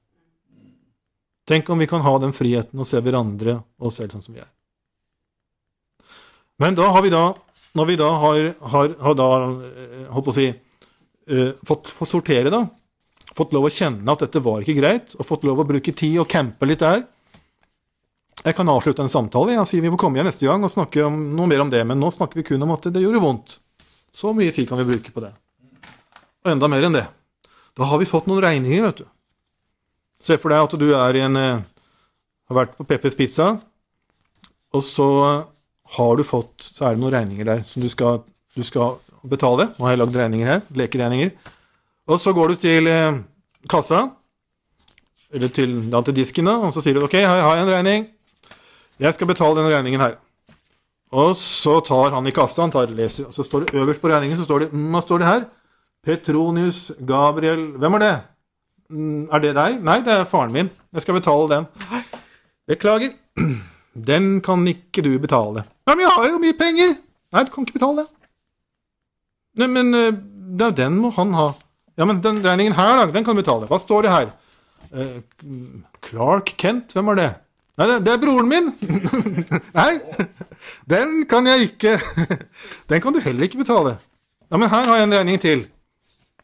Tenk 1.47 1.69
om 1.71 1.79
vi 1.79 1.87
kan 1.87 2.03
ha 2.03 2.13
den 2.19 2.35
friheten 2.35 2.81
å 2.83 2.87
se 2.87 2.99
hverandre 2.99 3.61
og 3.79 3.89
oss 3.89 4.01
selv 4.01 4.17
sånn 4.17 4.25
som 4.25 4.35
vi 4.35 4.43
er. 4.43 4.51
Men 6.59 6.75
da 6.75 6.89
har 6.91 7.05
vi 7.05 7.13
da, 7.13 7.29
når 7.77 7.91
vi 7.91 7.99
da 8.01 8.09
har, 8.23 8.39
har, 8.73 8.95
har 9.07 9.19
da, 9.19 9.29
eh, 9.69 10.07
holdt 10.11 10.27
på 10.27 10.33
å 10.33 10.37
si, 10.37 10.47
uh, 11.31 11.51
fått, 11.69 11.91
fått 11.93 12.11
sortere, 12.11 12.51
da, 12.51 12.65
fått 13.37 13.53
lov 13.55 13.69
å 13.69 13.73
kjenne 13.73 14.09
at 14.11 14.25
dette 14.25 14.43
var 14.43 14.65
ikke 14.65 14.79
greit, 14.81 15.15
og 15.19 15.29
fått 15.29 15.45
lov 15.47 15.61
å 15.61 15.69
bruke 15.69 15.95
tid 15.95 16.17
og 16.23 16.31
campe 16.33 16.67
litt 16.67 16.83
der. 16.83 17.05
Jeg 18.43 18.57
kan 18.57 18.69
avslutte 18.73 19.05
en 19.05 19.13
samtale 19.13 19.57
og 19.61 19.69
si 19.69 19.81
vi 19.83 19.91
får 19.93 20.01
komme 20.01 20.19
igjen 20.19 20.29
neste 20.31 20.49
gang 20.49 20.65
og 20.65 20.73
snakke 20.73 21.05
om 21.07 21.17
noe 21.37 21.51
mer 21.51 21.63
om 21.65 21.71
det, 21.73 21.83
men 21.89 22.01
nå 22.01 22.11
snakker 22.15 22.41
vi 22.41 22.47
kun 22.51 22.63
om 22.67 22.75
at 22.75 22.89
det 22.95 23.03
gjorde 23.05 23.23
vondt. 23.23 23.59
Så 24.17 24.33
mye 24.37 24.55
tid 24.55 24.69
kan 24.69 24.81
vi 24.81 24.89
bruke 24.89 25.13
på 25.13 25.23
det. 25.25 25.33
Og 26.47 26.53
enda 26.53 26.71
mer 26.73 26.87
enn 26.89 26.97
det. 26.97 27.05
Da 27.77 27.89
har 27.91 28.01
vi 28.01 28.09
fått 28.09 28.29
noen 28.31 28.45
regninger, 28.45 28.87
vet 28.87 29.03
du. 29.03 29.07
Se 30.23 30.39
for 30.41 30.53
deg 30.53 30.65
at 30.65 30.79
du 30.81 30.89
er 30.97 31.19
i 31.19 31.25
en 31.27 31.37
eh, 31.41 31.65
har 32.47 32.59
vært 32.61 32.77
på 32.79 32.87
Peppers 32.89 33.17
Pizza, 33.19 33.57
og 34.75 34.83
så 34.85 35.09
har 35.97 36.17
du 36.19 36.25
fått 36.27 36.67
Så 36.75 36.85
er 36.85 36.97
det 36.97 37.03
noen 37.03 37.15
regninger 37.15 37.47
der 37.47 37.63
som 37.67 37.83
du 37.83 37.89
skal, 37.91 38.25
du 38.57 38.63
skal 38.67 38.99
betale. 39.27 39.71
Nå 39.77 39.87
har 39.87 39.95
jeg 39.95 40.01
lagd 40.03 40.19
regninger 40.19 40.51
her. 40.51 40.61
Lekeregninger. 40.75 41.31
Og 42.11 42.21
så 42.23 42.33
går 42.35 42.53
du 42.53 42.61
til 42.63 42.91
eh, 42.91 43.19
kassa, 43.71 44.07
eller 45.35 45.51
til, 45.51 45.79
da, 45.91 46.03
til 46.07 46.15
disken, 46.17 46.47
da, 46.47 46.59
og 46.69 46.75
så 46.75 46.83
sier 46.83 46.97
du 46.97 47.07
ok, 47.07 47.17
har 47.19 47.57
jeg 47.59 47.65
en 47.65 47.73
regning. 47.73 48.07
Jeg 49.03 49.15
skal 49.17 49.29
betale 49.29 49.59
denne 49.59 49.75
regningen 49.75 50.01
her. 50.01 50.15
Og 51.17 51.35
så 51.39 51.79
tar 51.87 52.15
han 52.15 52.27
i 52.27 52.35
kassa, 52.35 52.63
han 52.63 52.75
tar, 52.75 52.91
leser, 52.95 53.29
og 53.29 53.35
så 53.35 53.45
står 53.47 53.67
det 53.67 53.79
øverst 53.79 54.03
på 54.03 54.11
regningen 54.11 54.39
så 54.39 54.47
står 54.47 54.65
det, 54.65 54.71
hva 54.75 55.03
står 55.03 55.23
det 55.23 55.29
her? 55.29 55.45
Petronius 56.07 56.81
Gabriel 57.07 57.73
Hvem 57.83 57.99
er 57.99 58.03
det? 58.05 58.15
Mm, 58.91 59.27
er 59.33 59.43
det 59.43 59.55
deg? 59.57 59.81
Nei, 59.87 60.01
det 60.07 60.13
er 60.15 60.29
faren 60.31 60.55
min. 60.55 60.69
Jeg 60.95 61.05
skal 61.05 61.19
betale 61.19 61.49
den. 61.51 61.67
Beklager. 62.71 63.15
Den 63.97 64.43
kan 64.45 64.61
ikke 64.69 65.01
du 65.01 65.15
betale. 65.17 65.63
Ja, 65.89 65.95
men 65.95 66.03
jeg 66.05 66.13
har 66.13 66.27
jo 66.29 66.41
mye 66.43 66.57
penger! 66.59 66.91
Nei, 67.33 67.45
du 67.47 67.53
kan 67.55 67.65
ikke 67.65 67.79
betale 67.79 68.03
det. 68.03 68.11
Nei, 69.57 69.69
men 69.73 69.97
eh, 69.97 70.19
den 70.77 70.99
må 71.01 71.09
han 71.17 71.33
ha. 71.33 71.47
Ja, 71.97 72.05
men 72.05 72.21
den 72.21 72.43
regningen 72.45 72.77
her, 72.77 72.93
da, 72.99 73.07
den 73.15 73.25
kan 73.25 73.33
du 73.33 73.41
betale. 73.41 73.65
Hva 73.71 73.79
står 73.81 74.05
det 74.05 74.13
her? 74.13 74.35
Eh, 74.93 75.15
Clark 76.05 76.53
Kent, 76.61 76.93
hvem 76.93 77.09
er 77.15 77.21
det? 77.23 77.31
Nei, 77.81 77.89
det, 77.89 77.97
det 78.05 78.13
er 78.13 78.21
broren 78.21 78.53
min! 78.53 78.69
Nei, 79.81 79.91
den 80.93 81.17
kan 81.29 81.49
jeg 81.49 81.71
ikke 81.71 81.97
Den 82.93 83.03
kan 83.05 83.17
du 83.17 83.21
heller 83.25 83.49
ikke 83.49 83.65
betale. 83.65 83.97
Ja, 84.53 84.61
men 84.61 84.69
her 84.73 84.93
har 84.93 85.01
jeg 85.01 85.09
en 85.09 85.17
regning 85.17 85.41
til. 85.41 85.65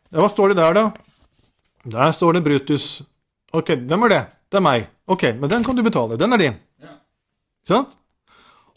Ja, 0.08 0.22
hva 0.24 0.32
står 0.32 0.52
det 0.52 0.62
der, 0.62 0.80
da? 0.80 0.88
Der 1.84 2.12
står 2.14 2.36
det 2.36 2.44
Brutus. 2.46 3.02
Ok, 3.52 3.74
hvem 3.74 4.06
er 4.06 4.12
det? 4.12 4.22
Det 4.50 4.60
er 4.60 4.64
meg. 4.64 4.86
Ok, 5.10 5.24
men 5.38 5.50
den 5.50 5.64
kan 5.66 5.76
du 5.76 5.82
betale. 5.82 6.16
Den 6.20 6.32
er 6.32 6.40
din. 6.40 6.56
Ja. 6.80 6.94
Sant? 7.66 7.96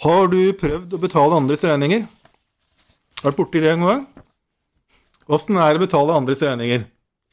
Har 0.03 0.27
du 0.27 0.39
prøvd 0.57 0.97
å 0.97 0.99
betale 0.99 1.37
andres 1.37 1.63
regninger? 1.63 2.07
Vært 3.21 3.37
borti 3.37 3.61
det 3.63 3.71
en 3.75 3.85
gang? 3.85 4.03
Åssen 5.31 5.57
er 5.57 5.73
det 5.73 5.81
å 5.81 5.85
betale 5.85 6.17
andres 6.17 6.43
regninger 6.43 6.83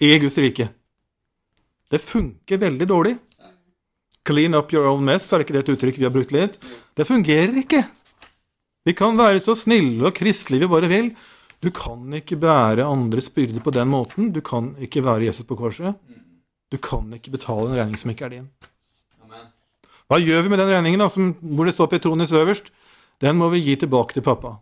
i 0.02 0.12
Guds 0.22 0.38
rike? 0.40 0.68
Det 1.92 2.00
funker 2.00 2.60
veldig 2.62 2.88
dårlig. 2.88 3.16
Clean 4.24 4.54
up 4.54 4.70
your 4.72 4.86
own 4.86 5.02
mess, 5.04 5.26
er 5.32 5.40
det 5.40 5.48
ikke 5.48 5.56
det 5.56 5.64
et 5.64 5.72
uttrykk 5.74 5.98
vi 5.98 6.06
har 6.06 6.14
brukt 6.14 6.32
litt? 6.32 6.54
Det 6.94 7.08
fungerer 7.08 7.56
ikke. 7.64 7.82
Vi 8.86 8.94
kan 8.98 9.18
være 9.18 9.42
så 9.42 9.56
snille 9.58 10.06
og 10.08 10.14
kristelige 10.14 10.64
vi 10.64 10.70
bare 10.70 10.90
vil. 10.90 11.10
Du 11.62 11.70
kan 11.70 12.10
ikke 12.18 12.40
bære 12.42 12.84
andres 12.84 13.28
byrde 13.30 13.62
på 13.62 13.70
den 13.74 13.88
måten. 13.92 14.32
Du 14.34 14.40
kan 14.42 14.72
ikke 14.82 15.04
være 15.04 15.28
Jesus 15.28 15.46
på 15.46 15.56
korset. 15.56 15.94
Du 16.72 16.78
kan 16.82 17.06
ikke 17.14 17.30
betale 17.30 17.68
en 17.68 17.78
regning 17.78 18.00
som 18.00 18.10
ikke 18.10 18.26
er 18.26 18.34
din. 18.34 18.48
Hva 20.10 20.18
gjør 20.20 20.42
vi 20.44 20.50
med 20.52 20.58
den 20.60 20.72
regningen 20.72 21.00
da, 21.00 21.08
som, 21.08 21.30
hvor 21.40 21.68
det 21.68 21.72
står 21.76 21.88
Petronis 21.92 22.34
øverst? 22.36 22.72
Den 23.22 23.38
må 23.38 23.48
vi 23.52 23.62
gi 23.62 23.78
tilbake 23.80 24.16
til 24.16 24.24
pappa. 24.26 24.56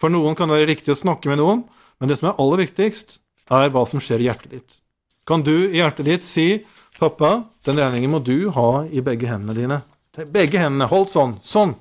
For 0.00 0.10
noen 0.10 0.34
kan 0.38 0.48
det 0.48 0.56
være 0.56 0.70
riktig 0.72 0.94
å 0.94 0.98
snakke 0.98 1.30
med 1.30 1.38
noen, 1.42 1.62
men 2.00 2.10
det 2.10 2.16
som 2.18 2.30
er 2.30 2.40
aller 2.40 2.62
viktigst, 2.64 3.18
er 3.52 3.70
hva 3.74 3.84
som 3.86 4.00
skjer 4.02 4.24
i 4.24 4.28
hjertet 4.28 4.54
ditt. 4.54 4.78
Kan 5.28 5.44
du 5.44 5.54
i 5.68 5.78
hjertet 5.78 6.08
ditt 6.08 6.24
si 6.24 6.64
'Pappa, 6.98 7.44
den 7.62 7.78
regningen 7.78 8.10
må 8.10 8.18
du 8.18 8.50
ha 8.50 8.84
i 8.90 9.00
begge 9.04 9.28
hendene 9.30 9.54
dine'. 9.54 9.78
Begge 10.34 10.58
hendene. 10.58 10.88
Holdt 10.90 11.12
sånn. 11.12 11.36
Sånn. 11.38 11.76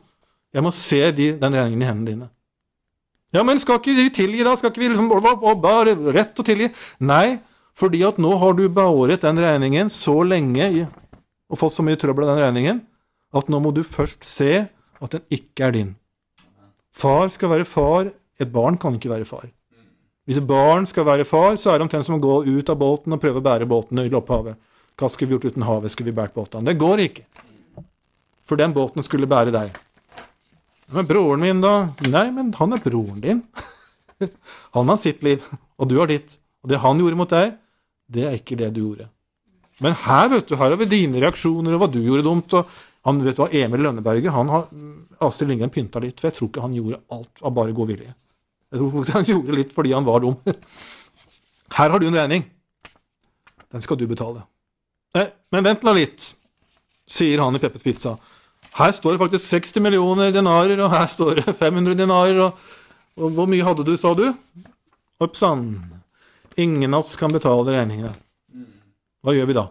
Jeg 0.53 0.61
må 0.61 0.69
se 0.69 0.99
de, 1.11 1.31
den 1.41 1.55
regningen 1.57 1.81
i 1.81 1.87
hendene 1.89 2.11
dine. 2.11 2.27
Ja, 3.35 3.43
men 3.43 3.59
skal 3.59 3.81
ikke 3.81 3.95
vi 3.97 4.07
tilgi, 4.13 4.43
da? 4.47 4.55
Skal 4.55 4.71
ikke 4.71 4.85
vi 4.85 4.91
liksom 4.93 5.09
bare 5.61 5.95
rett 6.15 6.39
å 6.39 6.45
tilgi? 6.47 6.69
Nei, 7.03 7.39
fordi 7.77 8.01
at 8.07 8.21
nå 8.21 8.31
har 8.41 8.55
du 8.57 8.67
beåret 8.71 9.25
den 9.25 9.41
regningen 9.43 9.91
så 9.93 10.21
lenge 10.25 10.87
og 11.47 11.59
fått 11.59 11.75
så 11.75 11.85
mye 11.85 11.99
trøbbel 11.99 12.25
av 12.25 12.35
den 12.35 12.45
regningen 12.45 12.81
at 13.35 13.49
nå 13.51 13.59
må 13.61 13.73
du 13.75 13.83
først 13.85 14.23
se 14.25 14.65
at 15.03 15.13
den 15.13 15.25
ikke 15.33 15.67
er 15.67 15.75
din. 15.75 15.91
Far 16.97 17.29
skal 17.29 17.51
være 17.51 17.67
far, 17.69 18.09
et 18.41 18.51
barn 18.53 18.79
kan 18.81 18.95
ikke 18.97 19.11
være 19.11 19.27
far. 19.29 19.45
Hvis 20.27 20.39
et 20.41 20.47
barn 20.47 20.87
skal 20.89 21.05
være 21.07 21.27
far, 21.27 21.55
så 21.59 21.71
er 21.71 21.77
det 21.77 21.85
omtrent 21.87 22.07
som 22.07 22.17
å 22.17 22.23
gå 22.23 22.39
ut 22.47 22.71
av 22.71 22.79
båten 22.79 23.13
og 23.15 23.21
prøve 23.21 23.39
å 23.39 23.45
bære 23.45 23.67
båten 23.69 24.01
i 24.01 24.09
opphavet. 24.17 24.57
Hva 24.97 25.09
skulle 25.13 25.29
vi 25.29 25.37
gjort 25.37 25.53
uten 25.53 25.67
havet? 25.67 25.93
Skulle 25.93 26.09
vi 26.09 26.17
båret 26.17 26.33
båten? 26.35 26.65
Det 26.65 26.73
går 26.79 27.03
ikke. 27.05 27.27
For 28.47 28.59
den 28.59 28.73
båten 28.73 29.05
skulle 29.05 29.29
bære 29.29 29.53
deg. 29.53 29.77
Men 30.95 31.07
broren 31.07 31.43
min, 31.43 31.61
da? 31.63 31.89
Nei, 32.07 32.29
men 32.31 32.53
han 32.55 32.75
er 32.75 32.83
broren 32.83 33.19
din. 33.23 33.43
Han 34.73 34.89
har 34.89 34.97
sitt 35.01 35.23
liv, 35.25 35.43
og 35.77 35.89
du 35.89 35.97
har 35.99 36.09
ditt. 36.09 36.37
Og 36.63 36.71
det 36.71 36.79
han 36.81 36.97
gjorde 36.97 37.17
mot 37.19 37.29
deg, 37.29 37.51
det 38.09 38.23
er 38.25 38.37
ikke 38.39 38.57
det 38.57 38.71
du 38.73 38.79
gjorde. 38.81 39.05
Men 39.83 39.93
her 40.07 40.31
vet 40.31 40.47
du, 40.49 40.55
her 40.57 40.73
har 40.73 40.79
vi 40.79 40.87
dine 40.89 41.21
reaksjoner, 41.21 41.75
og 41.75 41.83
hva 41.83 41.89
du 41.91 41.99
gjorde 42.01 42.25
dumt. 42.25 42.55
og 42.57 42.71
han 43.07 43.21
vet 43.23 43.37
hva, 43.39 43.47
Emil 43.55 43.85
Lønneberget 43.85 44.33
han 44.35 44.49
har 44.51 44.65
Astrid 45.23 45.51
Lindgren 45.51 45.71
pynta 45.73 46.01
litt, 46.03 46.17
for 46.19 46.27
jeg 46.27 46.37
tror 46.37 46.49
ikke 46.49 46.63
han 46.65 46.75
gjorde 46.75 46.99
alt 47.13 47.43
av 47.45 47.53
bare 47.55 47.75
god 47.77 47.91
vilje. 47.93 48.09
Jeg 48.67 48.81
tror 48.81 48.91
faktisk 48.95 49.17
han 49.17 49.29
gjorde 49.33 49.59
litt 49.59 49.75
fordi 49.75 49.93
han 49.95 50.07
var 50.07 50.25
dum. 50.25 50.35
Her 51.77 51.93
har 51.93 52.01
du 52.01 52.07
en 52.09 52.19
regning. 52.19 52.43
Den 53.71 53.83
skal 53.85 53.99
du 53.99 54.07
betale. 54.09 54.43
Nei, 55.15 55.27
men 55.53 55.69
vent 55.69 55.85
nå 55.87 55.93
litt, 55.95 56.31
sier 57.07 57.43
han 57.43 57.55
i 57.55 57.61
Peppers 57.63 57.85
Pizza. 57.85 58.17
Her 58.75 58.91
står 58.91 59.15
det 59.15 59.21
faktisk 59.23 59.45
60 59.49 59.79
millioner 59.85 60.31
denarer, 60.35 60.79
og 60.83 60.91
her 60.91 61.07
står 61.09 61.39
det 61.39 61.55
500 61.57 61.95
denarer. 61.97 62.41
Og, 62.45 62.65
og 63.17 63.33
hvor 63.37 63.49
mye 63.49 63.65
hadde 63.65 63.85
du, 63.87 63.95
sa 63.97 64.13
du? 64.17 64.27
Opp 65.23 65.37
sann. 65.37 65.71
Ingen 66.57 66.93
av 66.93 67.05
oss 67.05 67.15
kan 67.17 67.33
betale 67.33 67.73
regningene. 67.73 68.13
Hva 69.23 69.33
gjør 69.33 69.49
vi 69.49 69.57
da? 69.57 69.67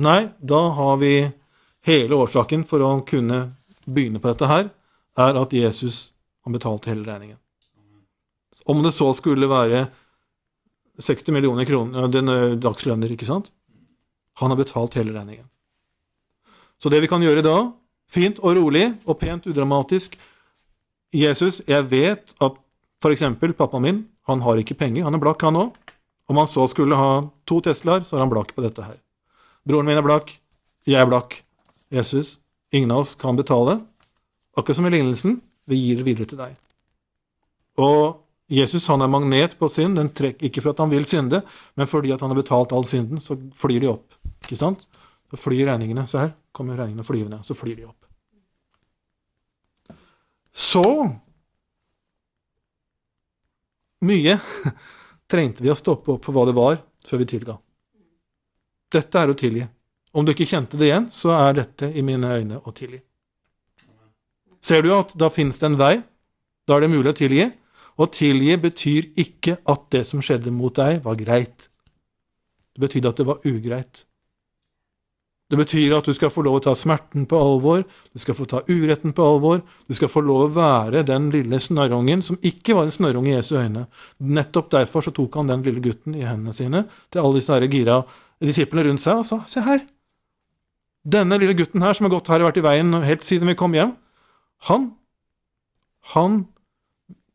Nei, 0.00 0.20
da 0.40 0.60
har 0.76 0.96
vi 1.00 1.14
hele 1.88 2.16
årsaken 2.16 2.64
for 2.68 2.84
å 2.84 2.92
kunne 3.08 3.40
begynne 3.84 4.20
på 4.20 4.30
dette 4.30 4.48
her, 4.48 4.68
er 5.20 5.36
at 5.40 5.52
Jesus 5.52 6.12
har 6.44 6.54
betalt 6.54 6.88
hele 6.88 7.04
regningen. 7.04 7.38
Om 8.64 8.82
det 8.84 8.92
så 8.96 9.10
skulle 9.16 9.48
være 9.50 9.86
60 11.00 11.32
millioner 11.36 11.68
kroner 11.68 12.08
dagslønner, 12.60 13.12
ikke 13.12 13.28
sant? 13.28 13.50
Han 14.40 14.52
har 14.52 14.60
betalt 14.60 14.96
hele 15.00 15.14
regningen. 15.16 15.48
Så 16.80 16.88
det 16.88 17.02
vi 17.04 17.10
kan 17.10 17.22
gjøre 17.22 17.44
da, 17.44 17.56
fint 18.10 18.40
og 18.40 18.56
rolig 18.56 18.86
og 19.04 19.18
pent 19.20 19.46
udramatisk 19.46 20.16
Jesus, 21.14 21.60
jeg 21.66 21.86
vet 21.90 22.34
at 22.40 22.58
f.eks. 23.02 23.24
pappaen 23.58 23.82
min, 23.82 24.00
han 24.28 24.42
har 24.44 24.60
ikke 24.60 24.78
penger, 24.78 25.04
han 25.04 25.16
er 25.16 25.22
blakk, 25.22 25.42
han 25.42 25.58
òg. 25.58 25.76
Om 26.30 26.38
han 26.38 26.46
så 26.46 26.66
skulle 26.70 26.96
ha 26.96 27.24
to 27.48 27.58
Teslaer, 27.64 28.04
så 28.06 28.16
er 28.16 28.24
han 28.24 28.30
blakk 28.30 28.54
på 28.54 28.62
dette 28.62 28.84
her. 28.86 28.98
Broren 29.66 29.88
min 29.88 29.98
er 29.98 30.06
blakk, 30.06 30.30
jeg 30.86 31.00
er 31.00 31.08
blakk. 31.10 31.40
Jesus, 31.90 32.38
ingen 32.70 32.92
av 32.94 33.02
oss 33.02 33.16
kan 33.18 33.36
betale. 33.36 33.80
Akkurat 34.54 34.78
som 34.78 34.86
i 34.86 34.92
lignelsen, 34.94 35.40
vi 35.66 35.80
gir 35.80 35.98
det 35.98 36.06
videre 36.06 36.30
til 36.30 36.38
deg. 36.38 36.54
Og 37.82 38.20
Jesus 38.50 38.86
han 38.90 39.02
er 39.02 39.10
magnet 39.10 39.56
på 39.58 39.68
synd, 39.70 39.98
den 39.98 40.12
trekker 40.14 40.48
ikke 40.48 40.62
for 40.62 40.74
at 40.74 40.82
han 40.82 40.90
vil 40.90 41.06
synde, 41.06 41.42
men 41.78 41.90
fordi 41.90 42.14
at 42.14 42.22
han 42.22 42.30
har 42.32 42.38
betalt 42.38 42.74
all 42.74 42.86
synden, 42.86 43.22
så 43.22 43.36
flyr 43.58 43.82
de 43.82 43.90
opp. 43.90 44.18
Ikke 44.46 44.58
sant? 44.58 44.86
Så 45.30 45.38
flyr 45.38 45.66
regningene. 45.70 46.06
Se 46.10 46.18
her 46.18 46.32
kommer 46.52 46.78
regningene 46.78 47.06
flyvende, 47.06 47.42
så 47.46 47.54
flyr 47.54 47.76
de 47.78 47.88
opp. 47.88 48.06
Så 50.50 50.84
mye 54.04 54.38
trengte 55.30 55.62
vi 55.62 55.70
å 55.70 55.78
stoppe 55.78 56.16
opp 56.16 56.24
for 56.26 56.34
hva 56.34 56.46
det 56.48 56.56
var, 56.56 56.80
før 57.06 57.22
vi 57.22 57.28
tilga. 57.36 57.56
Dette 58.90 59.22
er 59.22 59.30
å 59.30 59.38
tilgi. 59.38 59.66
Om 60.10 60.26
du 60.26 60.32
ikke 60.32 60.48
kjente 60.50 60.78
det 60.78 60.88
igjen, 60.88 61.06
så 61.14 61.30
er 61.36 61.54
dette 61.60 61.92
i 61.94 62.02
mine 62.02 62.32
øyne 62.34 62.58
å 62.66 62.74
tilgi. 62.74 62.98
Ser 64.60 64.82
du 64.82 64.90
at 64.96 65.14
da 65.18 65.30
finnes 65.32 65.60
det 65.60 65.68
en 65.70 65.78
vei? 65.78 65.94
Da 66.66 66.76
er 66.76 66.84
det 66.84 66.92
mulig 66.92 67.12
å 67.12 67.18
tilgi. 67.20 67.46
Å 68.00 68.06
tilgi 68.10 68.56
betyr 68.60 69.08
ikke 69.22 69.60
at 69.70 69.86
det 69.94 70.02
som 70.08 70.22
skjedde 70.24 70.52
mot 70.54 70.74
deg, 70.74 71.00
var 71.04 71.18
greit. 71.20 71.68
Det 72.74 72.82
betydde 72.82 73.12
at 73.12 73.20
det 73.20 73.28
var 73.28 73.46
ugreit. 73.46 74.04
Det 75.50 75.58
betyr 75.58 75.96
at 75.96 76.06
du 76.06 76.14
skal 76.14 76.30
få 76.30 76.44
lov 76.46 76.60
å 76.60 76.62
ta 76.62 76.76
smerten 76.78 77.24
på 77.26 77.38
alvor, 77.38 77.82
du 77.82 78.22
skal 78.22 78.36
få 78.38 78.46
ta 78.46 78.60
uretten 78.68 79.10
på 79.16 79.24
alvor, 79.26 79.64
du 79.90 79.96
skal 79.98 80.10
få 80.12 80.22
lov 80.22 80.44
å 80.44 80.52
være 80.54 81.02
den 81.08 81.26
lille 81.34 81.58
snørrungen 81.58 82.22
som 82.22 82.38
ikke 82.38 82.76
var 82.78 82.86
en 82.86 82.94
snørrung 82.94 83.26
i 83.26 83.34
Jesu 83.34 83.56
øyne. 83.58 83.88
Nettopp 84.22 84.70
derfor 84.76 85.02
så 85.02 85.12
tok 85.14 85.40
han 85.40 85.50
den 85.50 85.64
lille 85.66 85.82
gutten 85.82 86.14
i 86.14 86.22
hendene 86.22 86.54
sine 86.54 86.84
til 87.10 87.24
alle 87.24 87.40
disse 87.40 87.58
gira 87.66 87.98
disiplene 88.40 88.86
rundt 88.86 89.02
seg 89.02 89.24
og 89.24 89.26
sa 89.26 89.42
se 89.50 89.64
her, 89.66 89.82
denne 91.02 91.38
lille 91.40 91.56
gutten 91.58 91.82
her 91.82 91.96
som 91.96 92.06
har 92.06 92.14
gått 92.14 92.30
her 92.30 92.44
og 92.44 92.50
vært 92.50 92.60
i 92.60 92.64
veien 92.64 93.02
helt 93.02 93.26
siden 93.26 93.50
vi 93.50 93.58
kom 93.58 93.74
hjem, 93.74 93.96
han, 94.70 94.90
han 96.14 96.42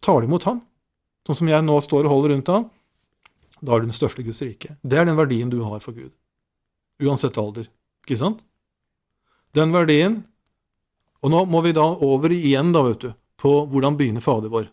tar 0.06 0.24
imot 0.24 0.48
ham, 0.48 0.64
sånn 1.28 1.42
som 1.42 1.50
jeg 1.52 1.66
nå 1.66 1.80
står 1.84 2.08
og 2.08 2.14
holder 2.16 2.36
rundt 2.36 2.52
ham, 2.54 2.68
da 3.60 3.76
er 3.76 3.82
du 3.82 3.90
den 3.90 3.98
største 3.98 4.24
Guds 4.24 4.44
rike. 4.46 4.76
Det 4.86 5.00
er 5.00 5.08
den 5.10 5.18
verdien 5.18 5.50
du 5.50 5.64
har 5.66 5.82
for 5.82 5.98
Gud, 5.98 6.14
uansett 7.02 7.40
alder. 7.42 7.68
Ikke 8.06 8.20
sant? 8.20 8.44
Den 9.58 9.74
verdien 9.74 10.20
Og 11.26 11.32
nå 11.34 11.42
må 11.50 11.62
vi 11.66 11.74
da 11.74 11.86
over 12.06 12.34
igjen, 12.34 12.70
da, 12.76 12.84
vet 12.86 13.02
du, 13.02 13.14
på 13.42 13.54
hvordan 13.72 13.96
begynner 13.98 14.22
Fader 14.22 14.52
vår. 14.54 14.68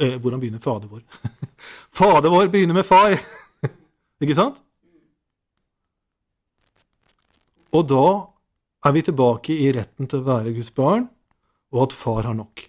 Eh, 0.00 0.16
hvordan 0.18 0.40
begynner 0.42 0.62
Fader 0.62 0.90
vår? 0.90 1.04
fader 2.00 2.32
vår 2.32 2.50
begynner 2.50 2.74
med 2.74 2.86
far! 2.88 3.14
Ikke 4.22 4.34
sant? 4.34 4.58
Og 7.70 7.86
da 7.86 8.06
er 8.82 8.96
vi 8.96 9.04
tilbake 9.06 9.54
i 9.54 9.70
retten 9.76 10.10
til 10.10 10.20
å 10.24 10.26
være 10.26 10.56
Guds 10.56 10.72
barn, 10.74 11.06
og 11.72 11.86
at 11.86 11.96
far 11.96 12.26
har 12.26 12.34
nok. 12.36 12.64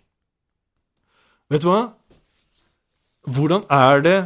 Vet 1.52 1.66
du 1.66 1.72
hva? 1.72 1.82
Hvordan 3.34 3.66
er 3.72 4.04
det 4.06 4.18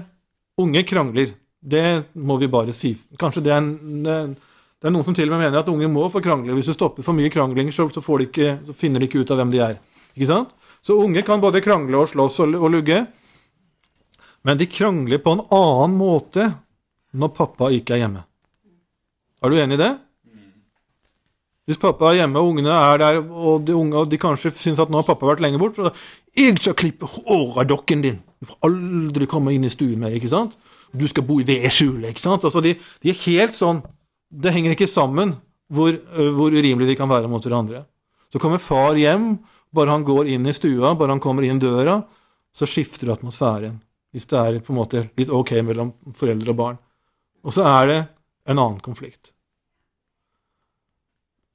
unge 0.60 0.84
krangler? 0.90 1.34
Det 1.62 2.12
må 2.14 2.38
vi 2.42 2.50
bare 2.52 2.76
si. 2.76 2.94
Kanskje 3.20 3.44
det 3.46 3.54
er 3.56 3.64
en, 3.64 4.36
det 4.78 4.89
er 4.89 4.93
noen 4.93 5.05
som 5.07 5.15
til 5.17 5.32
og 5.32 5.34
med 5.34 5.47
mener 5.47 5.63
at 5.63 5.69
unge 5.71 5.88
må 5.89 6.05
få 6.13 6.21
krangle. 6.21 6.53
Hvis 6.53 6.69
du 6.69 6.75
stopper 6.75 7.05
for 7.05 7.17
mye 7.17 7.32
krangling, 7.34 7.71
så, 7.73 7.88
de 7.89 8.28
ikke, 8.28 8.59
så 8.67 8.75
finner 8.78 9.01
de 9.01 9.07
ikke 9.09 9.23
ut 9.23 9.32
av 9.34 9.39
hvem 9.41 9.53
de 9.55 9.61
er. 9.65 9.80
Ikke 10.13 10.30
sant? 10.30 10.53
Så 10.86 10.99
unge 11.01 11.23
kan 11.25 11.41
både 11.41 11.63
krangle 11.65 11.97
og 11.97 12.11
slåss 12.11 12.43
og, 12.45 12.53
og 12.61 12.69
lugge. 12.75 12.99
Men 14.45 14.59
de 14.59 14.69
krangler 14.69 15.17
på 15.23 15.34
en 15.34 15.41
annen 15.49 15.97
måte 15.97 16.45
når 17.17 17.34
pappa 17.34 17.71
ikke 17.73 17.95
er 17.95 18.03
hjemme. 18.03 18.21
Er 19.41 19.49
du 19.49 19.57
enig 19.57 19.80
i 19.80 19.82
det? 19.82 19.91
Hvis 21.67 21.82
pappa 21.82 22.13
er 22.13 22.21
hjemme, 22.21 22.39
og 22.39 22.53
ungene 22.53 22.71
er 22.71 23.01
der, 23.01 23.17
og 23.19 23.65
de, 23.67 23.73
unge, 23.75 23.97
og 23.97 24.07
de 24.11 24.21
kanskje 24.21 24.53
syns 24.55 24.80
at 24.80 24.93
nå 24.93 25.01
har 25.01 25.09
pappa 25.09 25.28
vært 25.28 25.41
lenge 25.43 25.59
bort 25.59 25.75
så 25.75 25.91
'Jeg 26.38 26.61
skal 26.61 26.78
klippe 26.80 27.05
håret 27.05 27.65
av 27.65 27.67
dokken 27.67 28.01
din!' 28.01 28.21
Du 28.39 28.45
får 28.45 28.57
aldri 28.63 29.25
komme 29.25 29.51
inn 29.53 29.65
i 29.65 29.73
stuen 29.73 29.99
mer, 29.99 30.13
ikke 30.13 30.30
sant? 30.30 30.53
Du 30.93 31.07
skal 31.07 31.23
bo 31.23 31.39
i 31.41 31.43
vedskjulet, 31.43 32.09
ikke 32.09 32.21
sant? 32.21 32.43
Altså, 32.43 32.61
de, 32.61 32.75
de 33.03 33.09
er 33.09 33.25
helt 33.25 33.55
sånn 33.57 33.82
det 34.30 34.53
henger 34.55 34.75
ikke 34.75 34.89
sammen 34.89 35.36
hvor, 35.71 35.93
hvor 36.36 36.53
urimelig 36.53 36.89
de 36.91 36.97
kan 36.99 37.09
være 37.09 37.30
mot 37.32 37.43
hverandre. 37.43 37.84
Så 38.32 38.39
kommer 38.39 38.61
far 38.61 38.97
hjem, 38.99 39.36
bare 39.71 39.93
han 39.93 40.05
går 40.07 40.32
inn 40.34 40.47
i 40.47 40.55
stua, 40.55 40.93
bare 40.95 41.15
han 41.15 41.23
kommer 41.23 41.47
inn 41.47 41.59
døra, 41.59 42.01
så 42.51 42.67
skifter 42.67 43.13
atmosfæren. 43.13 43.80
Hvis 44.11 44.28
det 44.32 44.39
er 44.39 44.59
på 44.63 44.73
en 44.73 44.80
måte 44.80 45.07
litt 45.19 45.32
ok 45.34 45.57
mellom 45.67 45.91
foreldre 46.15 46.53
og 46.53 46.59
barn. 46.59 46.78
Og 47.43 47.53
så 47.53 47.65
er 47.67 47.89
det 47.89 47.97
en 48.47 48.59
annen 48.59 48.80
konflikt. 48.84 49.34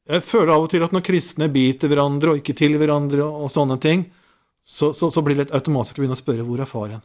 Jeg 0.09 0.25
føler 0.27 0.53
av 0.55 0.65
og 0.65 0.71
til 0.73 0.83
at 0.85 0.93
når 0.93 1.05
kristne 1.07 1.49
biter 1.53 1.91
hverandre 1.91 2.33
og 2.33 2.41
ikke 2.41 2.57
til 2.59 2.75
hverandre 2.81 3.25
og 3.25 3.51
sånne 3.53 3.79
ting, 3.83 4.05
så, 4.63 4.93
så, 4.95 5.11
så 5.11 5.23
blir 5.25 5.39
det 5.39 5.51
automatisk 5.55 5.99
å 5.99 6.03
begynne 6.03 6.17
å 6.19 6.21
spørre 6.21 6.47
hvor 6.47 6.63
er 6.63 6.71
far 6.71 6.89
hen? 6.95 7.05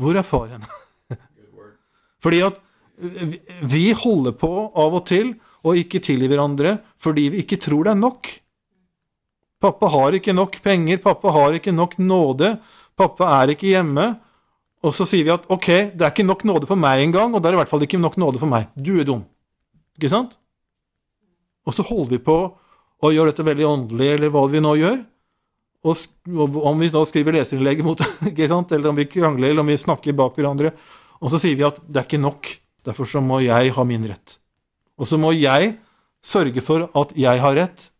Hvor 0.00 0.16
er 0.16 0.26
far 0.26 0.52
hen? 0.52 0.64
Fordi 2.24 2.40
at 2.44 2.60
vi 2.96 3.88
holder 3.96 4.34
på 4.38 4.52
av 4.70 4.94
og 4.94 5.04
til 5.08 5.34
å 5.64 5.74
ikke 5.78 6.02
tilgi 6.04 6.28
hverandre 6.30 6.76
fordi 7.02 7.28
vi 7.32 7.42
ikke 7.44 7.58
tror 7.62 7.88
det 7.88 7.94
er 7.94 8.00
nok. 8.00 8.30
Pappa 9.64 9.88
har 9.94 10.16
ikke 10.18 10.34
nok 10.36 10.58
penger, 10.64 11.00
pappa 11.02 11.32
har 11.32 11.56
ikke 11.56 11.72
nok 11.72 11.96
nåde, 11.98 12.54
pappa 12.98 13.30
er 13.40 13.54
ikke 13.54 13.70
hjemme. 13.72 14.10
Og 14.84 14.92
så 14.92 15.06
sier 15.08 15.24
vi 15.24 15.32
at 15.32 15.46
ok, 15.48 15.68
det 15.96 16.04
er 16.04 16.12
ikke 16.12 16.26
nok 16.28 16.44
nåde 16.44 16.68
for 16.68 16.76
meg 16.76 17.06
engang, 17.06 17.32
og 17.32 17.40
det 17.40 17.48
er 17.48 17.56
i 17.56 17.60
hvert 17.62 17.70
fall 17.70 17.84
ikke 17.86 18.00
nok 18.00 18.18
nåde 18.20 18.42
for 18.42 18.50
meg. 18.50 18.68
Du 18.76 18.92
er 18.98 19.08
dum. 19.08 19.22
Ikke 19.96 20.10
sant? 20.12 20.34
Og 21.64 21.72
så 21.72 21.86
holder 21.86 22.18
vi 22.18 22.24
på 22.26 22.36
å 23.04 23.12
gjøre 23.12 23.32
dette 23.32 23.46
veldig 23.46 23.66
åndelig, 23.68 24.10
eller 24.18 24.32
hva 24.32 24.44
vi 24.52 24.60
nå 24.60 24.74
gjør. 24.82 24.98
Og 25.84 26.60
om 26.64 26.80
vi 26.80 26.90
da 26.92 27.00
skriver 27.08 27.38
leserinnlegg 27.38 27.80
mot 27.84 28.00
ikke 28.30 28.48
sant? 28.50 28.72
eller 28.72 28.92
om 28.92 29.00
vi 29.00 29.08
krangler, 29.08 29.52
eller 29.52 29.64
om 29.64 29.72
vi 29.72 29.80
snakker 29.80 30.16
bak 30.16 30.36
hverandre, 30.36 30.74
og 31.20 31.32
så 31.32 31.40
sier 31.40 31.56
vi 31.56 31.64
at 31.64 31.80
det 31.88 32.02
er 32.02 32.08
ikke 32.08 32.20
nok. 32.20 32.52
Derfor 32.84 33.08
så 33.08 33.22
må 33.24 33.40
jeg 33.44 33.72
ha 33.74 33.84
min 33.88 34.06
rett. 34.08 34.38
Og 35.00 35.08
så 35.08 35.18
må 35.20 35.32
jeg 35.34 35.74
sørge 36.24 36.62
for 36.64 36.86
at 36.96 37.12
jeg 37.18 37.40
har 37.42 37.56
rett. 37.58 37.90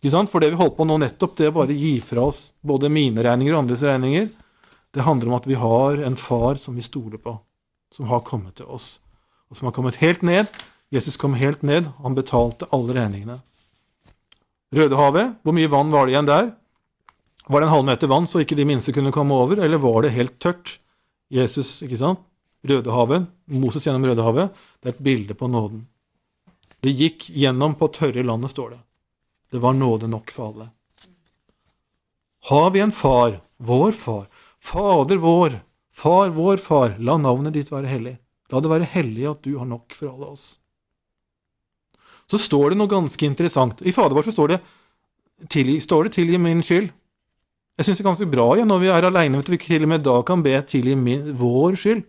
Ikke 0.00 0.14
sant? 0.14 0.30
For 0.32 0.42
det 0.42 0.52
vi 0.52 0.60
holder 0.60 0.76
på 0.78 0.86
nå 0.88 0.96
nettopp, 1.02 1.36
det 1.36 1.48
er 1.48 1.54
bare 1.54 1.74
å 1.74 1.80
gi 1.82 1.98
fra 2.04 2.24
oss 2.30 2.50
både 2.66 2.90
mine 2.92 3.22
regninger 3.24 3.54
og 3.54 3.64
andres 3.64 3.84
regninger. 3.86 4.30
Det 4.90 5.06
handler 5.06 5.30
om 5.30 5.36
at 5.38 5.46
vi 5.46 5.58
har 5.60 6.00
en 6.06 6.16
far 6.18 6.58
som 6.58 6.74
vi 6.74 6.84
stoler 6.84 7.20
på, 7.22 7.36
som 7.94 8.08
har 8.10 8.24
kommet 8.26 8.56
til 8.58 8.70
oss, 8.70 8.98
og 9.50 9.58
som 9.58 9.68
har 9.68 9.76
kommet 9.76 10.00
helt 10.02 10.24
ned. 10.26 10.50
Jesus 10.90 11.20
kom 11.20 11.36
helt 11.38 11.62
ned, 11.62 11.86
han 12.02 12.16
betalte 12.16 12.66
alle 12.74 12.96
regningene. 12.96 13.38
Rødehavet, 14.74 15.36
hvor 15.42 15.54
mye 15.54 15.70
vann 15.70 15.92
var 15.94 16.06
det 16.06 16.14
igjen 16.14 16.30
der? 16.30 16.50
Var 17.50 17.62
det 17.62 17.66
en 17.66 17.74
halvmeter 17.74 18.10
vann 18.10 18.26
så 18.30 18.42
ikke 18.42 18.58
de 18.58 18.66
minste 18.66 18.94
kunne 18.94 19.12
komme 19.14 19.34
over, 19.34 19.62
eller 19.62 19.82
var 19.82 20.02
det 20.06 20.14
helt 20.14 20.36
tørt? 20.42 20.78
Jesus, 21.30 21.80
ikke 21.86 21.98
sant? 21.98 22.24
Rødehavet, 22.66 23.26
Moses 23.46 23.86
gjennom 23.86 24.04
Rødehavet, 24.04 24.50
det 24.80 24.90
er 24.90 24.94
et 24.94 25.04
bilde 25.04 25.34
på 25.34 25.48
nåden. 25.48 25.86
Det 26.80 26.92
gikk 26.96 27.30
gjennom 27.32 27.74
på 27.76 27.88
tørre 27.92 28.24
landet, 28.24 28.52
står 28.52 28.76
det. 28.76 28.80
Det 29.50 29.60
var 29.62 29.74
nåde 29.76 30.08
nok 30.08 30.30
for 30.30 30.52
alle. 30.52 30.68
Har 32.50 32.70
vi 32.70 32.80
en 32.80 32.92
far, 32.92 33.40
vår 33.56 33.92
far, 33.92 34.26
Fader 34.60 35.16
vår, 35.16 35.60
Far 36.00 36.28
vår 36.28 36.56
far, 36.56 36.94
la 36.98 37.16
navnet 37.20 37.52
ditt 37.52 37.68
være 37.72 37.88
hellig. 37.90 38.14
La 38.48 38.60
det 38.62 38.70
være 38.70 38.88
hellig 38.88 39.26
at 39.28 39.42
du 39.44 39.56
har 39.58 39.66
nok 39.68 39.92
for 39.92 40.08
alle 40.08 40.30
oss. 40.32 40.46
Så 42.30 42.38
står 42.40 42.72
det 42.72 42.78
noe 42.80 42.88
ganske 42.88 43.26
interessant. 43.26 43.82
I 43.82 43.92
Fader 43.92 44.16
vår 44.16 44.28
så 44.28 44.32
står 44.32 44.54
det 44.54 44.60
tilgi, 45.52 45.80
står 45.80 46.04
det 46.04 46.12
'tilgi 46.14 46.38
min 46.38 46.62
skyld'. 46.62 46.92
Jeg 47.76 47.84
syns 47.84 47.98
det 47.98 48.04
er 48.04 48.10
ganske 48.10 48.30
bra 48.30 48.56
ja, 48.56 48.64
når 48.64 48.78
vi 48.78 48.88
er 48.88 49.04
aleine, 49.08 49.38
at 49.38 49.50
vi 49.50 49.58
til 49.58 49.82
og 49.82 49.88
med 49.88 50.04
da 50.04 50.22
kan 50.22 50.42
be 50.42 50.56
'tilgi 50.62 50.94
min, 50.94 51.36
vår 51.36 51.76
skyld'. 51.76 52.04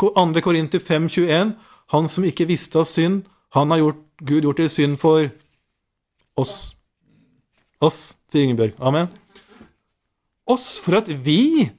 2. 0.00 0.40
Korinter 0.40 0.78
5,21.: 0.78 1.52
Han 1.94 2.08
som 2.08 2.24
ikke 2.24 2.48
visste 2.48 2.80
av 2.80 2.88
synd, 2.88 3.24
han 3.56 3.70
har 3.70 3.82
gjort, 3.82 4.04
Gud 4.20 4.44
gjort 4.46 4.60
til 4.60 4.70
synd 4.70 4.98
for 5.00 5.26
oss. 6.38 6.72
Oss, 7.80 8.00
sier 8.30 8.46
Ingebjørg. 8.46 8.76
Amen. 8.80 9.08
Oss 10.50 10.78
for 10.82 11.00
at 11.00 11.08
vi 11.08 11.70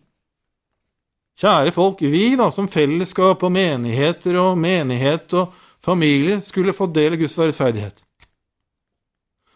Kjære 1.42 1.72
folk, 1.74 2.04
vi 2.06 2.36
da 2.38 2.52
som 2.54 2.68
fellesskap 2.70 3.42
og 3.42 3.50
menigheter 3.56 4.36
og 4.38 4.60
menighet 4.62 5.32
og 5.34 5.56
familie 5.82 6.38
skulle 6.46 6.76
få 6.78 6.86
del 6.94 7.16
i 7.16 7.22
Guds 7.24 7.34
rettferdighet. 7.40 8.04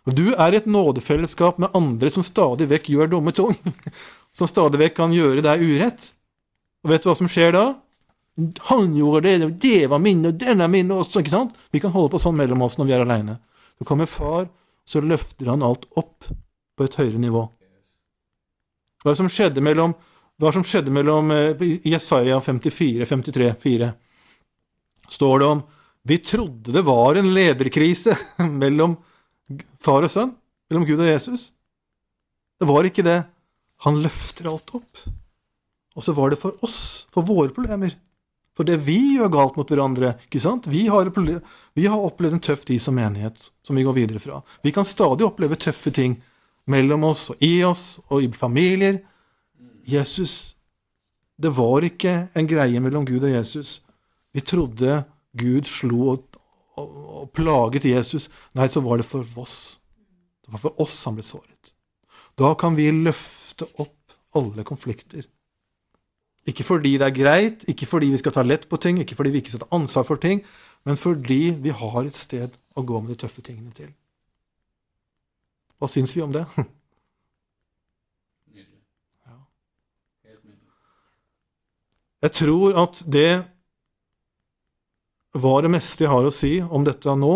Du 0.06 0.34
er 0.34 0.58
et 0.58 0.66
nådefellesskap 0.66 1.60
med 1.62 1.78
andre 1.78 2.10
som 2.10 2.26
stadig 2.26 2.66
vekk 2.72 2.90
gjør 2.90 3.12
dumme 3.14 3.34
ting, 3.38 3.54
som 4.38 4.50
stadig 4.50 4.82
vekk 4.82 4.98
kan 4.98 5.14
gjøre 5.14 5.46
deg 5.46 5.62
urett. 5.62 6.10
Og 6.82 6.90
vet 6.90 7.06
du 7.06 7.10
hva 7.12 7.18
som 7.18 7.30
skjer 7.30 7.54
da? 7.54 7.68
Han 8.68 8.96
gjorde 8.96 9.22
det, 9.28 9.50
det 9.64 9.88
var 9.88 10.02
min, 10.04 10.26
og 10.28 10.34
den 10.40 10.62
er 10.62 10.72
min 10.72 10.92
også, 10.92 11.22
ikke 11.22 11.32
sant? 11.32 11.54
Vi 11.72 11.80
kan 11.80 11.94
holde 11.94 12.12
på 12.12 12.20
sånn 12.20 12.36
mellom 12.36 12.66
oss 12.66 12.76
når 12.80 12.90
vi 12.90 12.96
er 12.98 13.04
aleine. 13.06 13.38
Så 13.80 13.88
kommer 13.88 14.10
far, 14.12 14.50
så 14.84 15.00
løfter 15.04 15.54
han 15.54 15.64
alt 15.64 15.88
opp 15.96 16.28
på 16.76 16.88
et 16.88 16.98
høyere 17.00 17.22
nivå. 17.22 17.46
Hva 19.06 19.14
som 19.16 19.32
skjedde 19.32 19.64
mellom 19.64 19.96
hva 20.42 20.52
som 20.52 20.66
skjedde 20.68 20.92
mellom 20.92 21.32
eh, 21.32 21.62
Jesaja 21.88 22.42
54, 22.44 23.06
53, 23.08 23.54
4, 23.62 23.92
står 25.16 25.40
det 25.40 25.48
om 25.48 25.62
Vi 26.06 26.18
trodde 26.18 26.74
det 26.76 26.84
var 26.86 27.16
en 27.16 27.32
lederkrise 27.34 28.18
mellom 28.64 28.98
far 29.82 30.06
og 30.06 30.12
sønn, 30.12 30.34
mellom 30.70 30.88
Gud 30.90 31.00
og 31.00 31.08
Jesus. 31.08 31.54
Det 32.60 32.68
var 32.68 32.88
ikke 32.88 33.06
det. 33.06 33.22
Han 33.88 34.02
løfter 34.04 34.50
alt 34.52 34.76
opp. 34.76 35.06
Og 35.96 36.04
så 36.04 36.12
var 36.16 36.34
det 36.34 36.42
for 36.42 36.60
oss, 36.66 37.08
for 37.14 37.24
våre 37.24 37.54
problemer. 37.56 37.96
For 38.56 38.68
det 38.68 38.78
vi 38.88 39.18
gjør 39.18 39.34
galt 39.34 39.58
mot 39.60 39.70
hverandre. 39.70 40.14
ikke 40.28 40.40
sant? 40.40 40.70
Vi 40.72 40.86
har, 40.88 41.12
vi 41.12 41.86
har 41.86 42.00
opplevd 42.08 42.38
en 42.38 42.46
tøff 42.48 42.64
tid 42.66 42.80
som 42.82 42.96
menighet, 42.96 43.50
som 43.64 43.76
vi 43.76 43.84
går 43.84 43.98
videre 43.98 44.22
fra. 44.24 44.40
Vi 44.64 44.72
kan 44.72 44.88
stadig 44.88 45.28
oppleve 45.28 45.60
tøffe 45.60 45.92
ting 45.92 46.22
mellom 46.72 47.04
oss 47.04 47.30
og 47.34 47.44
i 47.44 47.60
oss 47.68 48.00
og 48.08 48.24
i 48.24 48.32
familier. 48.32 49.02
Jesus 49.86 50.56
Det 51.36 51.52
var 51.52 51.84
ikke 51.84 52.30
en 52.32 52.48
greie 52.48 52.80
mellom 52.80 53.04
Gud 53.06 53.26
og 53.28 53.34
Jesus. 53.34 53.82
Vi 54.32 54.40
trodde 54.40 55.04
Gud 55.36 55.68
slo 55.68 56.14
og, 56.14 56.38
og, 56.80 56.94
og 57.20 57.26
plaget 57.36 57.84
Jesus. 57.90 58.30
Nei, 58.56 58.70
så 58.72 58.80
var 58.80 59.02
det 59.02 59.08
for 59.10 59.28
oss. 59.44 59.82
Det 60.46 60.54
var 60.54 60.64
for 60.64 60.80
oss 60.80 60.96
han 61.04 61.18
ble 61.18 61.28
såret. 61.28 61.74
Da 62.40 62.54
kan 62.56 62.80
vi 62.80 62.88
løfte 62.92 63.68
opp 63.84 64.16
alle 64.36 64.64
konflikter. 64.64 65.28
Ikke 66.46 66.64
fordi 66.64 66.94
det 67.02 67.08
er 67.08 67.16
greit, 67.16 67.66
ikke 67.70 67.88
fordi 67.90 68.12
vi 68.14 68.22
skal 68.22 68.36
ta 68.36 68.44
lett 68.46 68.68
på 68.70 68.78
ting, 68.78 69.00
ikke 69.02 69.18
fordi 69.18 69.34
vi 69.34 69.42
ikke 69.42 69.56
skal 69.56 69.66
ta 69.66 69.76
ansvar 69.76 70.06
for 70.06 70.22
ting, 70.22 70.44
men 70.86 70.98
fordi 70.98 71.56
vi 71.62 71.74
har 71.74 72.02
et 72.06 72.18
sted 72.18 72.54
å 72.78 72.84
gå 72.86 73.02
med 73.02 73.16
de 73.16 73.22
tøffe 73.24 73.42
tingene 73.42 73.74
til. 73.74 73.90
Hva 75.82 75.90
syns 75.90 76.14
vi 76.16 76.24
om 76.26 76.34
det? 76.36 76.46
Jeg 82.26 82.34
tror 82.34 82.78
at 82.82 83.04
det 83.06 83.44
var 85.38 85.62
det 85.62 85.70
meste 85.76 86.06
jeg 86.06 86.10
har 86.10 86.26
å 86.26 86.34
si 86.34 86.56
om 86.64 86.86
dette 86.88 87.14
nå. 87.22 87.34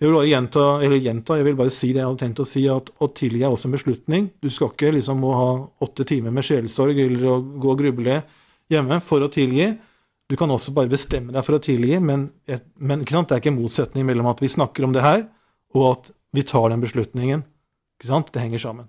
Jeg 0.00 0.08
vil 0.08 0.16
bare 0.16 0.28
gjenta, 0.28 0.62
eller 0.82 0.98
gjenta, 0.98 1.36
jeg 1.38 1.46
vil 1.46 1.56
bare 1.58 1.72
si 1.72 1.92
det 1.94 2.00
jeg 2.02 2.08
hadde 2.08 2.20
tenkt 2.24 2.40
å 2.42 2.46
si, 2.48 2.64
at 2.68 2.90
å 2.98 3.08
tilgi 3.14 3.44
er 3.44 3.52
også 3.54 3.68
en 3.68 3.76
beslutning. 3.76 4.26
Du 4.42 4.50
skal 4.50 4.72
ikke 4.72 4.90
liksom 4.96 5.20
må 5.22 5.30
ha 5.38 5.50
åtte 5.86 6.06
timer 6.08 6.34
med 6.34 6.46
sjelesorg 6.46 6.98
eller 6.98 7.28
å 7.30 7.36
gå 7.62 7.70
og 7.70 7.78
gruble 7.80 8.18
hjemme 8.72 8.98
for 9.04 9.22
å 9.22 9.30
tilgi. 9.32 9.70
Du 10.26 10.34
kan 10.40 10.50
også 10.50 10.74
bare 10.74 10.90
bestemme 10.90 11.32
deg 11.34 11.46
for 11.46 11.56
å 11.56 11.62
tilgi, 11.62 12.00
men, 12.02 12.26
men 12.76 13.04
det 13.04 13.22
er 13.22 13.38
ikke 13.38 13.52
en 13.52 13.60
motsetning 13.60 14.06
mellom 14.08 14.28
at 14.32 14.42
vi 14.42 14.50
snakker 14.50 14.86
om 14.86 14.96
det 14.96 15.04
her, 15.04 15.26
og 15.76 15.86
at 15.92 16.10
vi 16.34 16.42
tar 16.42 16.72
den 16.72 16.82
beslutningen. 16.82 17.44
Det 18.02 18.40
henger 18.40 18.58
sammen. 18.58 18.88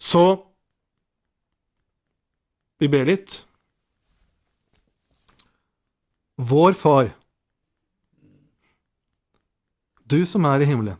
Så 0.00 0.24
vi 2.80 2.88
ber 2.88 3.06
litt. 3.08 3.42
Vår 6.36 6.76
Far, 6.76 7.12
du 10.06 10.22
som 10.26 10.44
er 10.46 10.62
i 10.62 10.68
himmelen. 10.68 10.96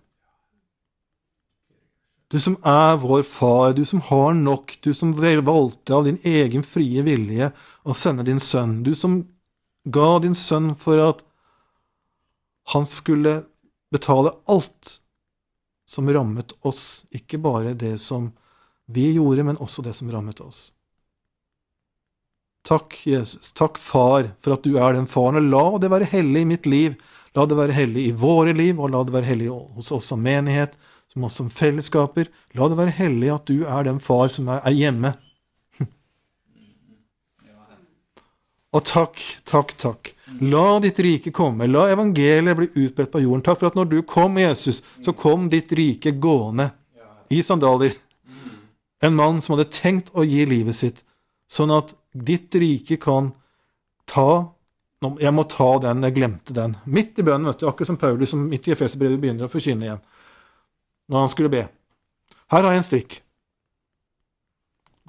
Du 2.28 2.40
som 2.42 2.56
er 2.66 2.96
vår 2.98 3.22
far, 3.22 3.72
du 3.72 3.84
som 3.86 4.00
har 4.02 4.34
nok, 4.34 4.78
du 4.82 4.90
som 4.94 5.12
valgte 5.14 5.94
av 5.94 6.04
din 6.08 6.18
egen 6.26 6.64
frie 6.66 7.02
vilje 7.06 7.52
å 7.86 7.94
sende 7.94 8.26
din 8.26 8.42
sønn, 8.42 8.82
du 8.82 8.94
som 8.98 9.20
ga 9.86 10.18
din 10.18 10.34
sønn 10.34 10.72
for 10.74 10.98
at 10.98 11.22
han 12.74 12.86
skulle 12.90 13.44
betale 13.94 14.34
alt 14.50 14.96
som 15.86 16.10
rammet 16.10 16.50
oss, 16.66 17.06
ikke 17.14 17.38
bare 17.38 17.76
det 17.78 17.94
som 18.02 18.32
vi 18.90 19.12
gjorde, 19.14 19.44
men 19.46 19.62
også 19.62 19.86
det 19.86 19.94
som 19.94 20.10
rammet 20.10 20.42
oss. 20.42 20.72
Takk, 22.66 22.98
Jesus. 23.06 23.52
Takk, 23.54 23.78
Far, 23.78 24.32
for 24.42 24.56
at 24.56 24.66
du 24.66 24.74
er 24.82 24.96
den 24.96 25.06
faren. 25.06 25.38
Og 25.38 25.50
la 25.52 25.78
det 25.78 25.90
være 25.92 26.08
hellig 26.10 26.42
i 26.42 26.48
mitt 26.50 26.66
liv. 26.66 26.96
La 27.36 27.44
det 27.44 27.58
være 27.58 27.76
hellig 27.76 28.08
i 28.08 28.16
våre 28.16 28.54
liv, 28.56 28.78
og 28.80 28.92
la 28.94 29.02
det 29.04 29.12
være 29.14 29.28
hellig 29.28 29.50
hos 29.52 29.92
oss 29.92 30.08
som 30.08 30.22
menighet, 30.24 30.76
som 31.12 31.26
oss 31.28 31.36
som 31.36 31.50
fellesskaper. 31.52 32.30
La 32.56 32.68
det 32.72 32.78
være 32.78 32.96
hellig 32.96 33.30
at 33.34 33.50
du 33.50 33.66
er 33.68 33.84
den 33.86 34.00
far 34.00 34.30
som 34.32 34.48
er 34.54 34.72
hjemme. 34.72 35.12
Og 38.76 38.82
takk, 38.84 39.20
takk, 39.48 39.76
takk. 39.80 40.10
La 40.44 40.78
ditt 40.84 40.98
rike 41.00 41.30
komme. 41.32 41.68
La 41.70 41.86
evangeliet 41.88 42.58
bli 42.58 42.66
utbredt 42.74 43.12
på 43.12 43.22
jorden. 43.22 43.44
Takk 43.46 43.60
for 43.60 43.70
at 43.70 43.78
når 43.78 43.88
du 43.92 44.00
kom, 44.04 44.36
Jesus, 44.40 44.82
så 45.04 45.14
kom 45.16 45.46
ditt 45.52 45.72
rike 45.76 46.12
gående 46.20 46.70
i 47.32 47.42
sandaler. 47.44 47.94
En 49.04 49.16
mann 49.16 49.40
som 49.40 49.54
hadde 49.54 49.70
tenkt 49.72 50.10
å 50.16 50.24
gi 50.26 50.44
livet 50.48 50.76
sitt, 50.76 51.04
sånn 51.48 51.72
at 51.72 51.94
Ditt 52.16 52.54
rike 52.56 52.96
kan 52.96 53.34
ta 54.08 54.55
Jeg 55.02 55.32
må 55.36 55.44
ta 55.44 55.68
den, 55.84 56.04
jeg 56.06 56.16
glemte 56.16 56.54
den. 56.56 56.76
Midt 56.88 57.18
i 57.20 57.24
bønnen, 57.26 57.50
vet 57.50 57.60
du, 57.60 57.66
akkurat 57.68 57.90
som 57.90 57.98
Paulus 58.00 58.32
som 58.32 58.46
midt 58.48 58.68
i 58.68 58.72
Efeserbrevet 58.72 59.20
begynner 59.20 59.44
å 59.44 59.52
forkynne 59.52 59.84
igjen. 59.84 60.04
Når 61.12 61.24
han 61.24 61.32
skulle 61.32 61.52
be. 61.52 61.66
Her 62.54 62.64
har 62.64 62.72
jeg 62.72 62.82
en 62.82 62.86
strikk. 62.86 63.18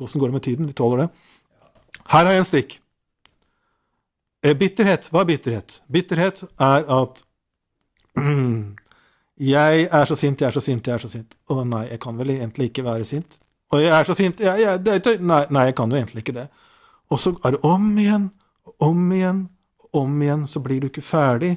Åssen 0.03 0.21
går 0.21 0.29
det 0.29 0.37
med 0.37 0.45
tiden? 0.45 0.67
Vi 0.67 0.75
tåler 0.77 1.05
det. 1.05 1.07
Her 2.11 2.25
har 2.25 2.35
jeg 2.35 2.43
en 2.43 2.49
strikk. 2.49 2.75
Eh, 4.43 4.57
bitterhet. 4.57 5.07
Hva 5.11 5.23
er 5.23 5.31
bitterhet? 5.31 5.79
Bitterhet 5.87 6.43
er 6.59 6.85
at 6.99 7.23
Jeg 9.37 9.83
er 9.93 10.05
så 10.09 10.15
sint, 10.17 10.41
jeg 10.41 10.47
er 10.47 10.53
så 10.55 10.61
sint, 10.65 10.87
jeg 10.87 10.95
er 10.95 11.01
så 11.01 11.09
sint. 11.11 11.35
Å 11.53 11.61
nei, 11.61 11.83
jeg 11.91 11.99
kan 12.01 12.15
vel 12.17 12.31
egentlig 12.33 12.71
ikke 12.71 12.85
være 12.87 13.05
sint. 13.05 13.37
Og 13.69 13.83
jeg 13.83 13.91
er 13.93 14.07
så 14.07 14.15
sint 14.17 14.39
jeg, 14.41 14.63
jeg, 14.63 14.79
det, 14.81 15.19
nei, 15.21 15.43
nei, 15.53 15.67
jeg 15.69 15.75
kan 15.77 15.91
jo 15.91 15.99
egentlig 15.99 16.23
ikke 16.23 16.33
det. 16.39 16.47
Og 17.13 17.21
så 17.21 17.35
er 17.45 17.53
det 17.53 17.59
om 17.67 17.85
igjen, 18.01 18.31
om 18.81 19.11
igjen, 19.13 19.43
om 19.95 20.21
igjen, 20.21 20.45
så 20.47 20.61
blir 20.63 20.81
du 20.81 20.89
ikke 20.89 21.05
ferdig. 21.05 21.55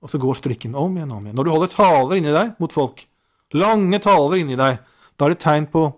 Og 0.00 0.10
så 0.10 0.18
går 0.20 0.38
strikken 0.38 0.74
om 0.78 0.94
igjen, 0.96 1.12
om 1.12 1.24
igjen. 1.26 1.36
Når 1.36 1.46
du 1.46 1.52
holder 1.52 1.72
taler 1.74 2.16
inni 2.16 2.32
deg 2.32 2.54
mot 2.62 2.72
folk, 2.72 3.02
lange 3.52 4.00
taler 4.00 4.40
inni 4.40 4.56
deg, 4.56 4.78
da 5.16 5.26
er 5.26 5.34
det 5.34 5.42
tegn 5.44 5.68
på 5.70 5.88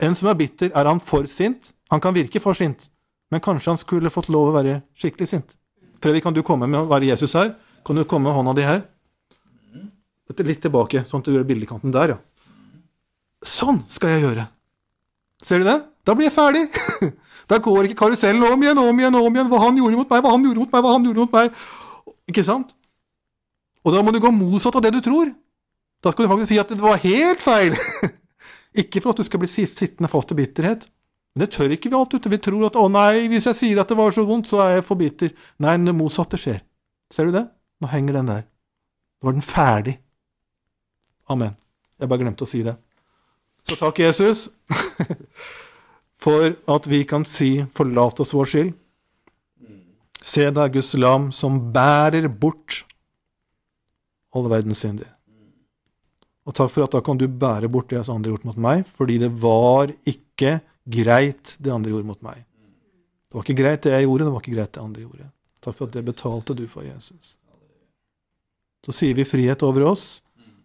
En 0.00 0.14
som 0.16 0.30
er 0.30 0.36
bitter, 0.38 0.70
er 0.72 0.88
han 0.88 0.96
for 1.04 1.26
sint? 1.28 1.74
Han 1.92 2.00
kan 2.00 2.14
virke 2.16 2.40
for 2.40 2.56
sint, 2.56 2.86
men 3.28 3.42
kanskje 3.44 3.68
han 3.74 3.76
skulle 3.76 4.08
fått 4.08 4.30
lov 4.32 4.48
å 4.48 4.54
være 4.54 4.78
skikkelig 4.96 5.26
sint. 5.28 5.58
Fredrik, 6.00 6.24
kan 6.24 6.32
du 6.32 6.40
komme 6.40 6.64
med 6.64 6.80
å 6.80 6.88
være 6.88 7.10
Jesus 7.10 7.34
her? 7.36 7.50
Kan 7.84 8.00
du 8.00 8.06
komme 8.08 8.30
med 8.30 8.38
hånda 8.38 8.54
di 8.56 8.64
her? 8.64 8.80
Litt 10.40 10.62
tilbake, 10.64 11.02
sånn 11.04 11.20
at 11.20 11.28
du 11.28 11.34
gjør 11.34 11.44
bildekanten 11.44 11.92
der, 11.92 12.14
ja. 12.14 12.18
Sånn 13.44 13.82
skal 13.92 14.14
jeg 14.14 14.24
gjøre. 14.24 14.46
Ser 15.44 15.60
du 15.60 15.68
det? 15.68 15.76
Da 16.08 16.16
blir 16.16 16.30
jeg 16.30 16.36
ferdig. 16.38 16.64
Da 17.50 17.58
går 17.58 17.88
ikke 17.88 18.04
karusellen 18.04 18.44
om 18.46 18.62
igjen, 18.62 18.78
om 18.78 19.00
igjen, 19.02 19.16
om 19.18 19.34
igjen. 19.34 19.48
Hva 19.50 19.62
han 19.64 19.78
gjorde 19.80 19.98
mot 19.98 20.12
meg, 20.12 20.22
hva 20.22 20.34
han 20.36 20.44
gjorde 20.46 20.62
mot 20.62 20.70
meg, 20.74 20.84
hva 20.84 20.92
han 20.94 21.08
gjorde 21.08 21.24
mot 21.24 21.34
meg. 21.34 21.64
Ikke 22.30 22.46
sant? 22.46 22.72
Og 23.82 23.94
da 23.94 24.02
må 24.04 24.14
du 24.14 24.20
gå 24.22 24.30
motsatt 24.30 24.76
av 24.78 24.84
det 24.84 24.92
du 24.94 25.00
tror. 25.02 25.32
Da 26.04 26.12
skal 26.12 26.26
du 26.26 26.30
faktisk 26.32 26.52
si 26.52 26.60
at 26.62 26.70
det 26.70 26.80
var 26.80 27.00
helt 27.02 27.42
feil! 27.42 27.74
ikke 28.82 29.02
for 29.02 29.12
at 29.12 29.20
du 29.20 29.26
skal 29.26 29.42
bli 29.42 29.50
sittende 29.50 30.10
fast 30.12 30.30
i 30.32 30.38
bitterhet. 30.38 30.86
Men 31.34 31.44
det 31.44 31.52
tør 31.54 31.74
ikke 31.74 31.90
vi 31.90 31.98
alt 31.98 32.14
ute. 32.14 32.30
Vi 32.30 32.38
tror 32.42 32.66
at 32.66 32.78
'å 32.78 32.86
nei, 32.90 33.26
hvis 33.30 33.46
jeg 33.50 33.58
sier 33.58 33.80
at 33.82 33.90
det 33.90 33.98
var 33.98 34.14
så 34.14 34.24
vondt, 34.26 34.50
så 34.50 34.62
er 34.64 34.78
jeg 34.78 34.86
for 34.86 34.98
bitter'. 34.98 35.34
Nei, 35.62 35.76
det 35.78 35.94
motsatte 35.94 36.38
skjer. 36.38 36.62
Ser 37.10 37.26
du 37.26 37.34
det? 37.34 37.46
Nå 37.80 37.90
henger 37.90 38.18
den 38.18 38.30
der. 38.30 38.44
Nå 39.20 39.28
var 39.28 39.36
den 39.36 39.46
ferdig. 39.46 39.98
Amen. 41.30 41.56
Jeg 41.98 42.08
bare 42.08 42.22
glemte 42.22 42.46
å 42.46 42.50
si 42.50 42.62
det. 42.66 42.76
Så 43.68 43.76
takk, 43.76 43.98
Jesus, 44.00 44.48
for 46.20 46.54
at 46.68 46.86
vi 46.86 47.04
kan 47.04 47.24
si 47.24 47.64
'forlat 47.74 48.20
oss 48.20 48.34
vår 48.34 48.44
skyld'. 48.44 48.74
Se, 50.22 50.50
det 50.50 50.72
Guds 50.72 50.94
lam 50.94 51.32
som 51.32 51.72
bærer 51.72 52.28
bort 52.28 52.84
alle 54.34 54.50
verdens 54.52 54.78
synder. 54.84 55.08
Og 56.46 56.54
takk 56.54 56.70
for 56.72 56.84
at 56.84 56.92
da 56.92 57.00
kan 57.00 57.18
du 57.18 57.26
bære 57.28 57.68
bort 57.68 57.90
det 57.92 58.04
som 58.04 58.18
andre 58.18 58.32
gjort 58.32 58.44
mot 58.44 58.56
meg, 58.56 58.86
fordi 58.86 59.18
det 59.18 59.30
var 59.40 59.92
ikke 60.08 60.60
greit, 60.84 61.56
det 61.60 61.72
andre 61.72 61.90
gjorde 61.90 62.06
mot 62.06 62.22
meg. 62.22 62.44
Det 63.28 63.38
var 63.38 63.44
ikke 63.46 63.60
greit 63.62 63.82
det 63.82 63.92
jeg 63.94 64.08
gjorde, 64.08 64.24
det 64.24 64.32
var 64.34 64.42
ikke 64.42 64.56
greit 64.56 64.72
det 64.72 64.82
andre 64.82 65.04
gjorde. 65.04 65.28
Takk 65.60 65.76
for 65.76 65.86
at 65.86 65.94
det 65.94 66.04
betalte 66.04 66.56
du 66.56 66.64
for 66.68 66.82
Jesus. 66.82 67.36
Så 68.86 68.94
sier 68.96 69.14
vi 69.14 69.28
frihet 69.28 69.62
over 69.62 69.84
oss. 69.92 70.22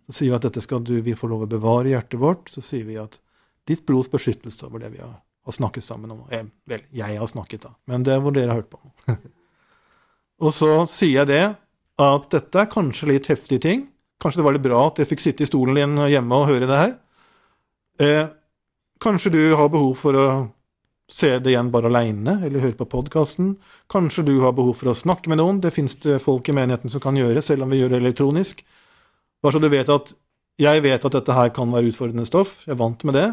Så 0.08 0.20
sier 0.20 0.32
vi 0.32 0.38
at 0.40 0.48
dette 0.48 0.64
skal 0.64 0.84
du, 0.86 0.96
vi 1.04 1.18
får 1.18 1.30
lov 1.32 1.46
å 1.46 1.52
bevare 1.52 1.90
i 1.90 1.94
hjertet 1.94 2.22
vårt. 2.22 2.50
Så 2.50 2.64
sier 2.64 2.88
vi 2.88 2.98
at 3.02 3.20
ditt 3.68 3.84
blods 3.86 4.10
beskyttelse 4.14 4.66
over 4.70 4.82
det 4.82 4.94
vi 4.96 5.04
har, 5.04 5.20
har 5.46 5.56
snakket 5.56 5.86
sammen 5.86 6.14
om. 6.16 6.24
Jeg, 6.32 6.48
vel, 6.70 6.86
jeg 6.96 7.20
har 7.20 7.30
snakket, 7.30 7.68
da, 7.68 7.76
men 7.92 8.06
det 8.06 8.16
er 8.16 8.24
hvor 8.24 8.34
dere 8.36 8.54
har 8.54 8.62
hørt 8.64 8.72
på. 8.74 8.80
og 10.46 10.56
så 10.56 10.72
sier 10.90 11.22
jeg 11.22 11.32
det 11.32 11.44
at 12.02 12.32
dette 12.34 12.64
er 12.64 12.72
kanskje 12.72 13.12
litt 13.14 13.30
heftige 13.32 13.64
ting. 13.64 13.86
Kanskje 14.22 14.42
det 14.42 14.48
var 14.48 14.58
litt 14.58 14.66
bra 14.66 14.82
at 14.88 15.00
jeg 15.00 15.10
fikk 15.12 15.24
sitte 15.24 15.46
i 15.46 15.50
stolen 15.50 15.78
din 15.78 16.02
hjemme 16.12 16.42
og 16.42 16.50
høre 16.50 16.68
det 16.70 16.82
her. 16.82 16.94
Eh, 18.02 18.28
kanskje 19.04 19.32
du 19.36 19.42
har 19.56 19.72
behov 19.72 19.96
for 20.00 20.20
å 20.20 20.28
se 21.12 21.36
det 21.38 21.52
igjen 21.54 21.70
bare 21.72 21.92
aleine, 21.92 22.40
eller 22.46 22.64
høre 22.64 22.78
på 22.80 22.88
podkasten. 22.90 23.56
Kanskje 23.92 24.26
du 24.26 24.40
har 24.42 24.56
behov 24.58 24.80
for 24.80 24.92
å 24.92 24.98
snakke 24.98 25.30
med 25.30 25.40
noen. 25.40 25.62
Det 25.62 25.74
fins 25.76 25.98
det 26.02 26.22
folk 26.24 26.50
i 26.50 26.56
menigheten 26.58 26.92
som 26.92 27.04
kan 27.04 27.18
gjøre, 27.20 27.44
selv 27.46 27.66
om 27.66 27.74
vi 27.74 27.84
gjør 27.84 27.94
det 27.94 28.02
elektronisk. 28.02 28.64
Bare 29.44 29.56
så 29.56 29.62
du 29.62 29.70
vet 29.70 29.92
at 29.94 30.16
jeg 30.62 30.82
vet 30.86 31.06
at 31.06 31.18
dette 31.18 31.36
her 31.36 31.52
kan 31.54 31.72
være 31.72 31.92
utfordrende 31.92 32.26
stoff. 32.28 32.64
Jeg 32.66 32.74
er 32.74 32.82
vant 32.82 33.04
med 33.06 33.18
det. 33.20 33.28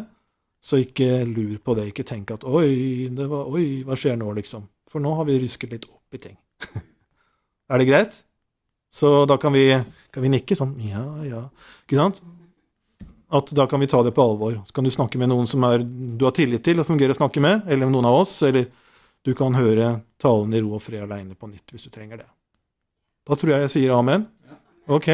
Så 0.62 0.78
ikke 0.84 1.24
lur 1.26 1.56
på 1.58 1.74
det. 1.74 1.88
Ikke 1.90 2.06
tenk 2.06 2.30
at 2.34 2.44
oi, 2.46 3.08
var, 3.18 3.48
oi, 3.50 3.82
hva 3.86 3.98
skjer 3.98 4.18
nå, 4.20 4.30
liksom? 4.38 4.68
For 4.90 5.02
nå 5.02 5.14
har 5.18 5.26
vi 5.26 5.40
rysket 5.42 5.72
litt 5.74 5.88
opp 5.88 6.14
i 6.14 6.20
ting. 6.22 6.36
er 7.72 7.82
det 7.82 7.88
greit? 7.88 8.20
Så 8.92 9.24
da 9.26 9.38
kan 9.40 9.54
vi, 9.56 9.66
kan 10.12 10.22
vi 10.22 10.30
nikke 10.30 10.56
sånn 10.58 10.76
ja, 10.84 11.02
ja. 11.24 11.42
Ikke 11.86 11.98
sant? 11.98 12.20
At 13.32 13.48
da 13.56 13.64
kan 13.66 13.80
vi 13.80 13.88
ta 13.88 14.02
det 14.04 14.12
på 14.12 14.22
alvor. 14.22 14.58
Så 14.68 14.76
kan 14.76 14.84
du 14.84 14.92
snakke 14.92 15.18
med 15.18 15.32
noen 15.32 15.48
som 15.48 15.64
er, 15.64 15.82
du 15.82 16.26
har 16.28 16.36
tillit 16.36 16.62
til 16.66 16.82
og 16.82 16.86
fungerer 16.86 17.14
å 17.14 17.18
snakke 17.18 17.40
med, 17.40 17.64
eller 17.72 17.88
noen 17.88 18.10
av 18.10 18.20
oss, 18.20 18.36
eller 18.44 18.68
du 19.24 19.32
kan 19.38 19.56
høre 19.56 19.94
talen 20.20 20.52
i 20.52 20.60
ro 20.60 20.76
og 20.76 20.82
fred 20.84 21.06
aleine 21.06 21.34
på 21.38 21.48
nytt 21.48 21.72
hvis 21.72 21.88
du 21.88 21.94
trenger 21.94 22.20
det. 22.20 22.28
Da 23.26 23.38
tror 23.38 23.54
jeg 23.54 23.64
jeg 23.64 23.74
sier 23.78 23.96
amen. 23.96 24.26
Ok? 24.90 25.08